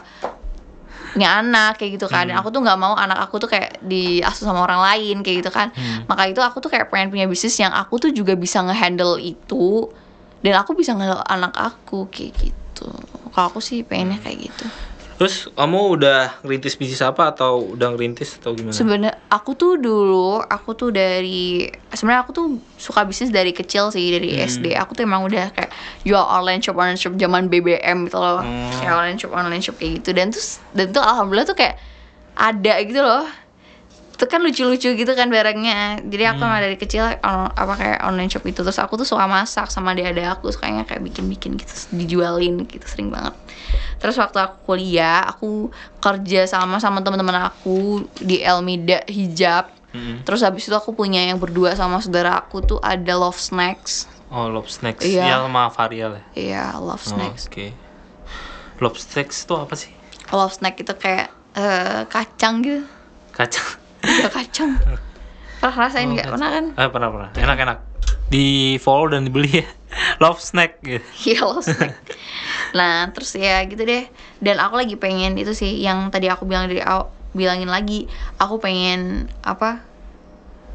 punya 1.14 1.30
anak 1.38 1.78
kayak 1.78 1.96
gitu 1.96 2.10
kan 2.10 2.26
dan 2.26 2.36
Hmm. 2.36 2.42
aku 2.42 2.50
tuh 2.50 2.60
nggak 2.60 2.76
mau 2.76 2.98
anak 2.98 3.22
aku 3.22 3.38
tuh 3.38 3.48
kayak 3.48 3.80
diasuh 3.80 4.50
sama 4.50 4.66
orang 4.66 4.82
lain 4.82 5.22
kayak 5.22 5.46
gitu 5.46 5.52
kan 5.54 5.70
Hmm. 5.72 6.10
maka 6.10 6.26
itu 6.26 6.42
aku 6.42 6.58
tuh 6.58 6.68
kayak 6.68 6.90
pengen 6.90 7.08
punya 7.08 7.30
bisnis 7.30 7.54
yang 7.56 7.70
aku 7.70 8.02
tuh 8.02 8.10
juga 8.10 8.34
bisa 8.34 8.60
ngehandle 8.60 9.16
itu 9.18 9.94
dan 10.42 10.54
aku 10.58 10.74
bisa 10.74 10.92
ngehandle 10.92 11.22
anak 11.24 11.54
aku 11.54 12.10
kayak 12.10 12.34
gitu 12.36 12.90
kalau 13.30 13.48
aku 13.48 13.62
sih 13.62 13.86
pengennya 13.86 14.18
kayak 14.20 14.50
gitu 14.50 14.66
Terus 15.14 15.46
kamu 15.50 15.80
udah 15.94 16.20
ngerintis 16.42 16.74
bisnis 16.74 17.00
apa 17.00 17.30
atau 17.30 17.72
udah 17.72 17.92
ngerintis 17.92 18.38
atau 18.38 18.52
gimana? 18.52 18.74
sebenarnya 18.74 19.14
aku 19.28 19.54
tuh 19.54 19.78
dulu 19.78 20.42
aku 20.42 20.74
tuh 20.74 20.90
dari 20.90 21.64
sebenarnya 21.88 22.22
aku 22.22 22.32
tuh 22.32 22.46
suka 22.76 23.04
bisnis 23.04 23.30
dari 23.30 23.52
kecil 23.52 23.88
sih 23.88 24.10
dari 24.10 24.34
Hmm. 24.34 24.44
SD 24.44 24.74
aku 24.74 24.94
tuh 24.94 25.04
emang 25.04 25.22
udah 25.22 25.50
kayak 25.50 25.70
jual 26.02 26.20
online 26.20 26.60
shop 26.60 26.76
online 26.76 26.98
shop 26.98 27.14
zaman 27.14 27.46
BBM 27.46 28.06
gitu 28.06 28.18
loh 28.18 28.42
Hmm. 28.42 28.74
kayak 28.76 28.94
online 28.96 29.18
shop 29.18 29.32
online 29.32 29.62
shop 29.62 29.78
kayak 29.78 30.02
gitu 30.02 30.10
dan 30.12 30.28
terus 30.28 30.58
dan 30.72 30.90
tuh 30.90 31.00
alhamdulillah 31.00 31.46
tuh 31.46 31.56
kayak 31.56 31.78
ada 32.34 32.74
gitu 32.82 32.98
loh 32.98 33.24
itu 34.14 34.26
kan 34.26 34.40
lucu-lucu 34.40 34.94
gitu 34.94 35.12
kan 35.12 35.26
barangnya 35.28 36.06
jadi 36.06 36.32
aku 36.32 36.46
Hmm. 36.46 36.62
dari 36.62 36.78
kecil 36.78 37.02
on- 37.20 37.50
apa 37.50 37.74
kayak 37.74 38.00
online 38.04 38.30
shop 38.30 38.46
itu 38.46 38.62
terus 38.62 38.78
aku 38.78 38.94
tuh 38.94 39.04
suka 39.04 39.26
masak 39.26 39.68
sama 39.68 39.92
adik-adik 39.92 40.24
aku 40.30 40.48
sukanya 40.48 40.86
kayak 40.86 41.02
bikin-bikin 41.02 41.58
gitu 41.58 41.74
dijualin 41.90 42.62
gitu 42.64 42.86
sering 42.86 43.10
banget 43.10 43.34
terus 43.98 44.14
waktu 44.16 44.38
aku 44.38 44.70
kuliah 44.70 45.26
aku 45.26 45.74
kerja 45.98 46.46
sama 46.46 46.78
sama 46.78 47.02
teman-teman 47.02 47.50
aku 47.50 48.06
di 48.16 48.38
Elmida 48.40 49.02
hijab 49.06 49.74
Mm-mm. 49.92 50.22
terus 50.22 50.42
habis 50.42 50.64
itu 50.64 50.74
aku 50.74 50.94
punya 50.94 51.22
yang 51.22 51.38
berdua 51.38 51.74
sama 51.74 51.98
saudara 51.98 52.38
aku 52.38 52.62
tuh 52.62 52.80
ada 52.80 53.14
Love 53.14 53.38
Snacks 53.38 54.10
Oh, 54.30 54.50
Love 54.50 54.66
Snacks. 54.66 55.06
Iya. 55.06 55.30
Ya 55.30 55.38
sama 55.40 55.70
ya. 55.70 56.10
iya 56.34 56.64
Love 56.74 57.06
Oh, 57.06 57.10
Snacks 57.14 57.46
Oke. 57.46 57.70
Love 58.82 58.98
Snacks 58.98 59.46
itu 59.46 59.54
apa 59.54 59.78
sih? 59.78 59.94
Love 60.30 60.54
Snack 60.54 60.82
itu 60.82 60.90
kayak 60.92 61.30
eh, 61.54 62.02
kacang 62.10 62.66
gitu 62.66 62.82
Kacang. 63.30 63.83
Ya 64.04 64.28
kacang 64.28 64.76
pernah 65.58 65.76
rasain 65.80 66.06
Oh, 66.06 66.12
nggak 66.12 66.26
kacang. 66.26 66.36
pernah 66.36 66.50
kan 66.52 66.66
Eh, 66.76 66.90
pernah 66.90 67.10
pernah. 67.10 67.30
Enak 67.34 67.58
enak. 67.58 67.78
Di 68.26 68.46
follow 68.78 69.08
dan 69.08 69.24
dibeli 69.24 69.52
ya. 69.54 69.68
Love 70.22 70.38
Snack 70.38 70.82
gitu. 70.82 71.06
Iya 71.26 71.42
Love 71.44 71.64
Snack 71.64 71.94
nah 72.74 73.06
terus 73.08 73.32
ya 73.34 73.62
gitu 73.64 73.80
deh 73.80 74.10
dan 74.40 74.58
aku 74.58 74.74
lagi 74.76 74.98
pengen 74.98 75.38
itu 75.38 75.54
sih 75.54 75.78
yang 75.78 76.10
tadi 76.10 76.26
aku 76.26 76.44
bilang 76.44 76.66
dari 76.66 76.82
aw- 76.82 77.06
bilangin 77.30 77.70
lagi 77.70 78.10
aku 78.36 78.58
pengen 78.58 79.30
apa 79.40 79.78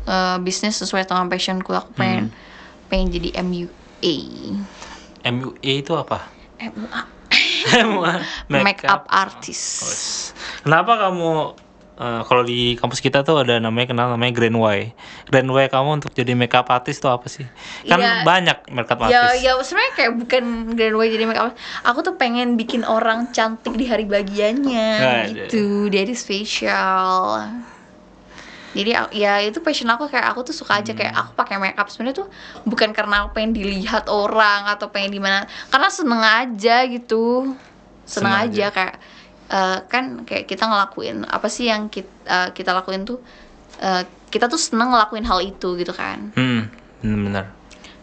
eh, 0.05 0.39
bisnis 0.39 0.79
sesuai 0.79 1.05
dengan 1.05 1.27
passionku 1.27 1.69
aku 1.69 1.91
pengen 1.93 2.31
pengen 2.87 3.11
jadi 3.11 3.35
MUA 3.43 4.17
MUA 5.27 5.73
itu 5.77 5.93
apa? 5.93 6.31
MUA 6.57 7.01
MUA. 7.85 8.15
makeup 8.49 9.05
artist 9.05 9.83
Wes. 9.85 10.05
Kenapa 10.63 10.97
kamu 11.01 11.59
eh, 11.99 12.23
kalau 12.23 12.43
di 12.43 12.59
kampus 12.75 12.99
kita 12.99 13.21
tuh 13.21 13.43
ada 13.43 13.59
namanya 13.59 13.91
kenal 13.91 14.07
namanya 14.09 14.31
Grand 14.31 14.55
Y. 14.55 14.79
Grand 15.27 15.49
Y 15.49 15.67
kamu 15.67 15.91
untuk 15.99 16.11
jadi 16.13 16.33
makeup 16.33 16.67
artist 16.69 16.99
tuh 16.99 17.11
apa 17.11 17.27
sih? 17.27 17.43
Kan 17.85 17.99
Iya. 17.99 18.23
banyak 18.23 18.59
makeup 18.71 19.03
ya 19.05 19.29
artist. 19.29 19.43
ya 19.43 19.53
sebenarnya 19.59 19.93
kayak 19.93 20.13
bukan 20.17 20.45
grand 20.73 20.95
way 20.95 21.09
jadi 21.09 21.25
makeup 21.25 21.45
artist. 21.49 21.61
aku 21.83 21.99
tuh 22.01 22.15
pengen 22.15 22.55
bikin 22.55 22.83
orang 22.83 23.29
cantik 23.29 23.75
di 23.75 23.85
hari 23.85 24.07
bagiannya 24.07 24.89
Ada. 24.95 25.27
gitu 25.27 25.65
dari 25.89 26.15
spesial 26.15 27.51
jadi 28.69 29.11
ya 29.11 29.41
itu 29.41 29.59
passion 29.59 29.89
aku 29.89 30.07
kayak 30.07 30.29
aku 30.29 30.45
tuh 30.45 30.55
suka 30.55 30.79
aja 30.79 30.93
kayak 30.93 31.11
Hmm. 31.11 31.21
aku 31.25 31.31
pakai 31.35 31.57
makeup 31.57 31.89
sebenarnya 31.89 32.23
tuh 32.23 32.29
bukan 32.63 32.93
karena 32.93 33.25
aku 33.25 33.35
pengen 33.35 33.53
dilihat 33.53 34.07
orang 34.07 34.69
atau 34.69 34.87
pengen 34.87 35.11
di 35.11 35.19
mana 35.19 35.43
karena 35.67 35.89
seneng 35.89 36.21
aja 36.21 36.85
gitu 36.85 37.57
seneng, 38.05 38.29
Seneng 38.29 38.35
aja. 38.39 38.65
aja. 38.65 38.67
kayak 38.71 38.95
eh, 39.49 39.79
kan 39.85 40.23
kayak 40.23 40.45
kita 40.45 40.65
ngelakuin 40.65 41.25
apa 41.25 41.47
sih 41.47 41.67
yang 41.67 41.89
kita 41.89 42.53
kita 42.53 42.71
lakuin 42.73 43.03
tuh 43.03 43.19
eh, 43.79 44.03
kita 44.29 44.47
tuh 44.47 44.57
seneng 44.57 44.93
ngelakuin 44.93 45.25
hal 45.25 45.41
itu 45.41 45.75
gitu 45.75 45.91
kan 45.91 46.33
Hmm, 46.37 46.69
bener. 47.01 47.49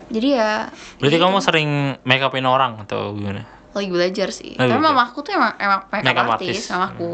jadi 0.08 0.28
ya 0.34 0.52
Berarti 0.98 1.18
ya 1.18 1.22
kamu 1.22 1.38
sering 1.40 1.70
make 2.02 2.22
upin 2.22 2.46
orang 2.46 2.82
atau 2.82 3.12
gimana? 3.12 3.44
lagi 3.76 3.92
belajar 3.92 4.32
sih. 4.32 4.56
Lagi 4.56 4.72
Tapi 4.72 4.80
belajar. 4.80 4.96
mamaku 4.96 5.18
tuh 5.20 5.34
emang 5.36 5.52
emang 5.60 5.82
makeup, 5.92 6.08
Makeup 6.08 6.28
artist, 6.32 6.48
artist. 6.48 6.68
mamaku. 6.72 7.12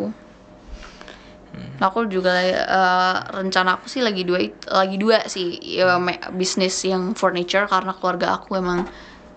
Nah, 1.82 1.90
aku 1.90 2.06
juga 2.06 2.32
eh, 2.40 3.16
rencana 3.34 3.76
aku 3.76 3.90
sih 3.90 4.00
lagi 4.00 4.22
dua 4.22 4.40
lagi 4.70 4.96
dua 4.96 5.26
sih 5.26 5.58
ya, 5.58 5.98
bisnis 6.32 6.78
yang 6.86 7.12
furniture 7.12 7.66
karena 7.66 7.92
keluarga 7.92 8.38
aku 8.38 8.56
emang 8.56 8.86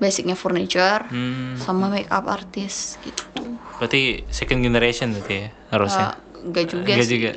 basicnya 0.04 0.36
furniture 0.36 1.08
Hmm, 1.08 1.56
sama 1.56 1.88
makeup 1.88 2.28
artist 2.28 3.00
gitu. 3.00 3.56
berarti 3.80 4.28
second 4.28 4.60
generation 4.60 5.10
berarti 5.10 5.34
ya 5.34 5.48
harusnya. 5.72 6.08
Eh, 6.12 6.44
enggak 6.44 6.64
juga 6.68 6.84
Enggak 6.92 7.06
sih. 7.08 7.12
juga. 7.16 7.30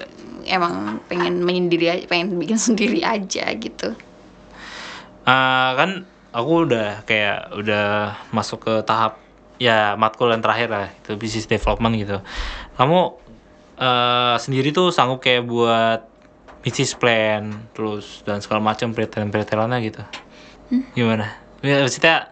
Emang 0.47 0.73
pengen 1.07 1.33
menyendiri 1.41 1.85
aja, 1.89 2.03
pengen 2.05 2.35
bikin 2.35 2.59
sendiri 2.59 2.99
aja 3.01 3.45
gitu. 3.55 3.95
Ah, 5.23 5.75
kan 5.75 6.03
aku 6.31 6.67
udah 6.67 7.03
kayak 7.03 7.51
udah 7.55 7.85
masuk 8.29 8.63
ke 8.63 8.73
tahap 8.83 9.19
ya 9.57 9.97
matkul 9.97 10.29
yang 10.29 10.39
terakhir 10.39 10.69
lah 10.69 10.87
itu 10.93 11.17
business 11.17 11.47
development 11.47 11.97
gitu. 11.97 12.17
Kamu 12.77 12.99
eh, 13.77 14.35
sendiri 14.37 14.69
tuh 14.71 14.93
sanggup 14.93 15.19
kayak 15.19 15.43
buat 15.43 16.05
business 16.63 16.95
plan 16.95 17.67
terus 17.73 18.21
dan 18.23 18.39
segala 18.39 18.59
macam 18.61 18.91
peritelan-peritelannya 18.91 19.77
gitu. 19.83 20.03
Gimana? 20.93 21.31
Ya, 21.59 21.81
maksudnya 21.81 22.29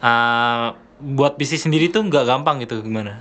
eh, 0.00 0.68
buat 0.96 1.36
bisnis 1.36 1.64
sendiri 1.64 1.92
tuh 1.92 2.04
nggak 2.08 2.24
gampang 2.24 2.60
gitu 2.64 2.80
gimana? 2.80 3.20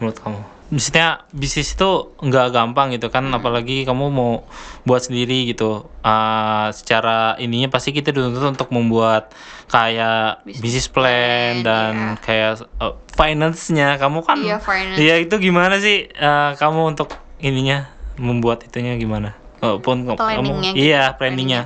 Menurut 0.00 0.18
kamu? 0.20 0.40
Maksudnya 0.72 1.22
bisnis 1.30 1.76
itu 1.76 2.16
nggak 2.18 2.50
gampang 2.50 2.90
gitu 2.96 3.12
kan, 3.12 3.28
apalagi 3.30 3.84
kamu 3.84 4.10
mau 4.10 4.48
buat 4.88 5.04
sendiri 5.04 5.52
gitu. 5.52 5.86
Eh, 6.02 6.68
secara 6.72 7.36
ininya 7.36 7.68
pasti 7.68 7.92
kita 7.92 8.10
dituntut 8.10 8.56
untuk 8.58 8.68
membuat 8.72 9.30
kayak 9.68 10.42
Business 10.42 10.60
business 10.60 10.88
plan 10.88 11.04
plan, 11.04 11.52
dan 11.62 11.92
iya. 11.94 12.10
kayak 12.24 12.52
eh, 12.80 12.94
finance-nya. 13.14 13.88
Kamu 14.00 14.24
kan 14.24 14.40
Iya, 14.40 14.56
finance. 14.58 14.98
Iya, 14.98 15.14
itu 15.20 15.34
gimana 15.38 15.76
sih 15.78 16.08
eh, 16.08 16.50
kamu 16.56 16.96
untuk 16.96 17.12
ininya 17.44 17.92
membuat 18.16 18.64
itunya 18.64 18.96
gimana? 18.96 19.36
Walaupun 19.64 19.96
kamu- 20.04 20.18
Planningnya 20.18 20.70
gitu, 20.70 20.84
iya 20.84 21.02
planningnya. 21.10 21.62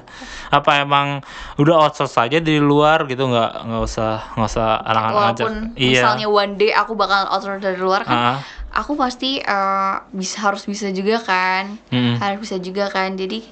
Apa 0.49 0.81
emang 0.81 1.21
udah 1.55 1.75
outsource 1.83 2.17
aja 2.19 2.39
di 2.39 2.57
luar 2.57 3.05
gitu 3.05 3.25
nggak 3.25 3.53
nggak 3.65 3.83
usah 3.83 4.13
nggak 4.33 4.49
usah 4.49 4.69
anak-anak. 4.81 5.15
Walaupun 5.15 5.53
Iya. 5.75 5.91
misalnya 5.93 6.27
one 6.27 6.53
day 6.55 6.71
aku 6.71 6.93
bakal 6.95 7.27
outsource 7.27 7.59
dari 7.59 7.77
luar 7.77 8.03
kan, 8.03 8.17
Ah, 8.17 8.39
aku 8.75 8.95
pasti 8.95 9.39
eh, 9.39 9.95
bisa 10.11 10.41
harus 10.41 10.63
bisa 10.63 10.89
juga 10.89 11.19
kan. 11.19 11.77
mm, 11.89 12.17
harus 12.19 12.39
bisa 12.41 12.57
juga 12.59 12.87
kan 12.87 13.13
jadi 13.13 13.43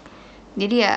jadi 0.55 0.77
ya 0.79 0.95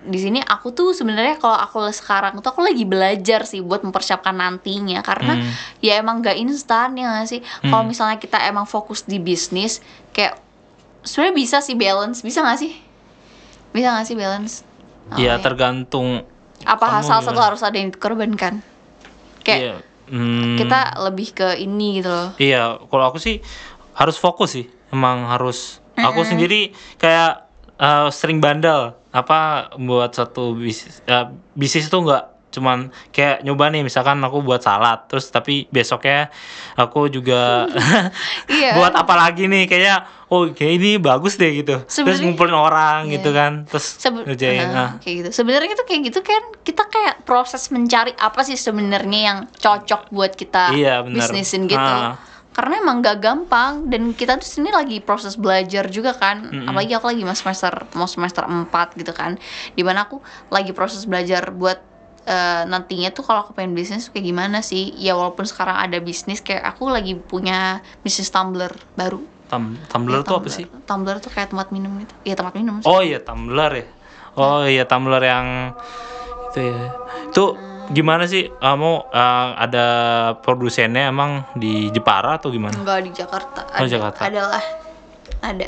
di 0.00 0.16
sini 0.16 0.40
aku 0.40 0.70
tuh 0.70 0.90
sebenarnya 0.90 1.36
kalau 1.36 1.52
aku 1.54 1.84
sekarang 1.90 2.32
tuh 2.36 2.48
aku 2.48 2.62
lagi 2.62 2.82
belajar 2.84 3.44
sih 3.44 3.60
buat 3.60 3.80
mempersiapkan 3.80 4.32
nantinya 4.32 5.00
karena 5.00 5.36
Hmm. 5.36 5.52
ya 5.78 5.96
emang 5.96 6.20
gak 6.20 6.36
instan 6.36 6.96
ya 6.96 7.12
gak 7.12 7.28
sih 7.28 7.40
kalau 7.60 7.84
Hmm. 7.84 7.92
misalnya 7.92 8.16
kita 8.16 8.40
emang 8.42 8.64
fokus 8.64 9.04
di 9.04 9.20
bisnis 9.20 9.84
kayak 10.10 10.40
sebenarnya 11.02 11.36
bisa 11.36 11.56
sih 11.58 11.74
balance 11.74 12.20
bisa 12.20 12.40
gak 12.40 12.56
sih 12.58 12.72
bisa 13.70 13.92
gak 13.92 14.06
sih 14.06 14.14
balance 14.14 14.66
Iya 15.10 15.34
Oh, 15.34 15.38
ya. 15.38 15.42
tergantung. 15.42 16.08
apa 16.60 17.00
salah 17.00 17.24
satu 17.24 17.40
harus 17.40 17.64
ada 17.64 17.74
yang 17.74 17.88
dikorbankan 17.88 18.60
kayak 19.40 19.58
Iya, 19.58 19.74
mm, 20.06 20.60
kita 20.60 20.80
lebih 21.00 21.32
ke 21.32 21.48
ini 21.56 21.98
gitu 21.98 22.12
loh 22.12 22.30
Iya, 22.36 22.78
kalau 22.84 23.04
aku 23.08 23.16
sih 23.16 23.40
harus 23.90 24.16
fokus 24.16 24.54
sih. 24.54 24.64
Emang 24.88 25.24
harus. 25.24 25.80
Aku 25.94 26.20
sendiri 26.22 26.70
kayak 26.96 27.48
eh, 27.76 28.08
sering 28.10 28.38
bandel. 28.38 28.92
Apa 29.10 29.72
buat 29.74 30.12
satu 30.12 30.52
bisnis 30.52 31.02
eh, 31.04 31.26
bisnis 31.52 31.86
tuh 31.86 32.04
nggak 32.04 32.24
cuman 32.50 32.78
kayak 33.08 33.40
nyoba 33.40 33.68
nih 33.68 33.80
misalkan 33.80 34.18
aku 34.18 34.38
buat 34.40 34.58
salad 34.58 35.06
terus 35.06 35.26
tapi 35.26 35.66
besoknya 35.68 36.34
aku 36.74 37.06
juga 37.06 37.70
Iya. 38.50 38.74
buat 38.74 38.90
apa 38.92 39.14
lagi 39.16 39.46
nih 39.46 39.64
kayak 39.64 39.98
oh 40.26 40.46
kayak 40.48 40.72
ini 40.76 40.90
bagus 40.96 41.34
deh 41.34 41.50
gitu 41.52 41.78
terus 41.80 41.90
Sebenarnya- 41.92 42.24
ngumpulin 42.24 42.56
orang 42.56 43.00
Iya. 43.04 43.12
gitu 43.16 43.30
kan 43.30 43.52
terus 43.64 43.86
Sebe- 43.96 44.24
ngerjain 44.24 44.66
Nah, 44.66 44.76
ah. 44.76 44.90
kayak 44.98 45.14
gitu. 45.16 45.28
Sebenarnya 45.32 45.70
itu 45.70 45.84
kayak 45.84 46.00
gitu 46.04 46.20
kan 46.20 46.42
kita 46.60 46.82
kayak 46.84 47.14
proses 47.22 47.66
mencari 47.68 48.12
apa 48.14 48.42
sih 48.42 48.54
sebenarnya 48.54 49.20
yang 49.24 49.38
cocok 49.52 50.10
buat 50.10 50.32
kita 50.32 50.70
Iya, 50.72 51.02
bisnisin 51.02 51.64
gitu. 51.64 51.78
Ah. 51.80 52.18
Karena 52.50 52.78
emang 52.78 52.98
gak 52.98 53.18
gampang 53.20 53.86
dan 53.86 54.10
kita 54.10 54.34
tuh 54.34 54.44
sini 54.44 54.68
lagi 54.68 54.98
proses 54.98 55.34
belajar 55.34 55.86
juga 55.86 56.12
kan. 56.12 56.44
Mm-mm. 56.44 56.66
Apalagi 56.66 56.92
aku 56.92 57.06
lagi 57.06 57.22
mau 57.22 57.32
semester 57.32 57.70
mau 57.94 58.04
semester 58.04 58.42
4 58.42 58.66
gitu 58.96 59.10
kan. 59.10 59.38
Di 59.70 59.82
mana 59.82 60.04
aku 60.04 60.18
lagi 60.48 60.70
proses 60.70 61.06
belajar 61.06 61.50
buat 61.50 61.78
eh, 62.22 62.62
nantinya 62.64 63.08
tuh 63.08 63.22
kalau 63.22 63.42
aku 63.42 63.52
pengen 63.52 63.72
bisnis 63.72 64.08
kayak 64.08 64.24
gimana 64.24 64.60
sih 64.60 64.92
ya 64.94 65.12
walaupun 65.12 65.44
sekarang 65.44 65.74
ada 65.74 65.98
bisnis 65.98 66.38
kayak 66.38 66.64
aku 66.66 66.86
lagi 66.86 67.14
punya 67.14 67.58
bisnis 67.98 68.28
tumbler 68.28 68.68
baru 68.92 69.20
Tum 69.46 69.74
Tumblr 69.84 70.14
Ya, 70.14 70.22
tuh 70.22 70.36
apa 70.36 70.48
sih? 70.48 70.66
tumbler 70.84 71.18
tuh 71.18 71.28
kayak 71.28 71.50
tempat 71.50 71.70
minum 71.70 71.90
gitu 71.98 72.14
iya 72.22 72.34
tempat 72.34 72.54
minum 72.54 72.78
Oh 72.84 73.00
iya 73.00 73.18
Tumblr 73.18 73.72
ya. 73.72 73.86
Oh 74.32 74.62
iya 74.62 74.84
Tumblr 74.84 75.18
yang 75.20 75.74
itu 76.46 76.60
ya. 76.64 76.94
Itu 77.26 77.58
gimana 77.90 78.24
sih 78.24 78.46
kamu 78.52 79.10
eh, 79.10 79.48
ada 79.58 79.86
produsennya 80.36 81.08
emang 81.08 81.42
di 81.52 81.90
Jepara 81.90 82.38
atau 82.38 82.48
gimana? 82.48 82.74
enggak 82.74 83.02
di 83.02 83.10
Jakarta 83.10 83.60
Oh, 83.66 83.74
ada 83.76 83.90
Jakarta. 83.90 84.20
adalah 84.24 84.62
ada 85.40 85.66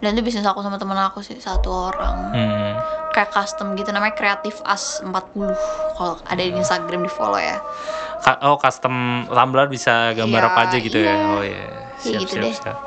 dan 0.00 0.16
itu 0.16 0.22
bisnis 0.22 0.46
aku 0.46 0.60
sama 0.60 0.80
temen 0.80 0.96
aku 0.96 1.20
sih 1.20 1.36
satu 1.36 1.92
orang 1.92 2.16
Hmm. 2.32 2.69
Kayak 3.20 3.30
custom 3.30 3.76
gitu 3.76 3.90
namanya 3.90 4.12
Creative 4.12 4.56
As 4.64 5.04
40 5.04 5.12
kalau 5.94 6.16
ada 6.22 6.40
di 6.40 6.50
Instagram 6.50 7.04
di 7.04 7.10
follow 7.10 7.36
ya 7.36 7.60
Ka- 8.18 8.40
oh 8.42 8.56
custom 8.56 8.92
Tumblr 9.26 9.68
bisa 9.68 10.12
gambar 10.12 10.40
Iya, 10.42 10.48
apa 10.50 10.60
aja 10.62 10.76
gitu 10.78 10.98
ya? 10.98 11.08
iya. 11.10 11.28
Oh 11.30 11.42
iya. 11.42 11.64
Siap 11.98 12.20
gitu 12.22 12.34
siap 12.34 12.42
deh. 12.42 12.54
siap. 12.54 12.78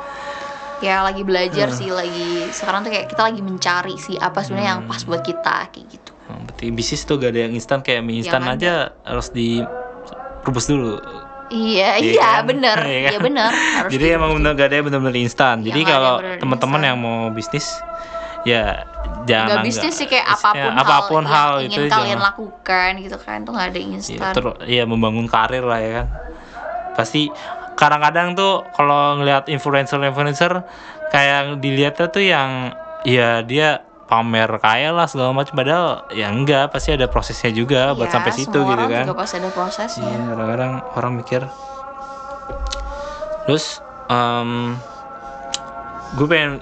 ya 0.80 1.00
lagi 1.00 1.22
belajar 1.22 1.68
Hmm. 1.68 1.78
sih 1.80 1.90
lagi 1.90 2.28
sekarang 2.50 2.82
tuh 2.82 2.92
kayak 2.92 3.08
kita 3.08 3.22
lagi 3.24 3.40
mencari 3.40 3.96
sih 3.96 4.18
apa 4.18 4.42
sebenarnya 4.42 4.70
yang 4.74 4.82
pas 4.84 5.02
buat 5.04 5.22
kita 5.22 5.70
kayak 5.70 5.88
gitu 5.88 6.12
Hmm, 6.24 6.44
Berarti 6.44 6.66
bisnis 6.70 7.04
tuh 7.04 7.16
gak 7.16 7.30
ada 7.30 7.42
yang 7.42 7.54
instan 7.54 7.80
kayak 7.80 8.00
mie 8.00 8.20
instan 8.20 8.42
Yang 8.42 8.56
aja 8.58 8.74
harus 9.04 9.28
di 9.30 9.60
rebus 10.42 10.66
dulu. 10.66 10.96
iya 11.50 11.96
Iya 11.96 12.16
iya 12.16 12.30
kan? 12.34 12.44
bener 12.46 12.78
Iya 12.80 12.98
iya 12.98 13.10
kan? 13.12 13.22
bener 13.22 13.52
harus 13.78 13.92
Jadi 13.92 14.06
emang 14.10 14.32
bener 14.34 14.52
gak 14.54 14.66
ada 14.66 14.76
yang 14.76 14.86
bener-bener 14.88 15.16
instan. 15.20 15.56
Iya, 15.58 15.66
Jadi 15.68 15.82
kalau 15.86 16.14
teman-teman 16.38 16.82
yang 16.82 16.98
mau 16.98 17.28
bisnis 17.30 17.68
ya 18.44 18.84
jangan 19.24 19.48
nggak 19.56 19.66
bisnis 19.66 19.94
sih 19.96 20.06
kayak 20.06 20.28
apa 20.30 20.50
pun, 20.52 20.72
apa 20.74 20.96
pun 21.08 21.24
hal, 21.24 21.52
yang 21.60 21.70
itu 21.70 21.80
ingin 21.80 21.90
kalian 21.90 22.10
jangan- 22.12 22.28
lakukan 22.28 22.90
gitu 23.00 23.18
kan 23.18 23.38
tuh 23.42 23.52
nggak 23.52 23.68
ada 23.70 23.80
Iya, 23.80 23.88
instan 23.90 24.34
ter- 24.34 24.60
iya 24.66 24.84
membangun 24.84 25.28
karir 25.28 25.64
lah 25.64 25.80
ya 25.80 25.92
kan. 25.94 26.08
Pasti 26.94 27.32
kadang-kadang 27.74 28.36
tuh 28.36 28.68
kalau 28.70 29.18
ngelihat 29.18 29.48
influencer-influencer 29.48 30.62
kayak 31.10 31.58
dilihatnya 31.58 32.08
tuh 32.08 32.22
yang 32.22 32.50
ya 33.04 33.42
dia 33.42 33.80
pamer 34.04 34.46
kaya 34.60 34.92
lah 34.92 35.08
segala 35.08 35.32
macam 35.32 35.54
padahal 35.54 35.88
ya 36.12 36.30
enggak 36.30 36.70
pasti 36.70 36.92
ada 36.92 37.08
prosesnya 37.08 37.50
juga 37.50 37.92
buat 37.92 38.08
Iya, 38.08 38.14
sampai 38.14 38.32
situ 38.32 38.52
gitu 38.54 38.60
orang 38.62 38.90
kan. 38.92 39.06
juga 39.06 39.18
pasti 39.18 39.36
ada 39.38 39.50
prosesnya 39.50 40.06
Iya, 40.06 40.20
kadang-kadang 40.30 40.72
orang 40.94 41.12
mikir. 41.16 41.42
Terus 43.44 43.80
em 44.06 44.78
gue 46.14 46.28
pengen 46.28 46.62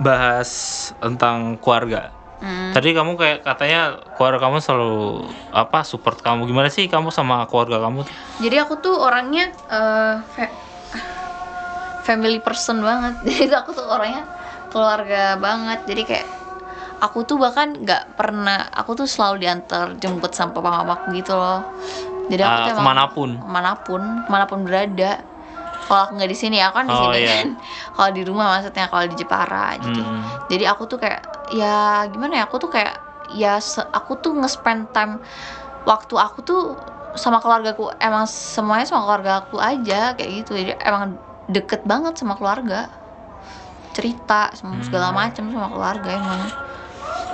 bahas 0.00 0.50
tentang 0.98 1.60
keluarga. 1.60 2.10
Hmm. 2.40 2.72
Tadi 2.72 2.96
kamu 2.96 3.20
kayak 3.20 3.44
katanya 3.44 4.00
keluarga 4.16 4.48
kamu 4.48 4.64
selalu 4.64 5.28
apa 5.52 5.84
support 5.84 6.24
kamu. 6.24 6.48
Gimana 6.48 6.72
sih 6.72 6.88
kamu 6.88 7.12
sama 7.12 7.44
keluarga 7.46 7.84
kamu? 7.84 8.08
jadi 8.40 8.64
aku 8.64 8.80
tuh 8.80 8.96
orangnya 8.96 9.52
fa- 10.32 10.56
family 12.02 12.40
person 12.40 12.80
banget 12.80 13.14
jadi 13.28 13.60
aku 13.60 13.76
tuh 13.76 13.86
orangnya 13.86 14.24
keluarga 14.72 15.36
banget 15.36 15.84
jadi 15.86 16.02
kayak 16.08 16.28
aku 17.00 17.24
tuh 17.28 17.36
bahkan 17.36 17.76
nggak 17.76 18.16
pernah 18.16 18.66
aku 18.72 19.04
tuh 19.04 19.06
selalu 19.08 19.46
diantar 19.46 19.96
jemput 20.00 20.32
sama 20.32 20.56
papa 20.56 20.82
mamaku 20.82 21.14
gitu 21.16 21.36
loh 21.36 21.62
jadi 22.32 22.46
aku 22.46 22.56
tuh 22.56 22.72
emang 22.74 22.82
ke 22.82 22.88
mana 22.88 23.04
pun? 23.12 23.30
ke 23.36 23.48
mana 23.48 23.72
pun 23.76 24.02
ke 24.24 24.28
mana 24.30 24.44
pun 24.48 24.58
berada 24.64 25.12
kalau 25.90 26.06
aku 26.06 26.12
nggak 26.14 26.30
di 26.30 26.38
sini 26.38 26.62
aku 26.62 26.74
kan 26.78 26.86
di 26.86 26.94
Oh, 26.94 27.02
sini 27.10 27.18
iya. 27.18 27.42
kan 27.42 27.48
kalau 27.98 28.10
di 28.14 28.22
rumah 28.22 28.46
maksudnya 28.54 28.86
kalau 28.86 29.04
di 29.10 29.16
Jepara 29.18 29.74
jadi 29.74 30.00
Hmm. 30.00 30.22
jadi 30.46 30.64
aku 30.70 30.86
tuh 30.86 30.98
kayak 31.02 31.20
ya 31.50 32.06
gimana 32.06 32.38
ya 32.38 32.44
aku 32.46 32.62
tuh 32.62 32.70
kayak 32.70 32.94
ya 33.34 33.58
aku 33.90 34.12
tuh 34.22 34.38
nge-spend 34.38 34.94
time 34.94 35.18
waktu 35.82 36.14
aku 36.14 36.46
tuh 36.46 36.78
sama 37.18 37.42
keluargaku 37.42 37.90
emang 37.98 38.22
semuanya 38.30 38.86
sama 38.86 39.02
keluarga 39.02 39.42
aku 39.42 39.58
aja 39.58 40.14
kayak 40.14 40.30
gitu 40.46 40.54
jadi 40.54 40.78
emang 40.78 41.18
deket 41.50 41.82
banget 41.82 42.14
sama 42.14 42.38
keluarga 42.38 42.86
cerita 43.90 44.54
segala 44.86 45.10
Hmm. 45.10 45.18
macam 45.18 45.44
sama 45.50 45.66
keluarga 45.66 46.10
emang 46.14 46.42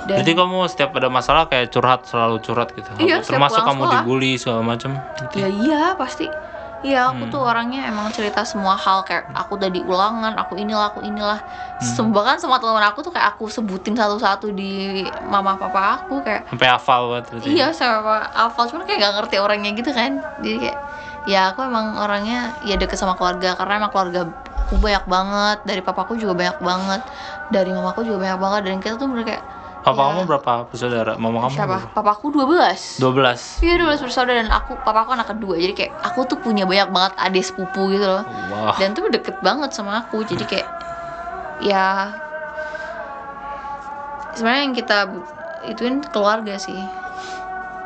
dan 0.07 0.23
Jadi 0.23 0.31
kamu 0.33 0.57
setiap 0.71 0.95
ada 0.95 1.11
masalah 1.11 1.45
kayak 1.45 1.67
curhat 1.67 2.07
selalu 2.07 2.39
curhat 2.39 2.71
gitu. 2.71 2.87
Iya, 2.95 3.19
Termasuk 3.19 3.59
kamu 3.59 3.83
sekolah. 3.83 3.93
dibully 3.99 4.31
segala 4.39 4.63
macam. 4.63 4.95
Gitu. 5.19 5.35
ya 5.35 5.47
iya 5.51 5.83
pasti 5.99 6.31
Iya 6.77 7.09
aku 7.09 7.25
Hmm. 7.25 7.33
tuh 7.33 7.41
orangnya 7.41 7.89
emang 7.89 8.05
cerita 8.13 8.45
semua 8.45 8.77
hal 8.77 9.01
kayak 9.01 9.33
aku 9.33 9.57
udah 9.57 9.65
di 9.67 9.81
ulangan, 9.81 10.37
aku 10.37 10.53
inilah, 10.55 10.93
aku 10.93 11.01
inilah. 11.01 11.41
Hmm. 11.81 12.13
Bahkan 12.13 12.37
semua 12.37 12.61
teman 12.61 12.85
aku 12.85 13.01
tuh 13.01 13.09
kayak 13.09 13.33
aku 13.33 13.49
sebutin 13.49 13.97
satu-satu 13.97 14.53
di 14.53 15.01
mama 15.25 15.57
papa 15.57 15.97
aku 15.97 16.21
kayak 16.21 16.45
Sampai 16.47 16.69
hafal 16.69 17.01
banget 17.09 17.25
berarti. 17.33 17.47
Iya 17.49 17.67
sama 17.73 18.29
hafal 18.29 18.69
cuman 18.69 18.85
kayak 18.85 18.99
gak 19.01 19.13
ngerti 19.17 19.35
orangnya 19.37 19.71
gitu 19.73 19.89
kan 19.89 20.21
Jadi 20.37 20.57
kayak 20.61 20.77
ya 21.25 21.51
aku 21.51 21.65
emang 21.65 21.97
orangnya 21.97 22.37
ya 22.61 22.77
deket 22.77 22.95
sama 22.95 23.17
keluarga 23.17 23.57
Karena 23.57 23.73
emang 23.77 23.91
keluarga 23.91 24.21
aku 24.61 24.77
banyak 24.77 25.05
banget 25.05 25.57
Dari 25.65 25.81
papaku 25.81 26.13
juga 26.15 26.33
banyak 26.33 26.57
banget 26.57 27.01
Dari 27.49 27.69
mamaku 27.69 28.05
juga 28.05 28.17
banyak 28.21 28.39
banget 28.39 28.61
Dan 28.63 28.75
kita 28.79 28.95
tuh 28.95 29.09
bener 29.09 29.25
kayak 29.25 29.43
Papa 29.87 29.95
ya, 29.97 30.05
kamu 30.11 30.21
berapa 30.27 30.51
bersaudara? 30.67 31.13
Mama 31.15 31.37
kamu 31.47 31.53
Siapa? 31.55 31.77
berapa? 31.79 31.95
Papaku 31.95 32.25
12 32.35 32.99
12. 32.99 33.63
Iya 33.63 33.73
12 33.79 34.03
bersaudara 34.03 34.35
dan 34.37 34.49
aku 34.51 34.75
papaku 34.83 35.15
anak 35.15 35.27
kedua 35.31 35.55
Jadi 35.55 35.73
kayak 35.73 35.91
aku 36.03 36.19
tuh 36.27 36.37
punya 36.37 36.67
banyak 36.67 36.91
banget 36.91 37.13
adik 37.15 37.43
sepupu 37.43 37.87
gitu 37.89 38.03
loh 38.03 38.23
Wah. 38.51 38.75
Dan 38.75 38.91
tuh 38.91 39.07
deket 39.07 39.39
banget 39.39 39.71
sama 39.71 40.03
aku 40.03 40.27
Jadi 40.27 40.43
kayak 40.43 40.67
ya 41.57 42.11
sebenarnya 44.35 44.61
yang 44.61 44.75
kita 44.75 44.97
ituin 45.65 45.95
keluarga 46.05 46.59
sih 46.59 46.77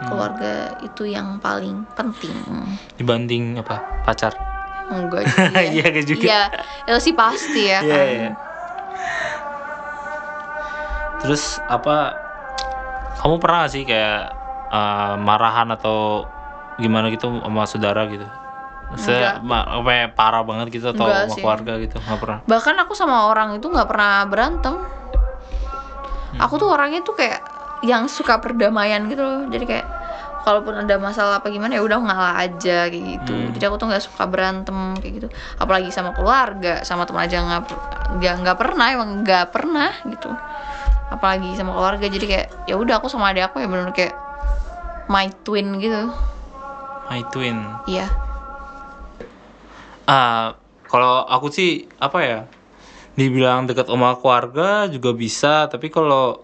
keluarga 0.01 0.73
itu 0.81 1.05
yang 1.05 1.37
paling 1.37 1.85
penting 1.93 2.33
Dibanding 2.97 3.61
apa? 3.61 3.79
Pacar. 4.01 4.33
enggak 4.91 5.23
juga 5.23 5.61
Iya 5.71 5.87
juga. 6.03 6.25
iya 6.25 6.41
itu 6.83 6.99
sih 6.99 7.13
pasti 7.15 7.69
ya 7.69 7.79
Iya, 7.79 7.95
kan 7.95 8.05
iya. 8.09 8.29
Terus 11.21 11.43
apa 11.63 12.17
kamu 13.17 13.37
pernah 13.37 13.65
gak 13.65 13.71
sih 13.71 13.83
kayak 13.83 14.33
eh, 14.67 15.13
marahan 15.17 15.69
atau 15.69 16.25
gimana 16.75 17.07
gitu 17.07 17.29
sama 17.29 17.63
saudara 17.63 18.05
gitu? 18.07 18.25
Ma- 19.39 19.63
apa 19.79 19.89
ya, 19.89 20.05
parah 20.11 20.43
banget 20.43 20.67
gitu 20.73 20.91
atau 20.91 21.07
Enggak 21.07 21.23
sama 21.23 21.31
sih. 21.31 21.39
keluarga 21.39 21.73
gitu? 21.79 21.95
Nggak 21.97 22.19
pernah. 22.19 22.37
bahkan 22.43 22.75
aku 22.75 22.91
sama 22.91 23.17
orang 23.25 23.55
itu 23.55 23.63
nggak 23.63 23.87
pernah 23.87 24.27
berantem 24.27 24.75
aku 26.35 26.53
tuh 26.57 26.67
orangnya 26.67 26.99
tuh 26.99 27.13
kayak 27.13 27.39
yang 27.81 28.05
suka 28.07 28.37
perdamaian 28.37 29.05
gitu 29.05 29.21
loh 29.21 29.45
jadi 29.47 29.63
kayak 29.63 29.87
kalaupun 30.41 30.73
ada 30.75 30.97
masalah 30.97 31.37
apa 31.37 31.47
gimana 31.47 31.77
ya 31.77 31.83
udah 31.83 31.97
ngalah 31.97 32.35
aja 32.39 32.89
kayak 32.89 33.03
gitu 33.15 33.31
Hmm. 33.31 33.53
jadi 33.53 33.69
aku 33.69 33.77
tuh 33.77 33.87
nggak 33.87 34.03
suka 34.03 34.23
berantem 34.25 34.75
kayak 34.97 35.13
gitu 35.21 35.27
apalagi 35.55 35.89
sama 35.89 36.11
keluarga 36.11 36.81
sama 36.81 37.05
teman 37.05 37.29
aja 37.29 37.37
nggak 38.11 38.33
nggak 38.41 38.57
pernah 38.57 38.87
emang 38.89 39.21
nggak 39.21 39.45
pernah 39.49 39.91
gitu 40.03 40.33
apalagi 41.11 41.53
sama 41.59 41.75
keluarga 41.75 42.07
jadi 42.07 42.25
kayak 42.25 42.47
ya 42.71 42.75
udah 42.79 43.03
aku 43.03 43.11
sama 43.11 43.35
adik 43.35 43.51
aku 43.51 43.59
ya 43.59 43.67
bener 43.67 43.91
kayak 43.91 44.15
my 45.11 45.27
twin 45.43 45.77
gitu 45.83 46.07
My 47.11 47.19
twin. 47.27 47.67
iya 47.91 48.07
Ah, 50.07 50.59
kalau 50.91 51.23
aku 51.23 51.47
sih 51.53 51.87
apa 51.95 52.19
ya? 52.19 52.39
Dibilang 53.15 53.63
dekat 53.63 53.87
sama 53.87 54.17
keluarga 54.19 54.87
juga 54.91 55.15
bisa, 55.15 55.67
tapi 55.71 55.87
kalau 55.87 56.43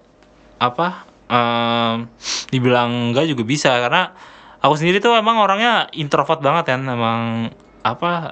apa? 0.55 1.03
em, 1.27 2.07
dibilang 2.47 3.11
enggak 3.11 3.27
juga 3.27 3.43
bisa 3.43 3.75
karena 3.83 4.15
aku 4.63 4.79
sendiri 4.79 5.03
tuh 5.03 5.19
emang 5.19 5.43
orangnya 5.43 5.91
introvert 5.91 6.39
banget 6.39 6.71
kan, 6.71 6.81
emang 6.87 7.51
apa? 7.83 8.31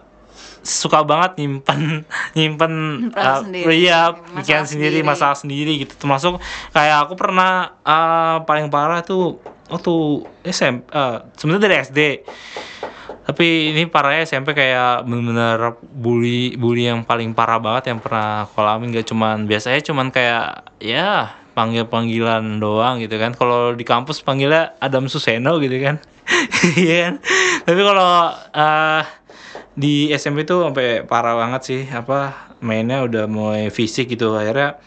Suka 0.65 1.05
banget 1.05 1.37
nyimpen 1.45 2.03
nyimpen 2.37 2.73
uh, 3.13 3.45
sendiri. 3.45 3.69
iya 3.85 4.11
Masalah 4.11 4.35
pikiran 4.41 4.65
sendiri. 4.65 4.97
sendiri. 4.99 4.99
masalah 5.05 5.37
sendiri 5.37 5.73
gitu. 5.85 5.93
Termasuk 5.95 6.41
kayak 6.73 6.97
aku 7.05 7.13
pernah 7.13 7.77
uh, 7.85 8.41
paling 8.43 8.73
parah 8.73 9.05
tuh 9.05 9.37
waktu 9.69 10.25
SMP 10.45 10.89
uh, 10.93 11.25
sebenarnya 11.37 11.63
dari 11.65 11.75
SD 11.85 11.99
tapi 13.25 13.73
ini 13.73 13.89
parahnya 13.89 14.21
SMP 14.21 14.53
kayak 14.53 15.09
bener-bener 15.09 15.73
bully 15.81 16.53
bully 16.61 16.85
yang 16.85 17.01
paling 17.01 17.33
parah 17.33 17.57
banget 17.57 17.89
yang 17.89 17.97
pernah 17.97 18.45
aku 18.45 18.61
alamin 18.61 18.93
gak 18.93 19.09
cuman 19.09 19.49
biasanya 19.49 19.81
cuman 19.81 20.13
kayak 20.13 20.61
ya 20.77 21.33
panggil 21.55 21.87
panggilan 21.87 22.59
doang 22.59 22.99
gitu 22.99 23.15
kan. 23.15 23.31
Kalau 23.33 23.71
di 23.73 23.87
kampus 23.87 24.19
panggilnya 24.21 24.75
Adam 24.83 25.07
Suseno 25.07 25.57
gitu 25.63 25.79
kan. 25.81 25.97
Iya 26.77 26.95
kan? 27.09 27.13
Tapi 27.63 27.81
kalau 27.81 28.13
eh, 28.51 29.01
di 29.75 30.07
SMP 30.15 30.47
tuh 30.47 30.71
sampai 30.71 31.03
parah 31.03 31.35
banget 31.35 31.61
sih 31.67 31.81
apa 31.91 32.47
mainnya 32.63 33.03
udah 33.03 33.27
mulai 33.27 33.67
fisik 33.67 34.07
gitu. 34.07 34.31
Akhirnya 34.31 34.79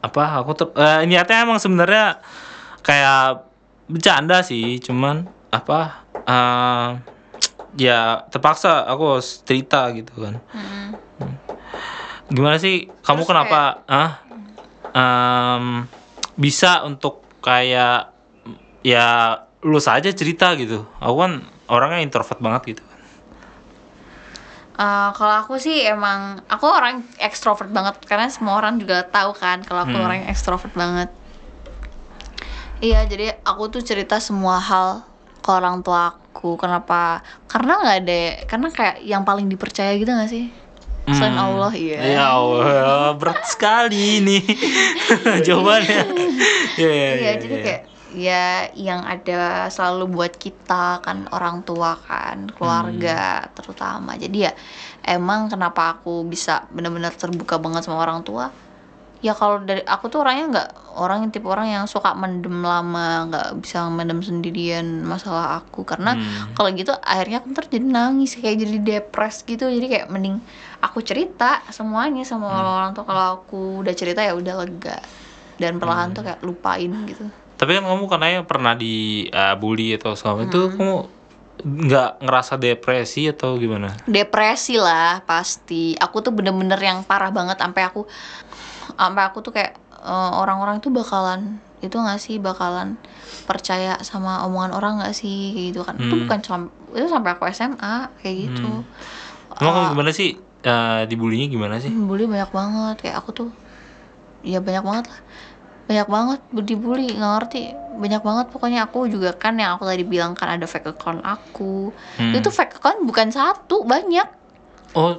apa 0.00 0.40
aku 0.40 0.50
ter 0.56 0.66
eh, 0.80 1.04
niatnya 1.04 1.44
emang 1.44 1.60
sebenarnya 1.60 2.24
kayak 2.80 3.44
bercanda 3.92 4.40
sih 4.40 4.80
cuman 4.80 5.28
apa 5.52 6.08
eh, 6.24 6.88
ya 7.76 8.24
terpaksa 8.32 8.88
aku 8.88 9.20
harus 9.20 9.44
cerita 9.44 9.92
gitu 9.92 10.16
kan. 10.16 10.40
Mm-mm. 10.56 10.88
gimana 12.32 12.56
sih 12.56 12.88
kamu 13.04 13.26
Terus 13.26 13.28
kenapa 13.28 13.60
ah 13.84 14.10
em, 14.96 15.84
bisa 16.40 16.86
untuk 16.88 17.26
kayak 17.44 18.16
ya 18.80 19.36
lu 19.60 19.76
saja 19.76 20.08
cerita 20.16 20.56
gitu. 20.56 20.88
Aku 21.04 21.20
kan 21.20 21.44
orangnya 21.68 22.00
introvert 22.00 22.40
banget 22.40 22.74
gitu 22.74 22.89
Eh, 24.80 25.08
kalau 25.12 25.34
aku 25.44 25.60
sih 25.60 25.84
emang 25.84 26.40
aku 26.48 26.64
orang 26.64 27.04
ekstrovert 27.20 27.68
banget 27.68 28.00
karena 28.08 28.32
semua 28.32 28.56
orang 28.56 28.80
juga 28.80 29.04
tahu 29.04 29.36
kan 29.36 29.60
kalau 29.60 29.84
aku 29.84 29.92
Hmm. 29.92 30.06
orang 30.08 30.24
yang 30.24 30.30
ekstrovert 30.32 30.72
banget. 30.72 31.12
Iya, 32.80 33.04
jadi 33.04 33.36
aku 33.44 33.68
tuh 33.68 33.84
cerita 33.84 34.16
semua 34.24 34.56
hal 34.56 35.04
ke 35.44 35.50
orang 35.52 35.84
tua 35.84 36.16
aku. 36.16 36.56
Kenapa? 36.56 37.20
Karena 37.44 37.76
nggak 37.76 37.96
ada, 38.00 38.20
karena 38.48 38.68
kayak 38.72 38.96
yang 39.04 39.20
paling 39.28 39.52
dipercaya 39.52 39.92
gitu 40.00 40.08
gak 40.08 40.32
sih? 40.32 40.48
Selain 41.12 41.36
Hmm. 41.36 41.44
Allah, 41.44 41.72
iya. 41.76 42.00
Ya 42.16 42.24
Allah, 42.32 43.12
berat 43.20 43.44
sekali 43.44 44.24
ini 44.24 44.40
jawabannya. 45.46 46.02
Iya, 46.80 46.88
iya, 46.88 47.08
Iya, 47.12 47.12
iya, 47.20 47.32
jadi 47.36 47.56
iya. 47.60 47.64
kayak 47.68 47.82
ya 48.10 48.66
yang 48.74 49.06
ada 49.06 49.70
selalu 49.70 50.10
buat 50.10 50.34
kita 50.34 50.98
kan 51.00 51.30
orang 51.30 51.62
tua 51.62 51.94
kan 51.94 52.50
keluarga 52.52 53.46
Hmm. 53.46 53.50
terutama 53.54 54.18
jadi 54.18 54.50
ya 54.50 54.52
emang 55.06 55.46
kenapa 55.46 55.98
aku 55.98 56.26
bisa 56.26 56.66
benar-benar 56.74 57.14
terbuka 57.14 57.62
banget 57.62 57.86
sama 57.86 58.02
orang 58.02 58.26
tua 58.26 58.50
ya 59.20 59.36
kalau 59.36 59.60
dari 59.60 59.84
aku 59.84 60.08
tuh 60.08 60.24
orangnya 60.24 60.44
nggak 60.48 60.68
orang 60.96 61.28
yang 61.28 61.30
tipe 61.30 61.44
orang 61.44 61.68
yang 61.68 61.84
suka 61.84 62.16
mendem 62.16 62.64
lama 62.64 63.28
nggak 63.28 63.48
bisa 63.60 63.84
mendem 63.92 64.24
sendirian 64.24 65.04
masalah 65.04 65.60
aku 65.60 65.84
karena 65.84 66.16
Hmm. 66.16 66.56
kalau 66.56 66.72
gitu 66.72 66.90
akhirnya 67.04 67.44
aku 67.44 67.52
ntar 67.52 67.68
jadi 67.68 67.84
nangis 67.84 68.40
kayak 68.40 68.64
jadi 68.64 68.78
depres 68.80 69.44
gitu 69.44 69.68
jadi 69.68 69.86
kayak 69.86 70.06
mending 70.08 70.40
aku 70.80 71.04
cerita 71.04 71.60
semuanya 71.68 72.24
sama 72.24 72.48
Hmm. 72.48 72.74
orang 72.80 72.90
tua 72.96 73.04
kalau 73.04 73.24
aku 73.44 73.84
udah 73.84 73.92
cerita 73.92 74.24
ya 74.24 74.32
udah 74.32 74.54
lega 74.64 74.98
dan 75.60 75.76
perlahan 75.76 76.10
Hmm. 76.10 76.16
tuh 76.16 76.22
kayak 76.24 76.40
lupain 76.40 76.88
gitu 77.04 77.28
Tapi 77.60 77.76
kan 77.76 77.84
kamu 77.84 78.04
katanya 78.08 78.40
pernah 78.42 78.72
di 78.72 78.94
uh, 79.28 79.52
bully 79.54 79.92
atau 79.92 80.16
segala 80.16 80.40
Hmm. 80.40 80.48
itu 80.48 80.60
kamu 80.72 80.96
nggak 81.60 82.24
ngerasa 82.24 82.56
depresi 82.56 83.28
atau 83.28 83.54
gimana? 83.54 83.92
depresi 84.06 84.74
lah 84.74 85.20
pasti 85.20 85.92
aku 85.92 86.24
tuh 86.24 86.32
bener-bener 86.32 86.80
yang 86.80 87.04
parah 87.04 87.28
banget 87.28 87.60
sampai 87.60 87.84
aku 87.84 88.08
sampai 88.90 89.22
aku 89.22 89.38
tuh 89.40 89.52
kayak 89.52 89.76
eh, 89.92 90.30
orang-orang 90.32 90.80
tuh 90.80 90.88
bakalan 90.88 91.60
itu 91.78 91.92
nggak 91.92 92.16
sih 92.16 92.36
bakalan 92.36 92.96
percaya 93.44 94.00
sama 94.00 94.40
omongan 94.42 94.72
orang 94.72 94.92
nggak 94.98 95.12
sih 95.12 95.52
kayak 95.52 95.66
gitu 95.68 95.80
kan 95.82 95.94
itu 95.98 96.08
Hmm. 96.08 96.22
bukan 96.24 96.38
cuma 96.40 96.58
itu 96.90 97.06
sampai 97.06 97.30
aku 97.30 97.44
SMA 97.46 97.94
kayak 98.16 98.36
gitu 98.40 98.68
Emang 99.54 99.72
kamu 99.74 99.84
Eh, 99.84 99.90
gimana 99.92 100.10
sih 100.10 100.28
uh, 100.62 101.04
dibulinya 101.04 101.44
gimana 101.46 101.76
sih? 101.76 101.92
bully 101.92 102.24
banyak 102.24 102.48
banget 102.48 102.96
kayak 102.98 103.20
aku 103.20 103.30
tuh 103.34 103.48
ya 104.40 104.56
banyak 104.58 104.80
banget 104.80 105.04
lah 105.06 105.20
banyak 105.90 106.06
banget 106.06 106.40
dibully 106.62 107.10
nggak 107.10 107.32
ngerti 107.36 107.62
banyak 107.98 108.22
banget 108.22 108.46
pokoknya 108.48 108.86
aku 108.86 109.10
juga 109.10 109.34
kan 109.34 109.58
yang 109.58 109.74
aku 109.74 109.82
tadi 109.82 110.06
bilang 110.06 110.32
kan 110.32 110.46
ada 110.48 110.62
fake 110.64 110.86
account 110.88 111.18
aku 111.20 111.90
Hmm. 112.14 112.30
itu 112.30 112.46
fake 112.46 112.78
account 112.78 113.02
bukan 113.02 113.28
satu 113.28 113.82
banyak 113.82 114.38
Oh 114.92 115.18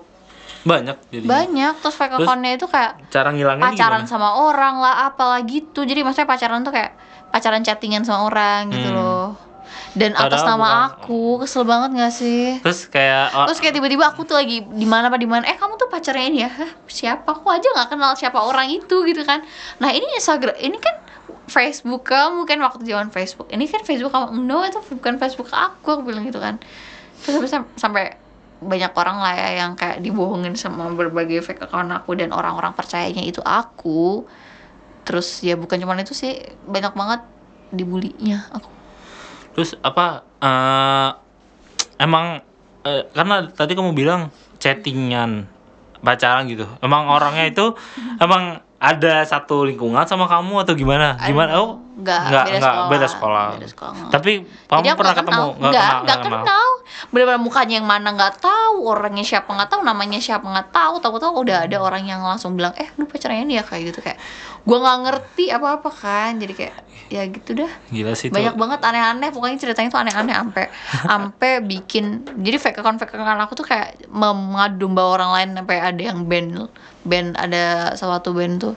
banyak 0.63 0.95
jadi. 1.09 1.25
banyak 1.25 1.73
terus 1.79 1.93
fake 1.93 2.15
Terus 2.15 2.23
accountnya 2.23 2.51
itu 2.53 2.65
kayak 2.65 3.03
Cara 3.09 3.29
ngilangnya 3.29 3.67
pacaran 3.67 4.01
gimana? 4.01 4.07
sama 4.07 4.29
orang 4.39 4.79
lah 4.79 4.95
apalah 5.05 5.43
gitu 5.43 5.83
jadi 5.83 6.01
maksudnya 6.01 6.25
pacaran 6.25 6.61
tuh 6.61 6.71
kayak 6.71 6.95
pacaran 7.27 7.61
chattingan 7.61 8.03
sama 8.03 8.25
orang 8.25 8.71
gitu 8.71 8.87
Hmm. 8.87 8.95
loh 8.95 9.27
dan 9.91 10.15
atas 10.15 10.39
Padahal 10.39 10.47
nama 10.47 10.63
bukan- 10.63 10.83
aku. 11.03 11.21
Kesel 11.43 11.63
banget 11.67 11.89
gak 11.99 12.13
sih? 12.15 12.43
Terus 12.63 12.79
kayak 12.87 13.25
oh, 13.35 13.45
terus 13.51 13.59
kayak 13.59 13.75
tiba-tiba 13.75 14.03
aku 14.07 14.23
tuh 14.23 14.39
lagi 14.39 14.63
di 14.63 14.87
mana 14.87 15.11
apa 15.11 15.19
di 15.19 15.27
mana. 15.27 15.43
Eh 15.43 15.55
kamu 15.55 15.75
tuh 15.75 15.91
pacarnya 15.91 16.25
ini 16.25 16.39
ya? 16.41 16.49
Hah, 16.49 16.71
siapa? 16.85 17.27
Aku 17.27 17.47
aja 17.47 17.65
nggak 17.65 17.91
kenal 17.91 18.15
siapa 18.15 18.39
orang 18.39 18.71
itu 18.71 18.95
gitu 19.03 19.21
kan. 19.21 19.43
Nah 19.77 19.91
ini 19.91 20.07
Instagram 20.15 20.55
ini 20.57 20.77
kan 20.77 20.95
Facebook 21.45 22.07
kamu 22.07 22.43
kan 22.45 22.55
waktu 22.57 22.87
zaman 22.87 23.11
Facebook. 23.11 23.51
Ini 23.51 23.67
kan 23.67 23.83
Facebook 23.83 24.09
kamu. 24.09 24.31
No 24.39 24.63
itu 24.63 24.79
bukan 24.79 25.15
Facebook 25.17 25.51
aku 25.51 25.87
aku 25.91 26.01
bilang 26.01 26.23
gitu 26.23 26.39
kan. 26.39 26.55
Terus 27.19 27.33
habis 27.37 27.51
sam- 27.51 27.71
sampai 27.75 28.15
banyak 28.61 28.93
orang 28.93 29.17
lah 29.17 29.33
ya 29.33 29.49
yang 29.59 29.75
kayak 29.75 29.99
dibohongin 29.99 30.55
sama 30.55 30.87
berbagai 30.87 31.41
fake 31.41 31.61
account 31.61 31.91
aku 31.91 32.15
dan 32.15 32.31
orang-orang 32.31 32.71
percayanya 32.71 33.19
itu 33.21 33.43
aku. 33.43 34.23
Terus 35.03 35.41
ya 35.41 35.57
bukan 35.57 35.75
cuma 35.77 35.97
itu 35.97 36.13
sih 36.13 36.37
banyak 36.63 36.93
banget 36.93 37.21
dibulinya 37.69 38.47
aku 38.51 38.69
terus 39.53 39.75
apa 39.83 40.25
eh 40.41 41.09
emang 42.01 42.41
eh, 42.87 43.05
karena 43.13 43.45
tadi 43.53 43.77
kamu 43.77 43.93
bilang 43.93 44.33
chattingan 44.57 45.45
pacaran 46.01 46.49
gitu. 46.49 46.65
Emang 46.81 47.07
orangnya 47.09 47.45
itu 47.45 47.77
emang 48.17 48.65
ada 48.81 49.21
satu 49.29 49.61
lingkungan 49.69 50.01
sama 50.09 50.25
kamu 50.25 50.65
atau 50.65 50.73
gimana? 50.73 51.13
Gimana? 51.21 51.53
Oh, 51.61 51.77
Nggak, 52.01 52.21
nggak, 52.33 52.45
beda 52.49 52.57
nggak, 52.57 52.65
sekolah. 52.73 52.89
beda 52.89 53.07
sekolah. 53.07 53.45
Beda 53.53 53.67
sekolah. 53.69 53.93
Tapi 54.09 54.31
kamu 54.65 54.81
Jadi 54.81 54.97
pernah 54.97 55.13
ketemu? 55.13 55.29
kenal. 55.29 55.45
Nggak 55.45 55.69
nggak, 55.69 55.85
kenal, 55.85 56.01
nggak 56.01 56.17
kenal. 56.17 56.41
kenal. 56.41 56.67
Bener-bener 57.13 57.41
mukanya 57.45 57.75
yang 57.77 57.85
mana 57.85 58.09
nggak 58.17 58.33
tahu, 58.41 58.75
orangnya 58.89 59.21
siapa 59.21 59.49
nggak 59.53 59.69
tahu, 59.69 59.81
namanya 59.85 60.17
siapa 60.17 60.45
nggak 60.49 60.69
tahu. 60.73 60.93
Tahu-tahu 60.97 61.33
udah 61.45 61.69
ada 61.69 61.77
orang 61.77 62.09
yang 62.09 62.25
langsung 62.25 62.57
bilang, 62.57 62.73
eh 62.81 62.89
lu 62.97 63.05
pacarnya 63.05 63.45
ini 63.45 63.61
ya 63.61 63.63
kayak 63.63 63.93
gitu 63.93 63.99
kayak. 64.01 64.17
Gua 64.65 64.77
nggak 64.81 64.97
ngerti 65.05 65.45
apa-apa 65.53 65.89
kan, 65.93 66.41
jadi 66.41 66.53
kayak 66.57 66.75
ya 67.13 67.21
gitu 67.29 67.51
dah. 67.53 67.71
Gila 67.93 68.17
sih 68.17 68.33
itu. 68.33 68.33
Banyak 68.33 68.55
banget 68.57 68.79
aneh-aneh, 68.81 69.29
pokoknya 69.29 69.57
ceritanya 69.61 69.89
tuh 69.93 70.01
aneh-aneh 70.01 70.33
sampai 70.33 70.65
sampai 71.05 71.51
bikin. 71.61 72.25
Jadi 72.41 72.57
fake 72.57 72.81
account 72.81 72.97
fake 72.97 73.13
account 73.13 73.45
aku 73.45 73.53
tuh 73.61 73.67
kayak 73.69 74.09
mengadu 74.09 74.89
domba 74.89 75.05
orang 75.05 75.29
lain 75.37 75.49
sampai 75.61 75.77
ada 75.77 76.01
yang 76.01 76.25
band 76.25 76.65
band 77.03 77.35
ada 77.35 77.93
salah 77.97 78.21
satu 78.21 78.33
band 78.33 78.55
tuh 78.61 78.75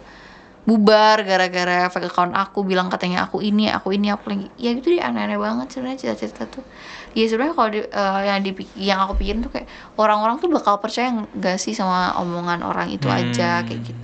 bubar 0.64 1.20
gara-gara 1.28 1.92
fake 1.92 2.08
account 2.08 2.32
aku 2.32 2.64
bilang 2.64 2.88
katanya 2.88 3.28
aku 3.28 3.44
ini 3.44 3.68
aku 3.68 3.92
ini 3.92 4.08
aku 4.08 4.32
lagi. 4.32 4.48
Ya 4.56 4.72
gitu 4.72 4.96
deh 4.96 5.02
aneh-aneh 5.04 5.36
banget 5.36 5.76
sebenarnya 5.76 5.98
cerita-cerita 6.00 6.48
tuh. 6.48 6.64
Ya 7.12 7.28
sebenarnya 7.28 7.52
kalau 7.52 7.68
di- 7.68 7.84
eh, 7.84 8.20
yang 8.24 8.40
dipik- 8.40 8.72
yang 8.72 8.98
aku 9.04 9.20
pikirin 9.20 9.44
tuh 9.44 9.52
kayak 9.52 9.68
orang-orang 10.00 10.40
tuh 10.40 10.48
bakal 10.48 10.80
percaya 10.80 11.12
nggak 11.12 11.60
sih 11.60 11.76
sama 11.76 12.16
omongan 12.16 12.64
orang 12.64 12.88
itu 12.88 13.12
aja 13.12 13.60
Hmm. 13.60 13.66
kayak 13.68 13.80
gitu. 13.92 14.02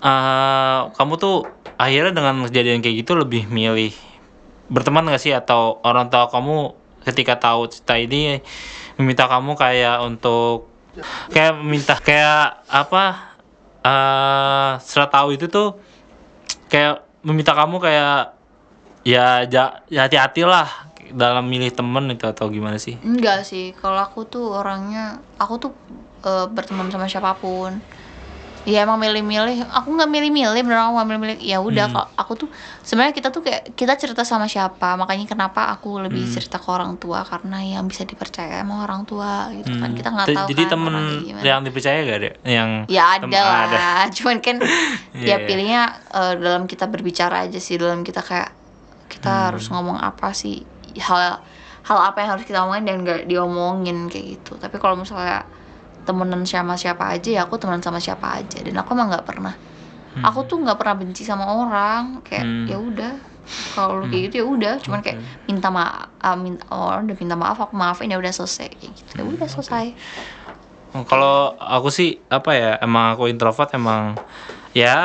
Eh, 0.00 0.80
kamu 0.96 1.12
tuh 1.20 1.44
akhirnya 1.76 2.16
dengan 2.16 2.48
kejadian 2.48 2.80
kayak 2.80 3.04
gitu 3.04 3.12
lebih 3.12 3.44
milih 3.52 3.92
berteman 4.72 5.04
gak 5.04 5.20
sih? 5.20 5.36
Atau 5.36 5.84
orang 5.84 6.08
tua 6.08 6.32
kamu 6.32 6.72
ketika 7.04 7.36
tahu 7.36 7.68
cerita 7.68 8.00
ini 8.00 8.40
meminta 8.96 9.28
kamu 9.28 9.52
kayak 9.52 10.00
untuk 10.00 10.72
kayak 11.28 11.60
minta 11.60 12.00
kayak 12.00 12.64
apa 12.66 13.29
eh 13.80 14.70
setelah 14.84 15.08
tahu 15.08 15.28
itu 15.36 15.46
tuh 15.48 15.80
kayak 16.70 17.02
meminta 17.24 17.52
kamu 17.52 17.76
kayak 17.80 18.36
ya 19.04 19.48
ja, 19.48 19.80
ya 19.88 20.06
hati-hati 20.06 20.44
lah 20.44 20.68
dalam 21.10 21.48
milih 21.48 21.72
temen 21.74 22.12
itu 22.14 22.24
atau 22.28 22.46
gimana 22.52 22.76
sih? 22.78 23.00
Enggak 23.02 23.42
sih, 23.48 23.74
kalau 23.74 23.98
aku 23.98 24.28
tuh 24.28 24.54
orangnya, 24.54 25.18
aku 25.40 25.54
tuh 25.58 25.70
eh, 26.22 26.46
berteman 26.52 26.92
sama 26.92 27.10
siapa 27.10 27.34
pun. 27.40 27.80
Ya 28.68 28.84
emang 28.84 29.00
milih-milih, 29.00 29.64
aku 29.66 29.88
nggak 29.96 30.04
milih-milih, 30.06 30.60
bener 30.60 30.84
aku 30.84 30.92
nggak 30.92 31.08
milih-milih. 31.08 31.38
Ya 31.40 31.58
udah, 31.58 31.88
Hmm. 31.88 32.12
aku 32.12 32.32
tuh 32.36 32.48
sebenarnya 32.84 33.16
kita 33.16 33.32
tuh 33.32 33.40
kayak 33.40 33.72
kita 33.72 33.96
cerita 33.96 34.20
sama 34.20 34.44
siapa, 34.46 35.00
makanya 35.00 35.24
kenapa 35.24 35.72
aku 35.72 35.96
lebih 35.96 36.28
Hmm. 36.28 36.34
cerita 36.36 36.60
ke 36.60 36.68
orang 36.68 37.00
tua 37.00 37.24
karena 37.24 37.56
yang 37.64 37.88
bisa 37.88 38.04
dipercaya 38.04 38.60
emang 38.60 38.84
orang 38.84 39.08
tua 39.08 39.48
gitu 39.56 39.72
kan. 39.80 39.90
Hmm. 39.90 39.96
Kita 39.96 40.08
nggak 40.12 40.28
tahu 40.28 40.48
Jadi 40.52 40.62
kan 40.62 40.70
temen 40.76 40.94
yang 41.40 41.60
dipercaya 41.64 41.98
gak 42.04 42.18
ada? 42.20 42.30
Yang 42.44 42.70
Ya 42.92 43.04
ada 43.16 43.24
ada. 43.24 43.78
lah, 43.80 44.02
cuman 44.20 44.36
kan 44.44 44.56
Iya, 45.16 45.24
ya 45.24 45.36
iya. 45.40 45.46
pilihnya 45.48 45.82
eh, 46.12 46.34
dalam 46.36 46.68
kita 46.68 46.84
berbicara 46.84 47.48
aja 47.48 47.56
sih, 47.56 47.80
dalam 47.80 48.04
kita 48.04 48.20
kayak 48.20 48.52
kita 49.08 49.26
Hmm. 49.26 49.44
harus 49.56 49.72
ngomong 49.72 49.96
apa 49.96 50.36
sih 50.36 50.68
hal 51.00 51.40
hal 51.80 51.98
apa 51.98 52.18
yang 52.20 52.36
harus 52.36 52.44
kita 52.44 52.60
omongin 52.60 52.84
dan 52.84 52.96
gak 53.02 53.20
diomongin 53.24 54.06
kayak 54.06 54.36
gitu. 54.36 54.60
Tapi 54.60 54.76
kalau 54.76 55.00
misalnya 55.00 55.48
temenan 56.04 56.42
sama 56.48 56.74
siapa 56.74 57.12
aja 57.12 57.28
ya 57.28 57.40
aku 57.46 57.56
temenan 57.60 57.82
sama 57.84 58.00
siapa 58.00 58.40
aja. 58.40 58.58
Dan 58.60 58.74
aku 58.76 58.92
emang 58.96 59.10
nggak 59.12 59.26
pernah. 59.26 59.54
Hmm. 60.10 60.26
aku 60.26 60.42
tuh 60.42 60.58
nggak 60.58 60.74
pernah 60.74 60.94
benci 60.98 61.22
sama 61.22 61.46
orang. 61.46 62.18
Kayak 62.26 62.44
Hmm. 62.44 62.66
ya 62.66 62.78
udah. 62.82 63.14
Kalau 63.74 64.02
lu 64.02 64.06
kayak 64.10 64.22
gitu 64.30 64.34
ya 64.42 64.46
udah. 64.46 64.74
Cuman 64.82 65.00
kayak 65.02 65.18
minta 65.46 65.68
maaf 65.70 66.36
minta 66.38 66.66
orang 66.70 67.06
udah 67.06 67.16
minta 67.18 67.36
maaf 67.38 67.58
aku 67.58 67.74
maafin 67.78 68.10
ya 68.10 68.18
udah 68.18 68.30
selesai. 68.34 68.70
Kayak 68.74 68.92
gitu. 68.94 69.10
Ya 69.18 69.24
udah 69.26 69.46
selesai. 69.46 69.86
Oh, 70.90 71.06
Kalau 71.06 71.54
aku 71.58 71.88
sih 71.94 72.18
apa 72.26 72.50
ya 72.58 72.70
emang 72.82 73.14
aku 73.14 73.30
introvert 73.30 73.70
emang 73.78 74.18
ya 74.74 74.98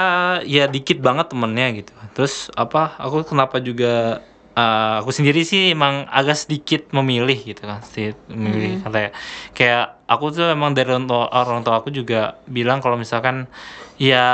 ya 0.45 0.65
dikit 0.65 0.97
banget 1.01 1.29
temennya 1.29 1.67
gitu. 1.85 1.93
Terus 2.17 2.49
apa 2.57 2.97
aku 2.97 3.21
kenapa 3.25 3.61
juga 3.61 4.25
eh, 4.55 4.95
aku 5.03 5.11
sendiri 5.11 5.43
sih 5.43 5.75
emang 5.75 6.07
agak 6.07 6.39
sedikit 6.39 6.81
memilih 6.95 7.35
gitu 7.35 7.67
kan 7.67 7.83
sedikit 7.83 8.23
memilih. 8.31 8.79
Kayak 8.83 9.11
kayak 9.51 9.85
aku 10.07 10.25
tuh 10.31 10.47
emang 10.51 10.71
dari 10.71 10.89
orang 10.89 11.07
tua, 11.07 11.27
orang 11.29 11.61
tua 11.61 11.83
aku 11.83 11.91
juga 11.91 12.39
bilang 12.47 12.79
kalau 12.79 12.95
misalkan 12.95 13.51
ya 13.99 14.25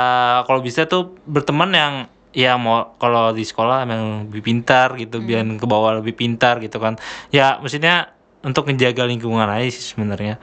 kalau 0.46 0.62
bisa 0.62 0.86
tuh 0.86 1.18
berteman 1.26 1.70
yang 1.74 1.94
ya 2.32 2.56
mau 2.56 2.96
kalau 2.96 3.36
di 3.36 3.44
sekolah 3.44 3.84
emang 3.84 4.32
lebih 4.32 4.40
pintar 4.40 4.96
gitu 4.96 5.20
biar 5.20 5.44
ke 5.60 5.66
bawah 5.68 6.00
lebih 6.00 6.16
pintar 6.16 6.58
gitu 6.64 6.80
kan. 6.80 6.96
Ya 7.28 7.60
maksudnya 7.60 8.16
untuk 8.42 8.66
menjaga 8.66 9.04
lingkungan 9.06 9.46
aja 9.46 9.68
sih 9.68 9.94
sebenarnya. 9.94 10.40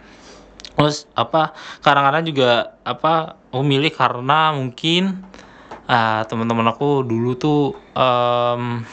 Terus 0.78 1.12
apa 1.18 1.52
kadang-kadang 1.84 2.24
juga 2.24 2.80
apa 2.88 3.42
aku 3.52 3.64
milih 3.66 3.92
karena 3.92 4.56
mungkin 4.56 5.28
ah 5.90 6.24
teman-teman 6.30 6.70
aku 6.70 7.02
dulu 7.02 7.34
tuh 7.36 7.62
em, 7.98 8.86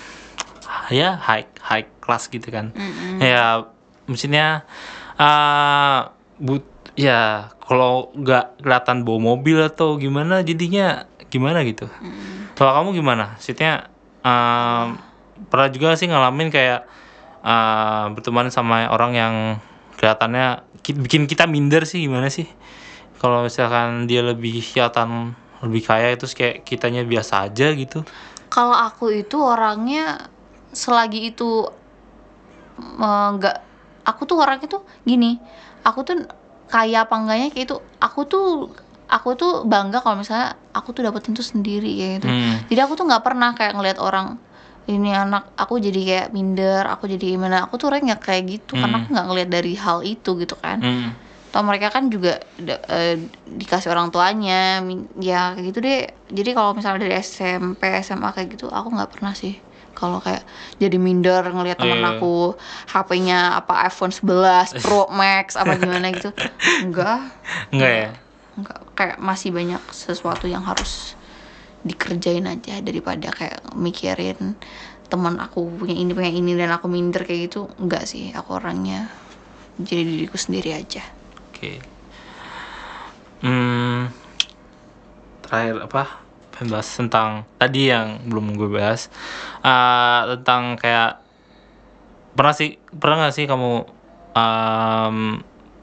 ya 0.88 1.16
high 1.16 1.46
high 1.60 1.86
class 1.98 2.26
gitu 2.26 2.48
kan. 2.48 2.70
Mm-mm. 2.72 3.18
ya 3.18 3.66
maksudnya 4.06 4.62
eh 5.16 5.98
but 6.38 6.62
ya 6.96 7.50
kalau 7.60 8.12
nggak 8.14 8.62
kelihatan 8.62 9.02
bawa 9.02 9.34
mobil 9.34 9.58
atau 9.60 9.96
gimana 9.96 10.40
jadinya 10.40 11.04
gimana 11.28 11.60
gitu. 11.66 11.90
Kalau 12.56 12.72
kamu 12.72 12.96
gimana? 12.96 13.36
Maksudnya 13.36 13.90
em, 14.22 14.96
pernah 15.50 15.68
juga 15.68 15.92
sih 15.92 16.08
ngalamin 16.08 16.48
kayak 16.48 16.86
eh, 17.42 18.04
berteman 18.14 18.48
sama 18.48 18.88
orang 18.88 19.12
yang 19.12 19.34
kelihatannya 19.98 20.64
ki- 20.80 20.96
bikin 20.96 21.26
kita 21.26 21.44
minder 21.44 21.84
sih 21.84 22.00
gimana 22.00 22.30
sih? 22.30 22.46
Kalau 23.18 23.44
misalkan 23.44 24.06
dia 24.06 24.20
lebih 24.20 24.60
kelihatan 24.62 25.34
lebih 25.64 25.82
kaya 25.84 26.12
itu 26.12 26.28
kayak 26.30 26.62
kitanya 26.62 27.02
biasa 27.02 27.48
aja 27.48 27.72
gitu. 27.72 28.04
Kalau 28.48 28.76
aku 28.76 29.10
itu 29.10 29.36
orangnya 29.36 30.30
selagi 30.76 31.32
itu 31.32 31.50
eh, 32.78 33.28
nggak, 33.40 33.56
aku 34.04 34.22
tuh 34.28 34.36
orangnya 34.36 34.68
tuh 34.68 34.82
gini, 35.02 35.40
aku 35.82 36.04
tuh 36.04 36.16
kaya 36.68 37.06
apa 37.08 37.14
enggaknya 37.16 37.48
kayak 37.48 37.64
itu, 37.70 37.76
aku 38.02 38.20
tuh 38.28 38.46
aku 39.06 39.38
tuh 39.38 39.52
bangga 39.62 40.02
kalau 40.02 40.18
misalnya 40.18 40.58
aku 40.74 40.90
tuh 40.90 41.06
dapetin 41.06 41.32
tuh 41.32 41.46
sendiri 41.46 41.88
kayak 41.88 42.12
gitu. 42.20 42.28
Hmm. 42.28 42.54
Jadi 42.66 42.80
aku 42.82 42.92
tuh 42.98 43.06
nggak 43.06 43.24
pernah 43.24 43.54
kayak 43.54 43.72
ngelihat 43.78 43.98
orang 44.02 44.36
ini 44.86 45.10
anak 45.10 45.50
aku 45.58 45.78
jadi 45.78 46.00
kayak 46.02 46.28
minder, 46.30 46.86
aku 46.86 47.10
jadi 47.10 47.34
gimana, 47.34 47.66
aku 47.66 47.74
tuh 47.78 47.90
orangnya 47.90 48.14
nggak 48.14 48.22
kayak 48.22 48.42
gitu 48.46 48.74
karena 48.74 48.98
Hmm. 48.98 49.02
aku 49.02 49.08
nggak 49.14 49.26
ngelihat 49.30 49.50
dari 49.50 49.72
hal 49.74 49.98
itu 50.02 50.30
gitu 50.38 50.54
kan. 50.58 50.78
Hmm. 50.82 51.10
Atau 51.50 51.62
mereka 51.64 51.88
kan 51.88 52.10
juga 52.10 52.42
eh, 52.90 53.14
dikasih 53.46 53.88
orang 53.94 54.10
tuanya, 54.10 54.82
ya 55.22 55.54
kayak 55.54 55.66
gitu 55.70 55.78
deh. 55.80 56.02
Jadi 56.28 56.50
kalau 56.52 56.74
misalnya 56.74 57.06
dari 57.06 57.14
SMP, 57.16 57.82
SMA 58.02 58.28
kayak 58.34 58.58
gitu, 58.58 58.66
aku 58.68 58.90
nggak 58.92 59.10
pernah 59.16 59.32
sih. 59.32 59.54
Kalau 59.96 60.20
kayak 60.20 60.44
jadi 60.76 61.00
minder 61.00 61.40
ngelihat 61.40 61.80
temen 61.80 61.98
Iya. 61.98 62.20
aku 62.20 62.54
HP-nya 62.92 63.56
apa 63.56 63.88
iPhone 63.88 64.12
11 64.12 64.76
Pro 64.84 65.08
Max 65.08 65.56
apa 65.56 65.72
gimana 65.74 66.12
gitu. 66.12 66.28
Enggak, 66.84 67.32
enggak 67.72 67.90
ya 67.90 68.10
enggak 68.56 68.78
kayak 68.96 69.16
masih 69.20 69.52
banyak 69.52 69.80
sesuatu 69.92 70.44
yang 70.48 70.64
harus 70.64 71.16
dikerjain 71.84 72.44
aja 72.44 72.80
daripada 72.80 73.28
kayak 73.32 73.60
mikirin 73.72 74.56
teman 75.06 75.38
aku 75.38 75.70
punya 75.70 75.94
ini 75.94 76.10
punya 76.16 76.32
ini 76.32 76.56
dan 76.58 76.74
aku 76.74 76.90
minder 76.90 77.22
kayak 77.22 77.52
gitu 77.52 77.70
enggak 77.78 78.10
sih 78.10 78.34
aku 78.34 78.58
orangnya 78.58 79.06
jadi 79.78 80.02
diriku 80.02 80.34
sendiri 80.34 80.74
aja 80.74 81.04
Oke. 81.52 81.78
Hmm, 83.44 84.08
terakhir 85.44 85.84
apa? 85.84 86.25
Pengen 86.56 86.72
bahas 86.72 86.88
tentang 86.88 87.44
tadi 87.60 87.92
yang 87.92 88.24
belum 88.32 88.56
gue 88.56 88.72
bahas 88.72 89.12
Ah, 89.60 90.24
tentang 90.40 90.80
kayak 90.80 91.20
pernah 92.32 92.52
sih 92.52 92.80
pernah 92.92 93.16
nggak 93.24 93.34
sih 93.36 93.44
kamu 93.44 93.84
em, 94.32 95.16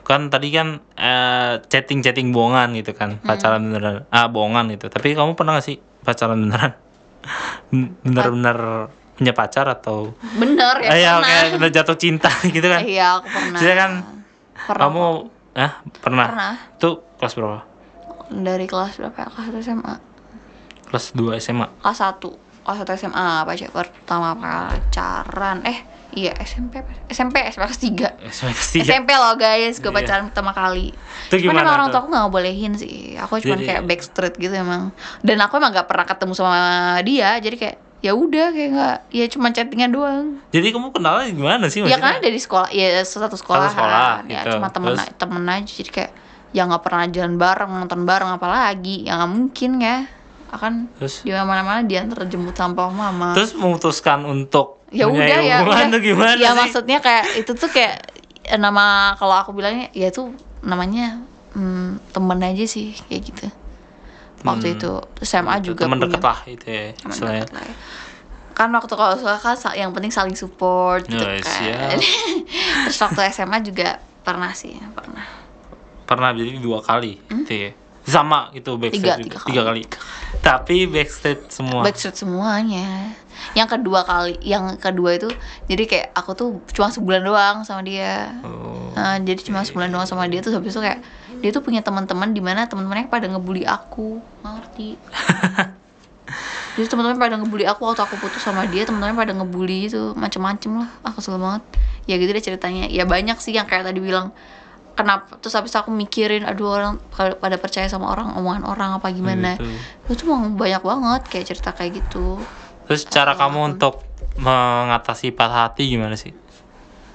kan 0.04 0.22
tadi 0.28 0.50
kan 0.50 0.82
chatting 1.70 2.02
chatting 2.02 2.30
bohongan 2.34 2.74
gitu 2.78 2.94
kan 2.94 3.18
pacaran 3.22 3.64
beneran 3.70 4.06
ah 4.10 4.26
bohongan 4.30 4.74
gitu. 4.74 4.90
Tapi 4.90 5.14
kamu 5.14 5.38
pernah 5.38 5.58
nggak 5.58 5.66
sih 5.66 5.78
pacaran 6.02 6.42
beneran? 6.42 6.74
Bener-bener 8.06 8.90
punya 9.14 9.34
pacar 9.34 9.70
atau? 9.70 10.18
Bener 10.36 10.76
ya 10.82 10.90
eh, 10.90 11.00
ya 11.06 11.12
pernah. 11.22 11.28
kayak 11.30 11.46
udah 11.62 11.70
jatuh 11.70 11.98
cinta 11.98 12.32
gitu 12.56 12.66
kan? 12.66 12.82
Iya 12.82 13.22
aku 13.22 13.28
pernah. 13.30 13.60
Jadi 13.62 13.74
kan 13.78 13.92
pernah 14.66 14.82
kamu 14.90 15.04
ah 15.54 15.72
pernah? 16.02 16.28
Pernah. 16.34 16.54
Itu 16.82 16.90
kelas 17.22 17.34
berapa? 17.38 17.60
dari 18.34 18.66
kelas 18.66 18.98
berapa 18.98 19.14
ya? 19.14 19.28
Kelas 19.30 19.48
1 19.54 19.62
SMA 19.62 19.96
Kelas 20.94 21.10
2 21.12 21.42
SMA. 21.42 21.68
kelas 21.82 22.00
1 22.00 22.22
kelas 22.64 22.78
1 22.80 23.02
SMA 23.02 23.28
pacar 23.44 23.70
pertama 23.74 24.30
pacaran 24.38 25.60
eh 25.64 25.82
iya 26.14 26.32
SMP 26.40 26.78
apa? 26.78 26.94
SMP 27.10 27.42
SMP 27.44 27.66
kelas 27.66 27.82
3 27.82 28.30
SMA 28.30 28.52
kelas 28.54 28.70
3. 28.72 28.86
SMP 28.86 29.10
loh 29.12 29.34
guys, 29.34 29.76
gue 29.76 29.84
Iya. 29.84 29.98
pacaran 29.98 30.24
pertama 30.30 30.52
kali. 30.52 30.94
Itu 31.28 31.42
Cuman 31.42 31.42
gimana 31.42 31.60
emang 31.60 31.76
orang 31.76 31.88
tua 31.90 32.00
aku 32.00 32.08
gak 32.08 32.30
bolehin 32.30 32.74
sih. 32.74 32.96
Aku 33.18 33.42
cuma 33.42 33.58
kayak 33.58 33.84
backstreet 33.84 34.38
gitu 34.38 34.54
emang. 34.54 34.94
Dan 35.20 35.42
aku 35.42 35.58
emang 35.58 35.74
gak 35.74 35.90
pernah 35.90 36.06
ketemu 36.06 36.34
sama 36.34 36.58
dia, 37.02 37.36
jadi 37.38 37.58
kayak 37.58 37.78
ya 38.00 38.12
udah 38.12 38.52
kayak 38.52 38.70
nggak 38.70 38.98
ya 39.10 39.26
cuma 39.28 39.48
chattingan 39.50 39.90
doang. 39.90 40.26
Jadi 40.50 40.70
kamu 40.70 40.92
kenalnya 40.92 41.32
gimana 41.32 41.66
sih 41.68 41.80
Ya 41.80 41.90
maksudnya? 41.90 42.04
kan 42.06 42.16
dari 42.22 42.38
sekolah, 42.38 42.70
ya 42.70 42.88
satu 43.02 43.34
sekolah, 43.34 43.72
sekolah, 43.72 44.08
ya 44.26 44.44
gitu. 44.44 44.54
cuma 44.54 44.68
temen 44.70 44.94
Terus? 44.94 45.08
temen 45.18 45.44
aja 45.48 45.72
jadi 45.74 45.90
kayak 45.90 46.12
ya 46.52 46.62
nggak 46.64 46.80
pernah 46.82 47.04
jalan 47.08 47.34
bareng 47.36 47.72
nonton 47.74 48.04
bareng 48.04 48.30
apalagi 48.30 49.04
ya 49.04 49.18
nggak 49.18 49.32
mungkin 49.32 49.72
ya 49.80 49.98
akan 50.54 50.74
Terus? 50.98 51.22
di 51.22 51.32
mana-mana 51.32 51.82
dia 51.82 52.02
antar 52.02 52.26
jemput 52.26 52.54
sampah 52.54 52.88
mama. 52.88 53.34
Terus 53.34 53.54
memutuskan 53.54 54.24
untuk 54.24 54.86
ya 54.90 55.06
udah 55.06 55.40
ya 55.40 55.58
udah. 55.62 55.90
tuh 55.90 56.02
gimana 56.02 56.34
ya 56.36 56.52
sih? 56.52 56.60
maksudnya 56.60 56.98
kayak 57.00 57.26
itu 57.36 57.52
tuh 57.52 57.68
kayak 57.68 57.96
eh, 58.44 58.56
nama 58.56 59.18
kalau 59.18 59.34
aku 59.34 59.52
bilangnya 59.52 59.90
ya 59.92 60.08
itu 60.08 60.30
namanya 60.62 61.20
hmm, 61.52 62.00
temen 62.10 62.40
aja 62.40 62.64
sih 62.64 62.94
kayak 63.04 63.22
gitu. 63.26 63.48
Waktu 64.44 64.66
Hmm. 64.66 64.76
itu 64.76 64.92
SMA 65.22 65.56
juga 65.60 65.88
teman 65.88 65.98
punya. 65.98 66.06
deket 66.10 66.22
lah 66.22 66.40
itu 66.46 66.66
ya 66.66 66.86
deket 66.94 67.52
lah 67.52 67.64
ya. 67.64 67.76
kan 68.54 68.70
waktu 68.70 68.94
kalau 68.94 69.16
suka 69.16 69.40
kan 69.40 69.56
yang 69.74 69.90
penting 69.90 70.12
saling 70.12 70.36
support 70.36 71.08
gitu 71.08 71.18
Oh, 71.18 71.42
kan. 71.42 71.98
terus 72.86 73.00
waktu 73.00 73.20
SMA 73.32 73.58
juga 73.62 73.98
pernah 74.22 74.52
sih 74.52 74.78
pernah. 74.94 75.26
Pernah 76.04 76.30
jadi 76.32 76.60
dua 76.60 76.78
kali 76.80 77.18
gitu 77.24 77.50
ya 77.50 77.72
sama 78.04 78.52
itu 78.52 78.76
backstage 78.76 79.04
Hmm? 79.04 79.24
Tiga, 79.24 79.38
juga. 79.40 79.48
tiga 79.48 79.62
kali. 79.64 79.84
tapi 80.40 80.78
backstage 80.86 81.48
semua 81.48 81.82
backstreet 81.82 82.20
semuanya 82.20 83.16
yang 83.56 83.68
kedua 83.68 84.04
kali 84.04 84.36
yang 84.44 84.76
kedua 84.76 85.16
itu 85.16 85.32
jadi 85.68 85.84
kayak 85.88 86.08
aku 86.12 86.32
tuh 86.36 86.50
cuma 86.72 86.92
sebulan 86.92 87.24
doang 87.24 87.58
sama 87.64 87.84
dia 87.84 88.32
Oh. 88.44 88.92
Nah, 88.94 89.18
jadi 89.18 89.42
cuma 89.42 89.66
sebulan 89.66 89.90
doang 89.90 90.06
sama 90.06 90.30
dia 90.30 90.38
tuh 90.40 90.54
habis 90.54 90.70
itu 90.70 90.78
kayak 90.78 91.02
dia 91.42 91.50
tuh 91.50 91.66
punya 91.66 91.82
teman-teman 91.82 92.30
di 92.30 92.40
mana 92.40 92.70
teman-temannya 92.70 93.10
pada 93.10 93.26
ngebully 93.26 93.66
aku 93.66 94.22
ngerti 94.46 94.96
jadi 96.78 96.88
teman-teman 96.90 97.18
pada 97.18 97.36
ngebully 97.38 97.66
aku 97.66 97.86
waktu 97.86 98.02
aku 98.02 98.16
putus 98.18 98.42
sama 98.42 98.66
dia 98.70 98.86
teman-teman 98.86 99.18
pada 99.18 99.34
ngebully 99.34 99.90
itu 99.90 100.14
macem-macem 100.14 100.72
lah 100.86 100.90
aku 101.06 101.20
kesel 101.22 101.38
banget 101.38 101.64
ya 102.06 102.16
gitu 102.18 102.32
deh 102.32 102.44
ceritanya 102.44 102.86
ya 102.90 103.04
banyak 103.06 103.38
sih 103.38 103.54
yang 103.54 103.66
kayak 103.66 103.86
tadi 103.86 104.00
bilang 104.02 104.30
kenapa 104.94 105.42
terus 105.42 105.58
habis 105.58 105.74
aku 105.74 105.90
mikirin 105.90 106.46
aduh 106.46 106.70
orang 106.70 106.94
pada- 107.14 107.58
percaya 107.62 107.90
sama 107.90 108.14
orang 108.14 108.38
omongan 108.38 108.64
orang 108.66 108.90
apa 108.98 109.10
gimana. 109.10 109.58
Gitu. 109.58 110.14
itu 110.14 110.22
emang 110.30 110.54
banyak 110.54 110.82
banget 110.86 111.22
kayak 111.30 111.46
cerita 111.50 111.70
kayak 111.74 112.02
gitu. 112.02 112.38
Terus 112.86 113.08
cara 113.10 113.34
kamu 113.34 113.76
untuk 113.78 114.06
mengatasi 114.38 115.34
patah 115.34 115.70
hati 115.70 115.90
gimana 115.94 116.18
sih? 116.18 116.34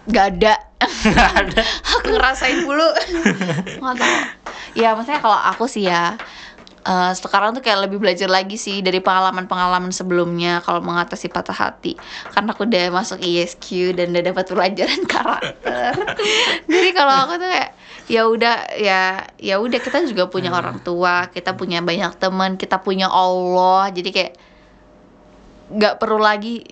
Gak 0.09 0.39
ada. 0.39 0.55
Nggak 0.81 1.33
ada. 1.37 1.62
Aku 1.99 2.07
ngerasain 2.14 2.64
dulu 2.64 2.87
nggak 3.83 3.97
tahu. 3.99 4.16
Ya 4.79 4.95
maksudnya 4.95 5.20
kalau 5.20 5.35
aku 5.35 5.64
sih 5.66 5.91
ya 5.91 6.14
eh, 6.89 7.12
sekarang 7.12 7.53
tuh 7.53 7.61
kayak 7.61 7.84
lebih 7.84 8.01
belajar 8.01 8.32
lagi 8.32 8.57
sih 8.57 8.80
dari 8.80 9.05
pengalaman-pengalaman 9.05 9.93
sebelumnya 9.93 10.64
kalau 10.64 10.80
mengatasi 10.80 11.28
patah 11.28 11.53
hati. 11.53 12.01
Karena 12.32 12.57
aku 12.57 12.64
udah 12.64 12.89
masuk 12.89 13.20
ISQ 13.20 13.93
dan 13.93 14.16
udah 14.16 14.24
dapat 14.32 14.45
pelajaran 14.49 15.03
karakter. 15.12 15.93
Jadi 16.64 16.89
kalau 16.97 17.14
aku 17.28 17.32
tuh 17.36 17.49
kayak 17.53 17.70
ya 18.09 18.24
udah 18.24 18.57
ya 18.80 19.01
ya 19.36 19.61
udah 19.61 19.78
kita 19.84 20.01
juga 20.09 20.32
punya 20.32 20.49
orang 20.49 20.80
tua 20.80 21.28
kita 21.28 21.53
punya 21.53 21.84
banyak 21.84 22.16
teman 22.16 22.57
kita 22.57 22.80
punya 22.80 23.12
Allah. 23.12 23.93
Jadi 23.93 24.09
kayak 24.09 24.32
nggak 25.68 26.01
perlu 26.01 26.16
lagi 26.16 26.64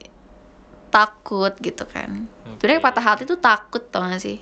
takut 0.89 1.53
gitu 1.61 1.85
kan. 1.85 2.25
Sebenarnya 2.57 2.81
Oke. 2.81 2.87
patah 2.89 3.05
hati 3.05 3.23
tuh 3.29 3.37
takut 3.37 3.85
tau 3.93 4.09
gak 4.09 4.23
sih? 4.23 4.41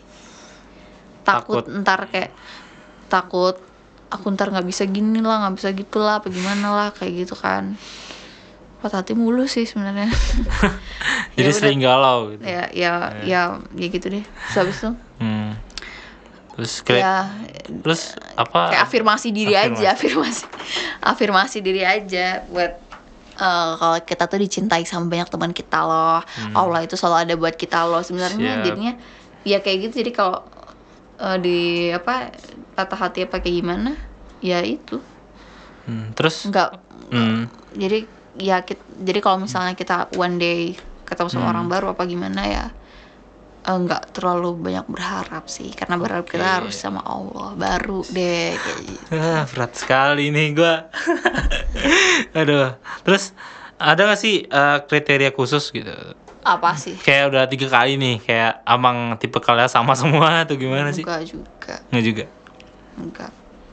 Takut, 1.27 1.67
Takut. 1.67 1.83
ntar 1.83 2.07
kayak 2.13 2.31
takut 3.11 3.59
aku 4.15 4.31
ntar 4.33 4.55
nggak 4.55 4.63
bisa 4.65 4.87
gini 4.87 5.19
lah 5.19 5.43
nggak 5.43 5.55
bisa 5.59 5.69
gitu 5.75 5.99
lah 5.99 6.23
apa 6.23 6.31
gimana 6.31 6.71
lah 6.71 6.89
kayak 6.95 7.27
gitu 7.27 7.35
kan. 7.35 7.75
Patah 8.79 9.01
hati 9.03 9.17
mulu 9.17 9.49
sih 9.49 9.67
sebenarnya. 9.67 10.07
Jadi 11.35 11.51
udah. 11.51 11.57
sering 11.57 11.81
galau 11.83 12.31
gitu. 12.31 12.43
Ya 12.47 12.71
ya 12.71 12.93
ya. 13.27 13.43
ya 13.75 13.87
gitu 13.91 14.07
deh. 14.09 14.23
Terus 14.23 14.55
habis 14.55 14.77
itu? 14.79 14.91
Hmm. 15.19 15.51
terus 16.55 16.87
kayak 16.87 17.03
ya 17.03 17.17
terus 17.83 18.15
apa? 18.39 18.71
kayak 18.71 18.87
afirmasi 18.87 19.35
diri 19.35 19.59
Afirmasi. 19.59 19.83
aja 19.83 19.87
afirmasi. 19.99 20.45
afirmasi. 21.11 21.57
Diri 21.59 21.83
aja 21.83 22.47
buat 22.47 22.73
eh, 23.35 23.71
kalau 23.75 23.99
kita 24.07 24.31
tuh 24.31 24.39
dicintai 24.39 24.87
sama 24.87 25.11
banyak 25.11 25.27
teman 25.35 25.51
kita 25.51 25.83
loh. 25.83 26.23
Allah 26.55 26.87
itu 26.87 26.95
selalu 26.95 27.17
ada 27.27 27.35
buat 27.35 27.59
kita 27.59 27.91
loh 27.91 28.07
sebenarnya 28.07 28.61
Hmm. 28.61 28.63
Jadinya 28.63 28.93
ya 29.43 29.59
kayak 29.59 29.91
gitu. 29.91 30.07
Jadi 30.07 30.13
kalau 30.15 30.47
eh, 31.21 31.37
di 31.45 31.51
apa 31.99 32.13
patah 32.77 32.99
hati 33.05 33.19
apa 33.27 33.37
kayak 33.43 33.57
gimana? 33.61 33.91
Ya 34.43 34.61
itu. 34.65 34.95
Hmm, 35.87 36.13
terus? 36.17 36.49
Nggak 36.49 36.69
hmm, 37.13 37.49
jadi 37.73 37.99
ya 38.35 38.57
kit- 38.67 38.89
jadi 38.89 39.19
kalau 39.25 39.39
misalnya 39.45 39.73
kita 39.79 40.11
one 40.13 40.37
day 40.43 40.77
ketemu 41.09 41.29
sama 41.33 41.47
Hmm. 41.49 41.53
orang 41.53 41.67
baru 41.73 41.87
apa 41.95 42.03
gimana 42.09 42.41
ya 42.49 42.65
eh, 43.69 43.77
nggak 43.85 44.03
terlalu 44.17 44.49
banyak 44.67 44.87
berharap 44.95 45.45
sih. 45.57 45.71
Karena 45.79 45.97
berharap 46.03 46.27
kita 46.29 46.47
Oke. 46.47 46.55
harus 46.61 46.75
sama 46.85 47.01
Allah 47.05 47.49
baru 47.57 48.05
deh 48.17 48.61
kayak 48.65 48.81
gitu. 48.93 49.13
Ah, 49.15 49.47
berat 49.53 49.73
sekali 49.81 50.23
nih 50.35 50.47
gua. 50.57 50.75
Aduh. 52.39 52.77
Terus 53.05 53.25
ada 53.79 54.01
gak 54.11 54.21
sih 54.25 54.35
eh, 54.49 54.77
kriteria 54.89 55.31
khusus 55.35 55.65
gitu 55.75 55.91
apa 56.45 56.77
sih? 56.77 56.93
Kayak 56.95 57.25
udah 57.33 57.43
tiga 57.49 57.67
kali 57.67 57.97
nih 57.97 58.21
kayak 58.21 58.63
amang 58.65 59.17
tipe 59.17 59.41
kalian 59.41 59.67
sama 59.67 59.97
semua 60.01 60.45
atau 60.45 60.55
gimana 60.55 60.93
sih? 60.93 61.01
Enggak 61.03 61.25
juga. 61.25 61.75
Nggak 61.89 62.05
juga? 62.05 62.25
Enggak. 62.95 63.33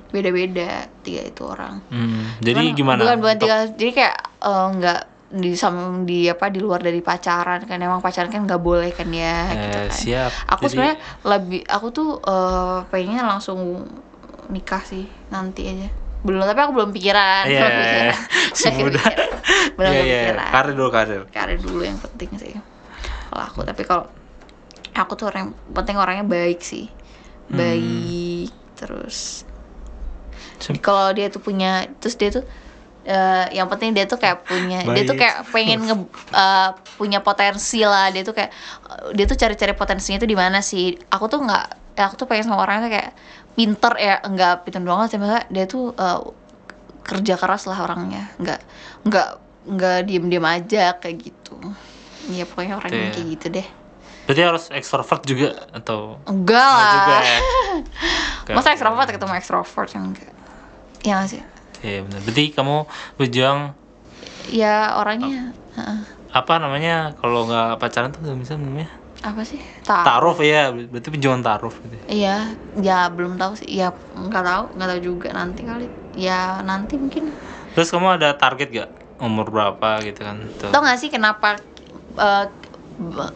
Beda-beda 0.09 0.71
tiga 0.99 1.21
itu 1.23 1.43
orang. 1.43 1.83
Hmm, 1.87 2.35
jadi 2.39 2.71
Cuman 2.71 2.75
gimana 2.75 2.99
bukan 3.03 3.17
bukan 3.19 3.37
tiga 3.37 3.55
jadi 3.69 3.91
kayak 3.93 4.15
eh, 4.41 4.67
enggak 4.71 4.99
di 5.31 5.55
sama 5.55 6.03
di 6.03 6.27
apa 6.27 6.51
di 6.51 6.59
luar 6.59 6.79
dari 6.79 6.99
pacaran 6.99 7.63
kan. 7.63 7.79
Emang 7.79 7.99
pacaran 7.99 8.27
kan 8.27 8.43
nggak 8.43 8.59
boleh 8.59 8.91
kan 8.91 9.07
ya 9.07 9.51
gitu 9.51 9.67
Eh, 9.69 9.87
kan. 9.87 9.95
siap. 9.95 10.31
Aku 10.49 10.65
Jadi- 10.65 10.71
sebenarnya 10.71 10.97
lebih 11.23 11.61
aku 11.63 11.87
tuh 11.91 12.09
eh, 12.19 12.79
pengennya 12.87 13.23
langsung 13.25 13.59
nikah 14.47 14.83
sih 14.83 15.07
nanti 15.31 15.63
aja 15.63 15.87
belum 16.21 16.41
tapi 16.45 16.59
aku 16.61 16.73
belum 16.77 16.91
pikiran. 16.93 17.43
Iya, 17.49 17.59
belum 17.61 17.73
pikiran. 17.81 18.15
si 18.59 18.67
muda. 18.77 19.03
belum 19.77 19.91
Iya, 19.91 20.01
iya, 20.05 20.19
pikiran. 20.21 20.51
Karir 20.53 20.73
dulu 20.77 20.89
karir. 20.93 21.21
Karir 21.33 21.59
dulu 21.59 21.81
yang 21.81 21.99
penting 21.99 22.29
sih. 22.37 22.53
Kalau 23.31 23.43
aku 23.43 23.59
tapi 23.65 23.81
kalau 23.87 24.05
aku 24.93 25.13
tuh 25.17 25.31
orang 25.31 25.55
penting 25.73 25.97
orangnya 25.97 26.25
baik 26.25 26.61
sih. 26.61 26.87
Hmm. 27.51 27.59
baik 27.59 28.49
terus 28.79 29.43
Sem- 30.61 30.79
kalau 30.79 31.11
dia 31.13 31.27
tuh 31.27 31.41
punya 31.43 31.85
terus 31.99 32.15
dia 32.15 32.31
tuh 32.31 32.45
eh, 33.03 33.45
yang 33.57 33.67
penting 33.67 33.91
dia 33.97 34.05
tuh 34.05 34.17
kayak 34.21 34.45
punya 34.45 34.85
dia 34.93 35.03
tuh 35.03 35.17
Baik. 35.17 35.21
kayak 35.25 35.37
pengen 35.51 35.79
nge 35.89 35.95
eh, 36.37 36.69
punya 36.95 37.19
potensi 37.25 37.81
lah. 37.81 38.13
Dia 38.13 38.21
tuh 38.21 38.37
kayak 38.37 38.51
dia 39.17 39.25
tuh 39.25 39.37
cari-cari 39.37 39.73
potensinya 39.73 40.21
tuh 40.21 40.29
di 40.29 40.37
mana 40.37 40.61
sih? 40.61 40.93
Aku 41.09 41.25
tuh 41.27 41.41
nggak 41.41 41.65
aku 41.97 42.15
tuh 42.17 42.27
pengen 42.29 42.47
sama 42.47 42.61
orangnya 42.63 42.89
kayak 42.89 43.11
pinter 43.51 43.93
ya 43.95 44.15
nggak 44.21 44.63
pinter 44.63 44.79
doang 44.79 45.03
tapi 45.03 45.17
maksudnya 45.17 45.43
dia 45.47 45.65
tuh 45.65 45.91
eh, 45.91 46.19
kerja 47.01 47.33
keras 47.35 47.65
lah 47.65 47.77
orangnya. 47.79 48.31
Nggak 48.37 48.59
nggak 49.03 49.29
nggak 49.67 49.97
diem 50.05 50.25
diem 50.27 50.45
aja 50.45 50.95
kayak 50.95 51.17
gitu. 51.21 51.55
Iya 52.29 52.45
pokoknya 52.45 52.77
orang 52.77 52.89
yang 52.89 53.01
Gitu 53.01 53.07
ya. 53.07 53.13
kayak 53.13 53.27
gitu 53.29 53.47
deh. 53.51 53.67
Berarti 54.21 54.41
harus 54.45 54.63
ekstrovert 54.69 55.21
juga 55.25 55.49
atau 55.69 56.21
enggak 56.23 56.61
Nggak 56.61 56.77
lah. 56.77 56.93
juga 56.93 57.15
ya? 57.19 57.39
Oke, 58.45 58.51
masa 58.53 58.69
ekstrovert 58.71 59.09
ketemu 59.09 59.33
ekstrovert 59.35 59.89
yang 59.91 60.05
enggak? 60.13 60.31
Ya 61.01 61.11
nggak 61.17 61.29
sih? 61.29 61.41
Iya 61.81 61.99
benar. 62.05 62.19
Berarti 62.21 62.43
kamu 62.53 62.75
berjuang 63.17 63.59
ya 64.47 64.95
orangnya. 64.95 65.51
Heeh. 65.73 65.99
apa 66.31 66.53
namanya? 66.57 67.11
Kalau 67.17 67.43
nggak 67.43 67.75
pacaran 67.75 68.13
tuh 68.13 68.21
nggak 68.21 68.39
bisa 68.39 68.53
namanya 68.55 68.87
apa 69.21 69.41
sih 69.45 69.61
tahu 69.85 70.01
taruh 70.01 70.37
ya 70.41 70.73
berarti 70.73 71.09
penjualan 71.13 71.41
taruh 71.45 71.73
gitu. 71.85 71.97
Iya, 72.09 72.57
ya 72.81 73.05
belum 73.13 73.37
tahu 73.37 73.53
sih. 73.53 73.69
Ya 73.69 73.93
nggak 74.17 74.43
tahu, 74.43 74.63
nggak 74.73 74.89
tahu 74.89 75.01
juga 75.01 75.27
nanti 75.31 75.61
kali. 75.61 75.85
Ya 76.17 76.59
nanti 76.65 76.97
mungkin. 76.97 77.29
Terus 77.77 77.87
kamu 77.87 78.19
ada 78.19 78.35
target 78.35 78.67
gak 78.73 78.89
umur 79.21 79.47
berapa 79.47 80.01
gitu 80.03 80.25
kan? 80.25 80.41
Tuh. 80.59 80.73
Tau 80.73 80.81
nggak 80.81 80.99
sih 80.99 81.07
kenapa? 81.13 81.61
eh, 82.17 82.45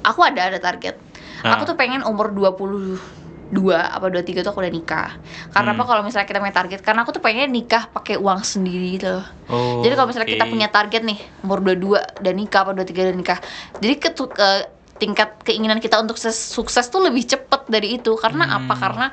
aku 0.04 0.20
ada 0.26 0.52
ada 0.52 0.60
target. 0.60 0.98
Ah. 1.46 1.56
Aku 1.56 1.70
tuh 1.70 1.78
pengen 1.78 2.02
umur 2.04 2.34
22 2.34 3.78
apa 3.78 4.10
23 4.10 4.42
tuh 4.42 4.52
aku 4.52 4.60
udah 4.66 4.74
nikah. 4.74 5.10
Karena 5.54 5.72
Hmm. 5.72 5.80
apa 5.80 5.84
kalau 5.88 6.02
misalnya 6.04 6.28
kita 6.28 6.42
punya 6.42 6.56
target? 6.56 6.80
Karena 6.82 7.06
aku 7.06 7.16
tuh 7.16 7.24
pengen 7.24 7.54
nikah 7.54 7.88
pakai 7.88 8.18
uang 8.20 8.42
sendiri 8.44 8.98
gitu 9.00 9.22
loh. 9.22 9.26
Oh, 9.48 9.86
Jadi 9.86 9.94
kalau 9.94 10.10
misalnya 10.10 10.30
kita 10.30 10.46
oke. 10.50 10.52
punya 10.52 10.68
target 10.74 11.02
nih, 11.06 11.20
umur 11.46 11.62
22 11.62 12.02
dan 12.20 12.34
nikah 12.36 12.66
apa 12.66 12.72
23 12.74 13.14
dan 13.14 13.16
nikah. 13.16 13.40
Jadi 13.80 13.94
ketu- 14.02 14.34
ke 14.34 14.75
tingkat 14.96 15.44
keinginan 15.44 15.84
kita 15.84 16.00
untuk 16.00 16.16
ses- 16.16 16.56
sukses 16.56 16.88
tuh 16.88 17.04
lebih 17.04 17.28
cepet 17.28 17.68
dari 17.68 18.00
itu. 18.00 18.16
Karena 18.16 18.48
Hmm. 18.48 18.58
apa? 18.64 18.74
Karena 18.80 19.06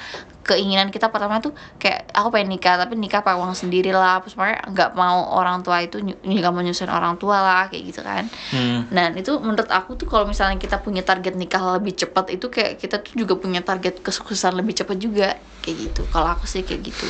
keinginan 0.42 0.90
kita 0.90 1.10
pertama 1.10 1.38
tuh 1.38 1.54
kayak 1.78 2.10
aku 2.14 2.34
pengen 2.34 2.54
nikah 2.54 2.74
tapi 2.78 2.94
nikah 2.98 3.22
pakai 3.22 3.38
uang 3.38 3.54
sendiri 3.54 3.90
lah. 3.90 4.22
Terus 4.22 4.34
makanya 4.38 4.60
nggak 4.70 4.90
mau 4.94 5.18
orang 5.34 5.62
tua 5.66 5.82
itu 5.82 5.98
nggak 6.02 6.52
mau 6.54 6.62
nyusahin 6.62 6.90
orang 6.90 7.14
tua 7.18 7.38
lah 7.42 7.62
kayak 7.70 7.82
gitu 7.94 8.00
kan. 8.02 8.26
Hmm. 8.54 8.86
Nah 8.94 9.10
itu 9.14 9.32
menurut 9.42 9.70
aku 9.70 9.98
tuh 9.98 10.06
kalau 10.06 10.26
misalnya 10.26 10.58
kita 10.58 10.78
punya 10.82 11.02
target 11.02 11.34
nikah 11.34 11.78
lebih 11.78 11.94
cepat 11.98 12.30
itu 12.30 12.46
kayak 12.46 12.78
kita 12.78 13.02
tuh 13.02 13.14
juga 13.18 13.34
punya 13.38 13.62
target 13.62 14.02
kesuksesan 14.02 14.54
lebih 14.58 14.78
cepat 14.78 14.96
juga 14.98 15.34
kayak 15.62 15.76
gitu. 15.90 16.02
Kalau 16.10 16.30
aku 16.30 16.46
sih 16.46 16.62
kayak 16.62 16.94
gitu. 16.94 17.06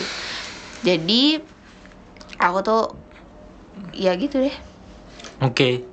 Jadi 0.80 1.40
aku 2.40 2.58
tuh 2.64 2.82
ya 3.96 4.12
gitu 4.16 4.40
deh. 4.40 4.54
Oke. 5.42 5.84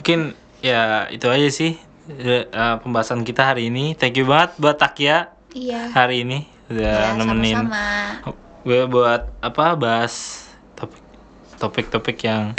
Mungkin 0.00 0.34
ya 0.62 1.06
itu 1.10 1.26
aja 1.30 1.48
sih 1.50 1.87
eh, 2.10 2.44
pembahasan 2.80 3.22
kita 3.22 3.44
hari 3.46 3.68
ini. 3.68 3.92
Thank 3.92 4.16
you 4.16 4.24
banget 4.24 4.56
buat 4.56 4.76
Takia 4.76 5.32
Iya. 5.50 5.92
hari 5.92 6.22
ini 6.22 6.44
udah 6.68 6.94
Ya, 7.02 7.16
nemenin 7.16 7.56
sama-sama. 7.64 8.36
gue 8.60 8.82
buat 8.84 9.22
apa 9.40 9.66
bahas 9.74 10.44
topik 10.74 11.00
topik-topik 11.56 12.18
yang 12.20 12.52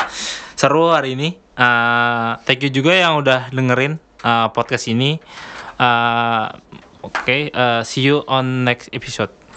seru 0.53 0.89
hari 0.89 1.13
ini. 1.13 1.29
Eh, 1.53 2.31
thank 2.43 2.61
you 2.61 2.71
juga 2.71 2.91
yang 2.91 3.17
udah 3.17 3.49
dengerin 3.49 3.97
eh, 4.19 4.47
podcast 4.49 4.85
ini. 4.87 5.17
Eh, 5.75 6.47
Oke, 6.99 7.47
eh, 7.47 7.81
see 7.83 8.03
you 8.03 8.27
on 8.27 8.67
next 8.67 8.91
episode. 8.91 9.31